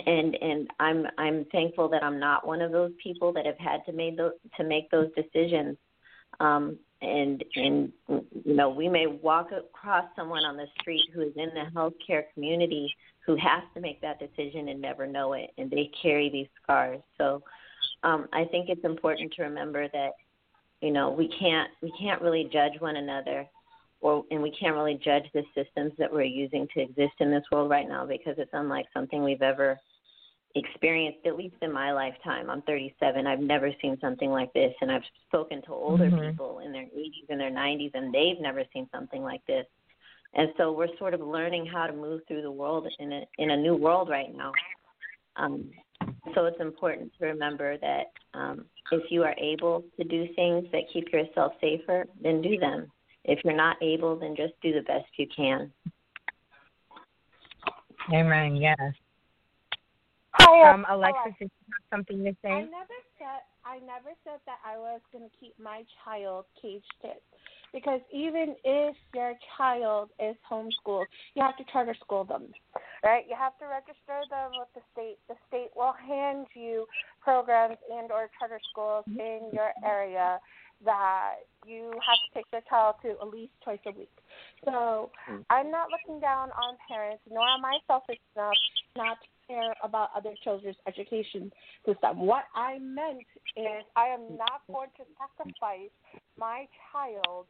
and 0.06 0.36
and 0.36 0.69
I'm 0.80 1.06
I'm 1.17 1.45
thankful 1.52 1.89
that 1.89 2.04
I'm 2.04 2.19
not 2.19 2.45
one 2.45 2.62
of 2.62 2.71
those 2.71 2.91
people 3.02 3.34
that 3.34 3.45
have 3.45 3.58
had 3.58 3.86
to 3.86 3.91
make 3.91 4.17
those 4.17 4.34
to 4.58 4.63
make 4.63 4.89
those 4.91 5.10
decisions. 5.15 5.78
Um, 6.39 6.78
and 7.02 7.43
and 7.56 7.91
you 8.08 8.56
know 8.56 8.69
we 8.69 8.89
may 8.89 9.08
walk 9.08 9.49
across 9.52 10.06
someone 10.15 10.43
on 10.43 10.58
the 10.58 10.67
street 10.80 11.06
who 11.13 11.21
is 11.21 11.34
in 11.36 11.49
the 11.54 11.65
healthcare 11.73 12.23
community 12.34 12.93
who 13.25 13.36
has 13.36 13.63
to 13.73 13.80
make 13.80 14.02
that 14.02 14.19
decision 14.19 14.69
and 14.69 14.82
never 14.82 15.08
know 15.08 15.34
it, 15.34 15.52
and 15.58 15.69
they 15.69 15.89
carry 16.02 16.30
these 16.30 16.47
scars. 16.62 16.99
So 17.17 17.43
um, 18.04 18.28
I 18.34 18.45
think 18.45 18.69
it's 18.69 18.84
important 18.84 19.34
to 19.34 19.43
remember 19.43 19.88
that 19.93 20.12
you 20.82 20.91
know 20.91 21.12
we 21.12 21.30
can't 21.39 21.69
we 21.82 21.93
can't 21.99 22.21
really 22.21 22.49
judge 22.52 22.80
one 22.80 22.97
another 22.97 23.47
or 24.01 24.23
and 24.31 24.41
we 24.41 24.51
can't 24.51 24.75
really 24.75 24.99
judge 25.03 25.25
the 25.33 25.43
systems 25.55 25.91
that 25.97 26.12
we're 26.12 26.23
using 26.23 26.67
to 26.73 26.81
exist 26.81 27.13
in 27.19 27.31
this 27.31 27.43
world 27.51 27.69
right 27.69 27.88
now 27.88 28.05
because 28.05 28.35
it's 28.38 28.51
unlike 28.53 28.85
something 28.93 29.23
we've 29.23 29.41
ever 29.41 29.79
experienced 30.55 31.19
at 31.25 31.38
least 31.38 31.55
in 31.62 31.71
my 31.71 31.91
lifetime. 31.91 32.49
I'm 32.49 32.62
37 32.63 33.27
i've 33.27 33.39
never 33.39 33.71
seen 33.81 33.97
something 34.01 34.31
like 34.31 34.51
this 34.53 34.73
and 34.81 34.91
i've 34.91 35.03
spoken 35.27 35.62
to 35.63 35.73
older 35.73 36.09
Mhm. 36.09 36.31
people 36.31 36.59
in 36.59 36.71
their 36.71 36.85
80s 36.85 37.25
and 37.29 37.39
their 37.39 37.51
90s 37.51 37.91
and 37.93 38.13
they've 38.13 38.39
never 38.39 38.63
seen 38.73 38.89
something 38.91 39.21
like 39.21 39.45
this. 39.45 39.65
And 40.33 40.53
so 40.57 40.71
we're 40.71 40.95
sort 40.97 41.13
of 41.13 41.21
learning 41.21 41.65
how 41.65 41.88
to 41.88 41.93
move 41.93 42.21
through 42.27 42.43
the 42.43 42.51
world 42.51 42.88
in 42.99 43.12
a 43.13 43.25
in 43.38 43.51
a 43.51 43.57
new 43.57 43.75
world 43.75 44.09
right 44.09 44.33
now. 44.33 44.53
Um, 45.35 45.71
so 46.33 46.45
it's 46.45 46.59
important 46.59 47.12
to 47.17 47.25
remember 47.25 47.77
that 47.77 48.12
um, 48.33 48.65
if 48.91 49.12
you 49.12 49.23
are 49.23 49.35
able 49.38 49.83
to 49.97 50.03
do 50.03 50.27
things 50.35 50.65
that 50.71 50.83
keep 50.91 51.12
yourself 51.12 51.53
safer 51.62 52.05
then 52.21 52.41
do 52.41 52.57
them 52.57 52.91
if 53.29 53.39
you're 53.45 53.55
not 53.55 53.77
able, 53.81 54.17
then 54.17 54.35
just 54.35 54.53
do 54.61 54.73
the 54.73 54.81
best 54.81 55.05
you 55.17 55.27
can. 55.33 55.71
Amen. 58.11 58.55
Yes. 58.55 58.77
Hi, 60.33 60.71
Um, 60.71 60.85
Alexis, 60.89 61.33
did 61.39 61.51
you 61.51 61.73
have 61.73 61.97
something 61.97 62.23
to 62.23 62.31
say? 62.41 62.49
I 62.49 62.61
never 62.61 62.97
said 63.17 63.41
I 63.65 63.77
never 63.79 64.15
said 64.23 64.39
that 64.47 64.57
I 64.65 64.77
was 64.77 65.01
going 65.11 65.29
to 65.29 65.35
keep 65.39 65.53
my 65.59 65.83
child 66.03 66.45
caged 66.59 66.85
in, 67.03 67.11
because 67.71 67.99
even 68.11 68.55
if 68.63 68.95
your 69.13 69.33
child 69.57 70.09
is 70.19 70.35
homeschooled, 70.49 71.05
you 71.35 71.43
have 71.43 71.57
to 71.57 71.65
charter 71.71 71.95
school 72.01 72.23
them, 72.23 72.47
right? 73.03 73.25
You 73.29 73.35
have 73.37 73.57
to 73.59 73.65
register 73.65 74.25
them 74.31 74.51
with 74.57 74.69
the 74.73 74.81
state. 74.93 75.17
The 75.27 75.35
state 75.47 75.69
will 75.75 75.93
hand 75.93 76.47
you 76.55 76.87
programs 77.21 77.77
and 77.91 78.11
or 78.11 78.29
charter 78.39 78.61
schools 78.71 79.03
in 79.07 79.49
your 79.53 79.71
area 79.85 80.39
that 80.85 81.35
you 81.65 81.91
have 81.91 82.19
to 82.27 82.29
take 82.33 82.45
your 82.51 82.61
child 82.69 82.95
to 83.03 83.11
at 83.21 83.27
least 83.27 83.51
twice 83.63 83.79
a 83.85 83.91
week. 83.91 84.11
So 84.65 85.11
hmm. 85.27 85.41
I'm 85.49 85.71
not 85.71 85.87
looking 85.91 86.19
down 86.21 86.49
on 86.51 86.77
parents, 86.87 87.21
nor 87.29 87.47
am 87.47 87.65
I 87.65 87.79
selfish 87.87 88.19
enough 88.35 88.53
not 88.95 89.17
to 89.21 89.27
care 89.47 89.73
about 89.83 90.09
other 90.15 90.33
children's 90.43 90.77
education 90.87 91.51
system. 91.85 92.19
What 92.25 92.45
I 92.55 92.79
meant 92.79 93.25
is 93.57 93.83
I 93.95 94.07
am 94.07 94.37
not 94.37 94.61
going 94.71 94.89
to 94.97 95.03
sacrifice 95.17 95.91
my 96.37 96.67
child's 96.91 97.49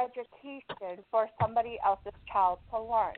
education 0.00 1.04
for 1.10 1.28
somebody 1.40 1.78
else's 1.84 2.18
child 2.32 2.58
to 2.70 2.80
learn. 2.80 3.16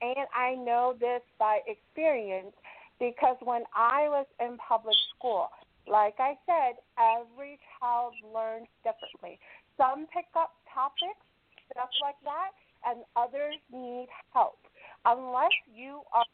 And 0.00 0.26
I 0.34 0.54
know 0.54 0.94
this 0.98 1.22
by 1.38 1.60
experience 1.66 2.54
because 2.98 3.36
when 3.42 3.62
I 3.74 4.08
was 4.08 4.26
in 4.40 4.56
public 4.56 4.96
school, 5.16 5.48
like 5.86 6.16
I 6.18 6.38
said, 6.46 6.78
every 6.98 7.58
child 7.78 8.14
learns 8.22 8.68
differently. 8.84 9.38
Some 9.76 10.06
pick 10.12 10.28
up 10.36 10.54
topics, 10.72 11.24
stuff 11.70 11.90
like 12.02 12.18
that, 12.24 12.52
and 12.86 13.04
others 13.16 13.58
need 13.72 14.08
help. 14.32 14.58
Unless 15.04 15.54
you 15.72 16.02
are 16.12 16.26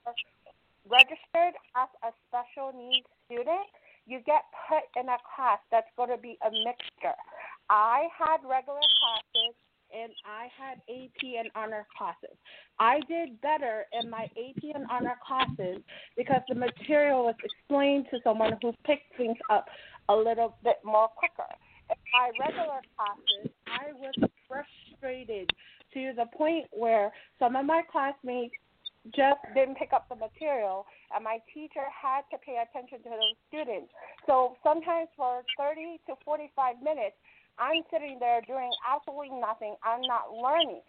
registered 0.88 1.54
as 1.76 1.88
a 2.04 2.10
special 2.28 2.72
needs 2.76 3.06
student, 3.26 3.68
you 4.06 4.20
get 4.24 4.48
put 4.68 4.84
in 4.96 5.08
a 5.08 5.20
class 5.20 5.60
that's 5.70 5.90
going 5.96 6.08
to 6.08 6.16
be 6.16 6.38
a 6.40 6.50
mixture. 6.64 7.16
I 7.68 8.08
had 8.16 8.40
regular 8.40 8.80
classes 8.80 9.54
and 9.94 10.12
I 10.24 10.48
had 10.56 10.78
AP 10.88 11.22
and 11.38 11.50
honor 11.54 11.86
classes. 11.96 12.36
I 12.78 13.00
did 13.08 13.40
better 13.40 13.86
in 14.00 14.10
my 14.10 14.24
AP 14.24 14.62
and 14.74 14.86
honor 14.90 15.16
classes 15.26 15.82
because 16.16 16.42
the 16.48 16.54
material 16.54 17.24
was 17.24 17.34
explained 17.42 18.06
to 18.10 18.18
someone 18.22 18.52
who 18.62 18.72
picked 18.84 19.16
things 19.16 19.38
up 19.50 19.66
a 20.08 20.14
little 20.14 20.56
bit 20.62 20.76
more 20.84 21.08
quicker. 21.08 21.48
In 21.90 21.96
my 22.12 22.30
regular 22.38 22.80
classes, 22.96 23.52
I 23.66 23.92
was 23.92 24.14
frustrated 24.46 25.50
to 25.94 26.12
the 26.16 26.26
point 26.36 26.66
where 26.72 27.10
some 27.38 27.56
of 27.56 27.64
my 27.64 27.82
classmates 27.90 28.54
just 29.14 29.40
didn't 29.54 29.76
pick 29.76 29.92
up 29.92 30.08
the 30.08 30.16
material 30.16 30.84
and 31.14 31.24
my 31.24 31.38
teacher 31.54 31.86
had 31.88 32.22
to 32.30 32.36
pay 32.44 32.60
attention 32.60 32.98
to 33.04 33.08
those 33.08 33.36
students. 33.48 33.88
So 34.26 34.56
sometimes 34.62 35.08
for 35.16 35.42
30 35.56 36.00
to 36.08 36.14
45 36.24 36.82
minutes, 36.82 37.16
I'm 37.58 37.82
sitting 37.90 38.18
there 38.20 38.40
doing 38.46 38.70
absolutely 38.86 39.30
nothing. 39.38 39.74
I'm 39.82 40.02
not 40.02 40.30
learning. 40.32 40.80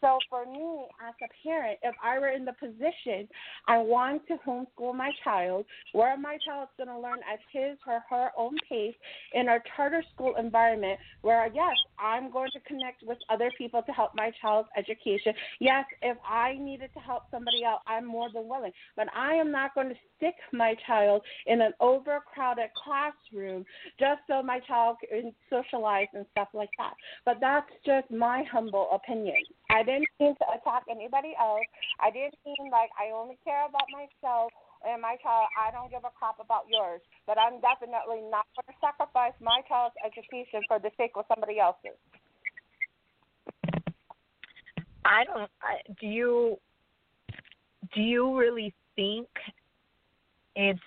So 0.00 0.18
for 0.28 0.46
me 0.46 0.86
as 1.06 1.14
a 1.22 1.28
parent, 1.46 1.78
if 1.82 1.94
I 2.02 2.18
were 2.18 2.28
in 2.28 2.44
the 2.44 2.54
position 2.54 3.28
I 3.66 3.78
want 3.78 4.26
to 4.28 4.36
homeschool 4.46 4.94
my 4.94 5.10
child, 5.24 5.64
where 5.92 6.16
my 6.16 6.38
child's 6.44 6.70
going 6.76 6.88
to 6.88 6.98
learn 6.98 7.18
at 7.30 7.38
his 7.52 7.78
or 7.86 8.02
her 8.08 8.30
own 8.36 8.56
pace 8.68 8.94
in 9.34 9.48
a 9.48 9.58
charter 9.76 10.02
school 10.14 10.34
environment 10.38 10.98
where, 11.22 11.50
yes, 11.54 11.76
I'm 11.98 12.30
going 12.30 12.50
to 12.52 12.60
connect 12.60 13.02
with 13.02 13.18
other 13.28 13.50
people 13.58 13.82
to 13.82 13.92
help 13.92 14.12
my 14.14 14.30
child's 14.40 14.68
education. 14.76 15.34
Yes, 15.60 15.84
if 16.02 16.16
I 16.28 16.56
needed 16.58 16.90
to 16.94 17.00
help 17.00 17.24
somebody 17.30 17.64
out, 17.64 17.80
I'm 17.86 18.06
more 18.06 18.28
than 18.32 18.48
willing. 18.48 18.72
But 18.96 19.08
I 19.14 19.34
am 19.34 19.50
not 19.50 19.74
going 19.74 19.90
to 19.90 19.94
stick 20.16 20.34
my 20.52 20.74
child 20.86 21.22
in 21.46 21.60
an 21.60 21.72
overcrowded 21.80 22.70
classroom 22.82 23.64
just 23.98 24.20
so 24.26 24.42
my 24.42 24.60
child 24.60 24.96
can 25.08 25.32
socialize 25.48 26.08
and 26.14 26.26
stuff 26.32 26.48
like 26.54 26.70
that. 26.78 26.94
But 27.24 27.38
that's 27.40 27.70
just 27.84 28.10
my 28.10 28.44
humble 28.50 28.88
opinion. 28.92 29.36
I 29.70 29.82
didn't 29.86 30.10
mean 30.18 30.34
to 30.34 30.46
attack 30.58 30.84
anybody 30.90 31.32
else. 31.38 31.62
I 32.02 32.10
didn't 32.10 32.34
mean 32.44 32.70
like 32.70 32.90
I 32.98 33.14
only 33.14 33.38
care 33.46 33.64
about 33.66 33.86
myself 33.94 34.50
and 34.82 35.00
my 35.00 35.16
child. 35.22 35.46
I 35.54 35.70
don't 35.70 35.90
give 35.90 36.02
a 36.02 36.10
crap 36.10 36.42
about 36.42 36.66
yours. 36.66 37.00
But 37.26 37.38
I'm 37.38 37.62
definitely 37.62 38.26
not 38.26 38.50
going 38.58 38.66
to 38.66 38.76
sacrifice 38.82 39.34
my 39.40 39.62
child's 39.70 39.94
education 40.02 40.66
for 40.66 40.78
the 40.78 40.90
sake 40.98 41.12
of 41.14 41.24
somebody 41.30 41.60
else's. 41.62 41.98
I 45.04 45.24
don't. 45.24 45.50
I, 45.62 45.78
do 46.00 46.06
you? 46.06 46.58
Do 47.94 48.00
you 48.02 48.36
really 48.36 48.74
think 48.96 49.28
it's 50.56 50.80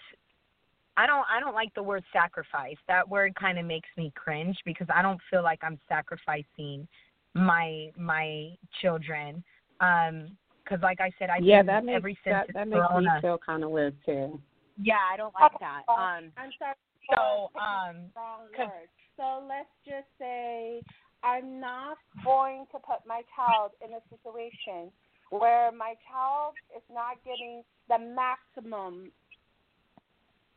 I 0.96 1.08
don't 1.08 1.26
I 1.30 1.40
don't 1.40 1.56
like 1.56 1.74
the 1.74 1.84
word 1.84 2.04
sacrifice. 2.14 2.78
That 2.88 3.08
word 3.08 3.34
kind 3.36 3.58
of 3.58 3.66
makes 3.66 3.90
me 3.98 4.12
cringe 4.16 4.58
because 4.66 4.88
I 4.94 5.02
don't 5.02 5.20
feel 5.30 5.42
like 5.42 5.60
I'm 5.64 5.80
sacrificing 5.88 6.88
my 7.34 7.92
my 7.98 8.52
children. 8.82 9.44
Um 9.80 10.38
cuz 10.66 10.80
like 10.82 11.02
I 11.02 11.12
said 11.20 11.30
I 11.30 11.38
yeah, 11.38 11.58
think 11.60 11.68
that 11.68 11.86
makes 11.86 11.96
every 11.98 12.14
since 12.24 12.34
that, 12.34 12.46
it's 12.46 12.54
that 12.54 12.68
makes 12.68 12.86
corona, 12.88 13.16
me 13.16 13.22
feel 13.22 13.38
kind 13.38 13.64
of 13.64 13.70
weird 13.72 13.96
too. 14.06 14.40
Yeah, 14.82 15.00
I 15.12 15.18
don't 15.18 15.34
like 15.40 15.52
that. 15.60 15.84
Um 15.88 16.32
I'm 16.38 16.52
sorry. 16.60 16.76
so 17.10 17.50
um 17.60 17.96
picking 17.96 18.12
wrong 18.16 18.40
'cause- 18.56 18.68
words. 18.68 18.92
So 19.18 19.46
let's 19.48 19.70
just 19.86 20.08
say 20.18 20.82
I'm 21.24 21.60
not 21.60 21.98
going 22.24 22.66
to 22.72 22.80
put 22.80 23.06
my 23.06 23.22
child 23.36 23.72
in 23.86 23.94
a 23.94 24.02
situation 24.10 24.92
where 25.30 25.72
my 25.72 25.96
child 26.10 26.56
is 26.76 26.84
not 26.92 27.24
getting 27.24 27.64
the 27.90 27.98
maximum 28.00 29.12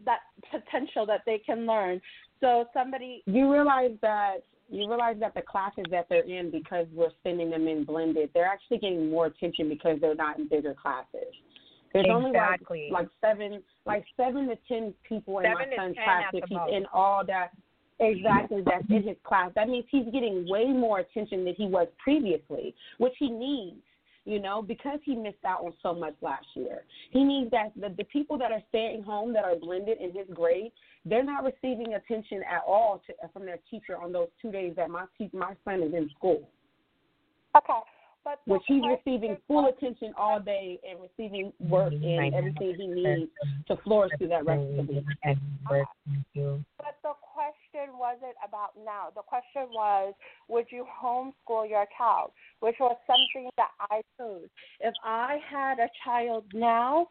that 0.04 0.20
potential 0.50 1.06
that 1.06 1.22
they 1.24 1.38
can 1.38 1.66
learn. 1.66 2.00
So 2.40 2.66
somebody 2.74 3.22
You 3.26 3.50
realize 3.52 3.96
that 4.02 4.38
you 4.68 4.88
realize 4.88 5.16
that 5.20 5.34
the 5.34 5.42
classes 5.42 5.84
that 5.90 6.06
they're 6.08 6.24
in 6.24 6.50
because 6.50 6.86
we're 6.92 7.10
sending 7.22 7.50
them 7.50 7.68
in 7.68 7.84
blended, 7.84 8.30
they're 8.34 8.46
actually 8.46 8.78
getting 8.78 9.10
more 9.10 9.26
attention 9.26 9.68
because 9.68 9.98
they're 10.00 10.14
not 10.14 10.38
in 10.38 10.48
bigger 10.48 10.74
classes. 10.74 11.32
There's 11.92 12.06
Exactly. 12.06 12.88
only 12.88 12.90
like 12.90 13.02
like 13.02 13.08
seven 13.20 13.62
like 13.86 14.04
seven 14.16 14.48
to 14.48 14.56
ten 14.68 14.92
people 15.08 15.38
in 15.38 15.44
Seven 15.44 15.70
my 15.70 15.76
son's 15.76 15.96
class 15.96 16.24
if 16.32 16.44
he's 16.48 16.58
in 16.70 16.84
all 16.92 17.24
that 17.26 17.50
exactly 18.00 18.62
that's 18.64 18.84
in 18.90 19.02
his 19.02 19.16
class. 19.24 19.50
That 19.54 19.68
means 19.68 19.86
he's 19.90 20.04
getting 20.12 20.46
way 20.48 20.66
more 20.66 20.98
attention 20.98 21.44
than 21.44 21.54
he 21.54 21.66
was 21.66 21.88
previously, 22.02 22.74
which 22.98 23.14
he 23.18 23.30
needs. 23.30 23.80
You 24.24 24.40
know, 24.40 24.60
because 24.60 24.98
he 25.04 25.14
missed 25.14 25.44
out 25.46 25.60
on 25.64 25.72
so 25.84 25.94
much 25.94 26.16
last 26.20 26.46
year. 26.54 26.82
He 27.12 27.22
needs 27.22 27.48
that 27.52 27.70
the, 27.76 27.94
the 27.96 28.02
people 28.02 28.36
that 28.38 28.50
are 28.50 28.62
staying 28.70 29.04
home 29.04 29.32
that 29.34 29.44
are 29.44 29.54
blended 29.54 29.98
in 30.00 30.12
his 30.12 30.26
grade, 30.34 30.72
they're 31.08 31.24
not 31.24 31.44
receiving 31.44 31.94
attention 31.94 32.42
at 32.50 32.62
all 32.66 33.00
to, 33.06 33.14
from 33.32 33.46
their 33.46 33.58
teacher 33.70 33.96
on 33.96 34.12
those 34.12 34.28
two 34.42 34.50
days 34.50 34.74
that 34.76 34.90
my 34.90 35.04
te- 35.16 35.30
my 35.32 35.54
son 35.64 35.82
is 35.82 35.94
in 35.94 36.10
school. 36.16 36.48
Okay. 37.56 37.80
But 38.24 38.40
the 38.44 38.54
which 38.54 38.62
he's 38.66 38.82
receiving 38.84 39.36
full 39.46 39.68
attention 39.68 40.12
all 40.18 40.40
day 40.40 40.80
and 40.88 40.98
receiving 41.00 41.52
work 41.60 41.92
and 41.92 42.34
everything 42.34 42.74
he 42.76 42.86
needs 42.88 43.30
to 43.68 43.76
flourish 43.84 44.10
through 44.18 44.28
that 44.28 44.44
rest 44.44 44.62
of 44.62 44.88
the 44.88 44.92
week. 44.94 45.04
But 45.22 46.96
the 47.04 47.12
question 47.22 47.96
wasn't 47.96 48.34
about 48.44 48.70
now. 48.84 49.10
The 49.14 49.22
question 49.22 49.70
was, 49.70 50.12
would 50.48 50.66
you 50.70 50.84
homeschool 51.00 51.70
your 51.70 51.86
child? 51.96 52.32
Which 52.58 52.74
was 52.80 52.96
something 53.06 53.48
that 53.56 53.70
I 53.78 54.02
chose. 54.18 54.48
If 54.80 54.94
I 55.04 55.38
had 55.48 55.78
a 55.78 55.88
child 56.04 56.44
now, 56.52 57.06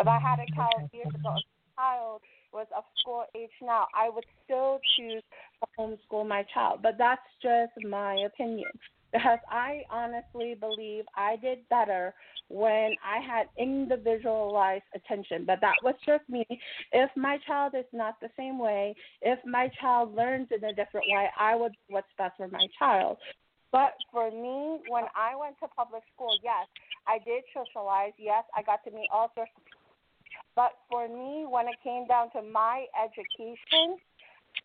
if 0.00 0.08
I 0.08 0.18
had 0.18 0.40
a 0.40 0.52
child 0.52 0.90
years 0.92 1.06
ago, 1.14 1.36
if 1.36 1.44
a 1.44 1.80
child 1.80 2.22
was 2.56 2.66
of 2.76 2.84
school 3.00 3.24
age 3.36 3.50
now, 3.62 3.86
I 3.94 4.08
would 4.08 4.24
still 4.44 4.80
choose 4.96 5.22
to 5.60 5.68
homeschool 5.78 6.26
my 6.26 6.44
child. 6.54 6.80
But 6.82 6.94
that's 6.98 7.20
just 7.42 7.72
my 7.88 8.14
opinion. 8.26 8.70
Because 9.12 9.38
I 9.48 9.82
honestly 9.90 10.56
believe 10.58 11.04
I 11.14 11.36
did 11.36 11.58
better 11.70 12.12
when 12.48 12.96
I 13.04 13.20
had 13.24 13.46
individualized 13.58 14.84
attention. 14.94 15.44
But 15.46 15.60
that 15.60 15.76
was 15.82 15.94
just 16.04 16.28
me. 16.28 16.44
If 16.92 17.10
my 17.16 17.38
child 17.46 17.74
is 17.78 17.84
not 17.92 18.14
the 18.20 18.30
same 18.36 18.58
way, 18.58 18.94
if 19.22 19.38
my 19.46 19.70
child 19.80 20.14
learns 20.14 20.48
in 20.50 20.64
a 20.64 20.74
different 20.74 21.06
way, 21.08 21.28
I 21.38 21.54
would 21.54 21.72
do 21.72 21.94
what's 21.94 22.08
best 22.18 22.36
for 22.36 22.48
my 22.48 22.66
child. 22.78 23.18
But 23.72 23.92
for 24.12 24.30
me, 24.30 24.80
when 24.88 25.04
I 25.14 25.36
went 25.36 25.56
to 25.60 25.68
public 25.76 26.02
school, 26.14 26.34
yes, 26.42 26.66
I 27.06 27.18
did 27.18 27.44
socialize. 27.54 28.12
Yes, 28.18 28.44
I 28.56 28.62
got 28.62 28.82
to 28.84 28.90
meet 28.90 29.08
all 29.12 29.30
sorts 29.34 29.50
of. 29.56 29.75
But 30.56 30.72
for 30.90 31.06
me, 31.06 31.44
when 31.48 31.68
it 31.68 31.76
came 31.84 32.06
down 32.06 32.30
to 32.32 32.40
my 32.40 32.86
education, 32.96 33.98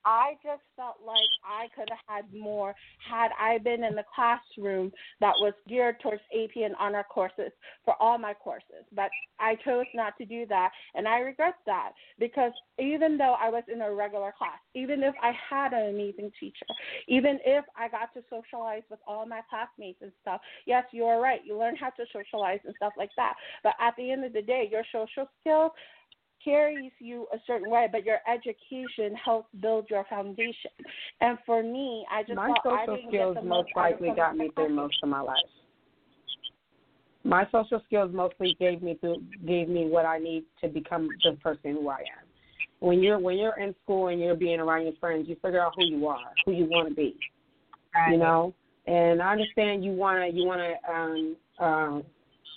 I 0.06 0.34
just 0.44 0.62
felt 0.76 0.98
like 1.06 1.20
I 1.44 1.68
could 1.76 1.90
have 1.90 2.00
had 2.08 2.34
more 2.34 2.74
had 3.08 3.30
I 3.40 3.58
been 3.58 3.84
in 3.84 3.96
the 3.96 4.06
classroom 4.14 4.92
that 5.20 5.34
was 5.40 5.54
geared 5.68 6.00
towards 6.02 6.22
AP 6.34 6.56
and 6.64 6.76
honor 6.80 7.04
courses 7.04 7.52
for 7.86 7.96
all 8.02 8.18
my 8.18 8.34
courses. 8.34 8.86
But 8.94 9.10
I 9.40 9.56
chose 9.66 9.86
not 9.94 10.18
to 10.18 10.26
do 10.26 10.46
that, 10.48 10.72
and 10.96 11.08
I 11.08 11.20
regret 11.20 11.56
that 11.66 11.92
because 12.20 12.52
even 12.80 13.18
though 13.18 13.36
I 13.40 13.50
was 13.50 13.64
in 13.72 13.82
a 13.82 13.94
regular 13.94 14.34
class, 14.38 14.60
even 14.76 15.04
if 15.04 15.16
I 15.22 15.32
had 15.50 15.74
an 15.74 15.90
amazing 15.90 16.32
teacher, 16.40 16.66
even 17.08 17.40
if 17.46 17.66
I 17.78 17.88
got 17.88 18.14
to 18.14 18.24
socialize 18.30 18.84
with 18.90 19.00
all 19.08 19.26
my 19.26 19.42
classmates 19.50 20.00
and 20.02 20.12
stuff, 20.22 20.42
yes, 20.66 20.84
you 20.92 21.06
are 21.06 21.22
right. 21.22 21.42
You 21.44 21.58
learn 21.58 21.76
how 21.76 21.90
to 21.92 22.06
socialize 22.12 22.60
and 22.66 22.74
stuff 22.76 22.94
like 22.98 23.12
that. 23.18 23.34
But 23.64 23.74
at 23.80 23.96
the 23.98 24.12
end 24.12 24.26
of 24.26 24.34
the 24.34 24.42
day, 24.42 24.68
your 24.72 24.84
social 24.92 25.30
skills 25.40 25.72
carries 26.44 26.92
you 27.00 27.28
a 27.34 27.38
certain 27.46 27.70
way, 27.70 27.88
but 27.92 28.06
your 28.06 28.20
education 28.32 29.16
helps 29.16 29.50
build 29.62 29.88
your 29.90 30.06
foundation. 30.10 30.72
And 31.20 31.38
for 31.46 31.64
me, 31.64 32.06
I 32.12 32.24
just 32.24 32.36
My 32.36 32.54
social 32.64 32.96
didn't 32.96 33.10
skills 33.10 33.36
get 33.36 33.44
the 33.44 33.50
most 33.50 33.58
most 33.58 33.78
out 33.78 33.94
of 33.94 34.02
likely 34.02 34.16
got 34.16 34.38
me 34.38 34.50
through 34.56 34.70
most 34.70 34.96
of 35.04 35.10
my 35.10 35.22
life. 35.22 35.38
My 37.24 37.46
social 37.52 37.82
skills 37.86 38.12
mostly 38.14 38.56
gave 38.60 38.82
me 38.82 38.98
through, 39.00 39.24
gave 39.46 39.70
me 39.70 39.88
what 39.88 40.06
I 40.06 40.18
need 40.18 40.44
to 40.62 40.68
become 40.68 41.08
the 41.24 41.34
person 41.34 41.74
who 41.74 41.90
I 41.90 41.98
am. 42.00 42.28
When 42.80 43.04
you're 43.04 43.20
when 43.20 43.38
you're 43.38 43.60
in 43.60 43.76
school 43.84 44.08
and 44.08 44.20
you're 44.20 44.36
being 44.36 44.60
around 44.60 44.84
your 44.86 44.96
friends, 45.00 45.30
you 45.30 45.36
figure 45.36 45.62
out 45.62 45.74
who 45.76 45.86
you 45.86 46.08
are, 46.08 46.32
who 46.46 46.52
you 46.52 46.66
want 46.66 46.90
to 46.90 46.96
be. 46.96 47.16
You 48.10 48.18
know, 48.18 48.56
and 48.88 49.22
I 49.22 49.34
understand 49.34 49.84
you 49.84 49.92
wanna 49.92 50.28
you 50.28 50.46
wanna 50.46 50.74
um 50.90 51.36
um 51.60 52.04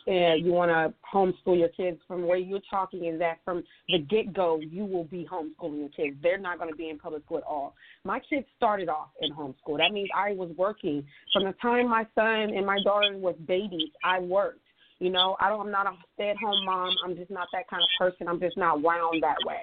and 0.07 0.44
you 0.44 0.52
want 0.52 0.70
to 0.70 0.92
homeschool 1.12 1.59
your 1.59 1.68
kids 1.68 1.98
from 2.07 2.26
where 2.26 2.36
you're 2.36 2.61
talking 2.70 3.05
is 3.07 3.18
that 3.18 3.38
from 3.44 3.62
the 3.88 3.98
get 3.98 4.32
go 4.32 4.61
you 4.61 4.84
will 4.84 5.05
be 5.05 5.26
homeschooling 5.30 5.78
your 5.78 5.88
kids. 5.90 6.16
They're 6.22 6.38
not 6.38 6.59
going 6.59 6.70
to 6.70 6.76
be 6.76 6.90
in 6.90 6.98
public 6.98 7.24
school 7.24 7.38
at 7.38 7.44
all. 7.44 7.74
My 8.05 8.20
kids 8.20 8.46
started 8.57 8.88
off 8.88 9.09
in 9.20 9.32
homeschool. 9.32 9.78
That 9.78 9.92
means 9.92 10.09
i 10.16 10.32
was 10.32 10.50
working. 10.57 11.05
From 11.32 11.44
the 11.44 11.55
time 11.61 11.88
my 11.88 12.07
son 12.14 12.55
and 12.55 12.66
my 12.66 12.78
daughter 12.84 13.16
was 13.16 13.34
babies 13.46 13.90
i 14.05 14.18
worked. 14.20 14.61
You 14.98 15.11
know 15.11 15.36
i 15.40 15.48
don't 15.48 15.61
i'm 15.61 15.70
not 15.70 15.86
a 15.86 15.92
stay 16.14 16.30
at 16.30 16.36
home 16.36 16.64
mom. 16.64 16.94
I'm 17.05 17.16
just 17.16 17.30
not 17.30 17.48
that 17.52 17.68
kind 17.68 17.82
of 17.82 17.88
person. 17.98 18.28
I'm 18.28 18.40
just 18.40 18.57
not 18.57 18.82
wound 18.82 19.22
that 19.22 19.36
way. 19.46 19.62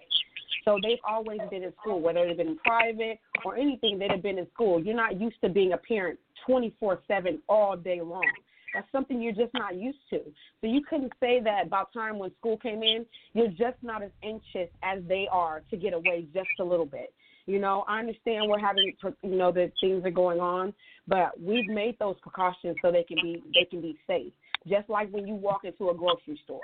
So 0.66 0.78
they've 0.82 1.00
always 1.08 1.40
been 1.50 1.64
in 1.64 1.74
school, 1.82 2.02
whether 2.02 2.26
they've 2.28 2.38
been 2.38 2.50
in 2.50 2.58
private 2.58 3.20
or 3.44 3.58
anything, 3.58 3.98
they've 3.98 4.22
been 4.22 4.38
in 4.38 4.48
school. 4.54 4.82
You're 4.82 4.96
not 4.96 5.20
used 5.20 5.38
to 5.44 5.50
being 5.50 5.74
a 5.74 5.78
parent 5.78 6.20
24 6.46 7.00
7 7.08 7.42
all 7.50 7.76
day 7.76 8.02
long. 8.02 8.30
That's 8.74 8.90
something 8.92 9.22
you're 9.22 9.34
just 9.34 9.54
not 9.54 9.76
used 9.76 10.00
to. 10.12 10.20
So 10.62 10.68
you 10.68 10.82
couldn't 10.90 11.14
say 11.20 11.42
that 11.44 11.68
about 11.68 11.92
time 11.94 12.18
when 12.18 12.32
school 12.40 12.58
came 12.58 12.84
in, 12.84 13.06
you're 13.34 13.50
just 13.50 13.78
not 13.82 14.02
as 14.02 14.12
anxious 14.24 14.70
as 14.84 15.00
they 15.08 15.28
are 15.32 15.62
to 15.70 15.78
get 15.78 15.94
away 15.94 16.28
just 16.34 16.50
a 16.60 16.64
little 16.64 16.86
bit. 16.86 17.14
You 17.46 17.60
know, 17.60 17.84
I 17.88 18.00
understand 18.00 18.48
we're 18.48 18.60
having, 18.60 18.94
you 19.24 19.36
know, 19.36 19.52
that 19.52 19.72
things 19.82 20.06
are 20.06 20.12
going 20.12 20.40
on, 20.40 20.74
but 21.08 21.40
we've 21.42 21.68
made 21.68 21.98
those 22.00 22.16
precautions 22.22 22.76
so 22.82 22.92
they 22.92 23.04
can 23.04 23.18
be 23.22 23.44
they 23.54 23.66
can 23.66 23.82
be 23.82 23.98
safe. 24.08 24.32
Just 24.68 24.90
like 24.90 25.10
when 25.12 25.28
you 25.28 25.36
walk 25.36 25.62
into 25.64 25.90
a 25.90 25.96
grocery 25.96 26.40
store. 26.44 26.62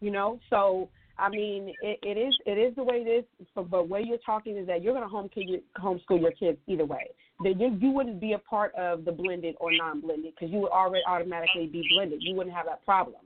You 0.00 0.10
know, 0.10 0.40
so 0.50 0.88
I 1.18 1.28
mean, 1.28 1.72
it, 1.82 1.98
it 2.02 2.18
is 2.18 2.34
it 2.46 2.58
is 2.58 2.74
the 2.74 2.82
way 2.82 2.96
it 2.96 3.08
is. 3.08 3.24
So, 3.54 3.62
but 3.62 3.88
where 3.88 4.00
you're 4.00 4.18
talking 4.18 4.56
is 4.56 4.66
that 4.66 4.82
you're 4.82 4.94
going 4.94 5.04
to 5.04 5.08
home 5.08 5.30
your, 5.36 5.60
homeschool 5.78 6.20
your 6.20 6.32
kids 6.32 6.58
either 6.66 6.84
way. 6.84 7.10
That 7.42 7.58
you, 7.58 7.76
you 7.80 7.90
wouldn't 7.90 8.20
be 8.20 8.32
a 8.32 8.38
part 8.38 8.74
of 8.74 9.04
the 9.04 9.12
blended 9.12 9.56
or 9.60 9.70
non-blended 9.72 10.34
because 10.34 10.52
you 10.52 10.58
would 10.60 10.72
already 10.72 11.02
automatically 11.06 11.66
be 11.66 11.86
blended. 11.94 12.20
You 12.22 12.34
wouldn't 12.34 12.54
have 12.54 12.66
that 12.66 12.84
problem. 12.84 13.22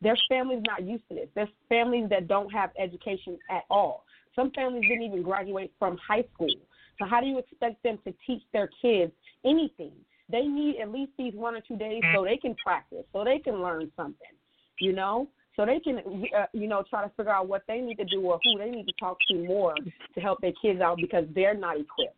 There's 0.00 0.22
families 0.28 0.62
not 0.66 0.82
used 0.82 1.06
to 1.10 1.14
this. 1.14 1.28
There's 1.34 1.48
families 1.68 2.08
that 2.10 2.28
don't 2.28 2.50
have 2.50 2.70
education 2.78 3.38
at 3.50 3.62
all. 3.70 4.04
Some 4.34 4.50
families 4.52 4.82
didn't 4.88 5.04
even 5.04 5.22
graduate 5.22 5.72
from 5.78 5.98
high 5.98 6.24
school. 6.34 6.54
So 6.98 7.06
how 7.06 7.20
do 7.20 7.26
you 7.26 7.38
expect 7.38 7.82
them 7.82 7.98
to 8.04 8.14
teach 8.26 8.42
their 8.52 8.68
kids 8.80 9.12
anything? 9.44 9.92
They 10.30 10.42
need 10.42 10.80
at 10.80 10.90
least 10.90 11.12
these 11.18 11.34
one 11.34 11.54
or 11.54 11.60
two 11.60 11.76
days 11.76 12.02
so 12.14 12.24
they 12.24 12.36
can 12.36 12.56
practice, 12.64 13.04
so 13.12 13.22
they 13.22 13.38
can 13.38 13.62
learn 13.62 13.92
something. 13.96 14.34
You 14.80 14.92
know, 14.92 15.28
so 15.54 15.66
they 15.66 15.78
can, 15.78 15.98
uh, 16.36 16.46
you 16.52 16.66
know, 16.66 16.82
try 16.88 17.04
to 17.04 17.10
figure 17.16 17.32
out 17.32 17.46
what 17.46 17.62
they 17.68 17.80
need 17.80 17.96
to 17.96 18.04
do 18.04 18.22
or 18.22 18.40
who 18.42 18.58
they 18.58 18.70
need 18.70 18.86
to 18.86 18.92
talk 18.98 19.18
to 19.28 19.44
more 19.44 19.74
to 20.14 20.20
help 20.20 20.40
their 20.40 20.52
kids 20.60 20.80
out 20.80 20.96
because 20.96 21.24
they're 21.34 21.54
not 21.54 21.76
equipped. 21.78 22.16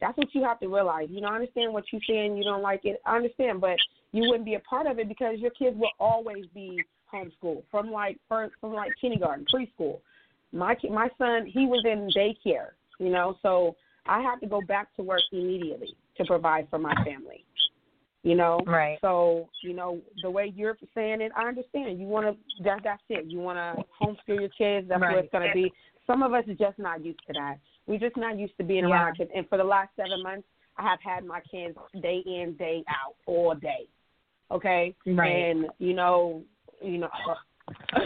That's 0.00 0.16
what 0.16 0.34
you 0.34 0.42
have 0.44 0.60
to 0.60 0.68
realize. 0.68 1.08
You 1.10 1.20
know, 1.20 1.28
I 1.28 1.34
understand 1.34 1.72
what 1.72 1.84
you're 1.92 2.00
saying. 2.08 2.36
You 2.36 2.44
don't 2.44 2.62
like 2.62 2.84
it. 2.84 3.00
I 3.04 3.16
understand, 3.16 3.60
but 3.60 3.76
you 4.12 4.22
wouldn't 4.22 4.44
be 4.44 4.54
a 4.54 4.60
part 4.60 4.86
of 4.86 4.98
it 4.98 5.08
because 5.08 5.38
your 5.38 5.50
kids 5.50 5.76
will 5.76 5.90
always 5.98 6.46
be 6.54 6.82
homeschooled 7.12 7.64
from 7.70 7.90
like 7.90 8.18
first, 8.28 8.54
from 8.60 8.72
like 8.72 8.92
kindergarten, 9.00 9.44
preschool. 9.52 10.00
My 10.52 10.74
ki- 10.74 10.90
my 10.90 11.08
son, 11.18 11.46
he 11.46 11.66
was 11.66 11.84
in 11.84 12.08
daycare. 12.16 12.70
You 12.98 13.10
know, 13.10 13.36
so 13.42 13.76
I 14.06 14.20
have 14.20 14.40
to 14.40 14.46
go 14.46 14.60
back 14.66 14.94
to 14.96 15.02
work 15.02 15.22
immediately 15.32 15.96
to 16.16 16.24
provide 16.24 16.68
for 16.70 16.78
my 16.78 16.94
family 17.04 17.44
you 18.22 18.34
know 18.34 18.60
right 18.66 18.98
so 19.00 19.48
you 19.62 19.72
know 19.72 20.00
the 20.22 20.30
way 20.30 20.52
you're 20.54 20.76
saying 20.94 21.20
it 21.20 21.32
i 21.36 21.46
understand 21.46 21.98
you 21.98 22.06
want 22.06 22.26
to 22.26 22.62
that 22.62 22.80
that's 22.84 23.02
it 23.08 23.24
you 23.26 23.38
want 23.38 23.56
to 23.56 23.82
homeschool 24.00 24.40
your 24.40 24.50
kids 24.50 24.88
that's 24.88 25.00
right. 25.00 25.16
what 25.16 25.24
it's 25.24 25.32
going 25.32 25.46
to 25.46 25.54
be 25.54 25.72
some 26.06 26.22
of 26.22 26.32
us 26.32 26.44
are 26.48 26.54
just 26.54 26.78
not 26.78 27.04
used 27.04 27.20
to 27.26 27.32
that 27.32 27.56
we're 27.90 27.98
just 27.98 28.16
not 28.16 28.38
used 28.38 28.56
to 28.56 28.64
being 28.64 28.84
yeah. 28.88 28.90
around 28.90 29.02
our 29.02 29.14
kids 29.14 29.30
and 29.34 29.48
for 29.48 29.58
the 29.58 29.64
last 29.64 29.90
seven 29.96 30.22
months 30.22 30.46
i 30.78 30.82
have 30.82 31.00
had 31.02 31.24
my 31.24 31.40
kids 31.50 31.76
day 32.02 32.22
in 32.26 32.54
day 32.58 32.82
out 32.88 33.14
all 33.26 33.54
day 33.54 33.86
okay 34.50 34.94
right. 35.06 35.28
and 35.28 35.66
you 35.78 35.92
know 35.92 36.42
you 36.82 36.98
know 36.98 37.08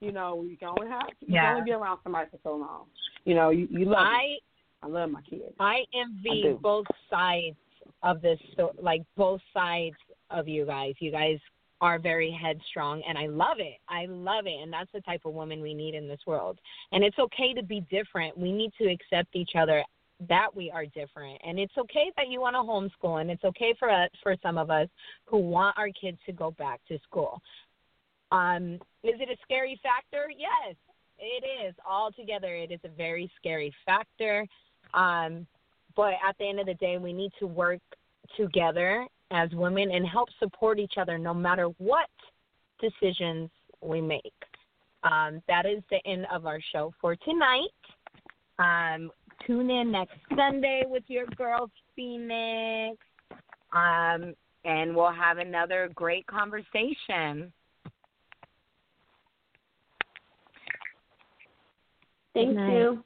You 0.00 0.12
know, 0.12 0.44
you 0.48 0.56
can 0.56 0.68
only 0.68 0.88
have 0.88 1.08
you 1.20 1.34
Yeah. 1.34 1.42
can 1.46 1.52
only 1.56 1.64
be 1.64 1.72
around 1.72 2.00
somebody 2.02 2.28
for 2.30 2.38
so 2.42 2.56
long. 2.56 2.86
You 3.24 3.34
know, 3.34 3.50
you, 3.50 3.66
you 3.70 3.86
love. 3.86 4.06
I 4.06 4.22
it. 4.36 4.42
I 4.82 4.86
love 4.88 5.10
my 5.10 5.22
kids. 5.22 5.54
I 5.58 5.64
I 5.64 5.84
envy 5.94 6.42
do. 6.42 6.58
both 6.62 6.86
sides 7.08 7.56
of 8.02 8.20
this 8.20 8.38
sto- 8.52 8.74
like 8.80 9.02
both 9.16 9.40
sides 9.54 9.96
of 10.30 10.46
you 10.46 10.66
guys. 10.66 10.94
You 10.98 11.10
guys 11.10 11.38
are 11.80 11.98
very 11.98 12.30
headstrong 12.30 13.02
and 13.06 13.18
I 13.18 13.26
love 13.26 13.58
it. 13.58 13.78
I 13.88 14.06
love 14.06 14.46
it 14.46 14.62
and 14.62 14.72
that's 14.72 14.90
the 14.92 15.00
type 15.02 15.22
of 15.24 15.34
woman 15.34 15.60
we 15.60 15.74
need 15.74 15.94
in 15.94 16.08
this 16.08 16.20
world. 16.26 16.58
And 16.92 17.04
it's 17.04 17.18
okay 17.18 17.52
to 17.54 17.62
be 17.62 17.80
different. 17.90 18.36
We 18.36 18.52
need 18.52 18.72
to 18.80 18.90
accept 18.90 19.36
each 19.36 19.52
other 19.58 19.84
that 20.28 20.48
we 20.54 20.70
are 20.70 20.86
different. 20.86 21.40
And 21.46 21.58
it's 21.58 21.76
okay 21.76 22.10
that 22.16 22.28
you 22.28 22.40
want 22.40 22.54
to 22.54 22.60
homeschool 22.60 23.20
and 23.20 23.30
it's 23.30 23.44
okay 23.44 23.74
for 23.78 23.90
us 23.90 24.10
for 24.22 24.36
some 24.42 24.56
of 24.56 24.70
us 24.70 24.88
who 25.26 25.38
want 25.38 25.76
our 25.76 25.88
kids 25.88 26.18
to 26.26 26.32
go 26.32 26.52
back 26.52 26.80
to 26.88 26.98
school. 27.08 27.40
Um 28.32 28.74
is 29.02 29.20
it 29.20 29.28
a 29.28 29.36
scary 29.42 29.78
factor? 29.82 30.30
Yes. 30.36 30.76
It 31.18 31.44
is. 31.66 31.74
Altogether 31.88 32.54
it 32.54 32.70
is 32.70 32.80
a 32.84 32.88
very 32.88 33.30
scary 33.38 33.74
factor. 33.84 34.46
Um 34.94 35.46
but 35.94 36.14
at 36.26 36.36
the 36.38 36.48
end 36.48 36.60
of 36.60 36.66
the 36.66 36.74
day, 36.74 36.98
we 36.98 37.12
need 37.14 37.32
to 37.38 37.46
work 37.46 37.80
together 38.36 39.06
as 39.30 39.50
women 39.52 39.90
and 39.90 40.06
help 40.06 40.28
support 40.38 40.78
each 40.78 40.94
other 40.98 41.18
no 41.18 41.34
matter 41.34 41.66
what 41.78 42.08
decisions 42.80 43.50
we 43.80 44.00
make. 44.00 44.34
Um, 45.02 45.42
that 45.48 45.66
is 45.66 45.82
the 45.90 45.98
end 46.06 46.26
of 46.32 46.46
our 46.46 46.58
show 46.72 46.92
for 47.00 47.16
tonight. 47.16 47.68
Um, 48.58 49.10
tune 49.46 49.70
in 49.70 49.92
next 49.92 50.16
Sunday 50.34 50.82
with 50.86 51.04
your 51.06 51.26
girl 51.36 51.70
Phoenix, 51.94 52.96
um, 53.72 54.34
and 54.64 54.94
we'll 54.96 55.12
have 55.12 55.38
another 55.38 55.90
great 55.94 56.26
conversation. 56.26 57.52
Thank 62.34 62.58
you. 62.58 63.02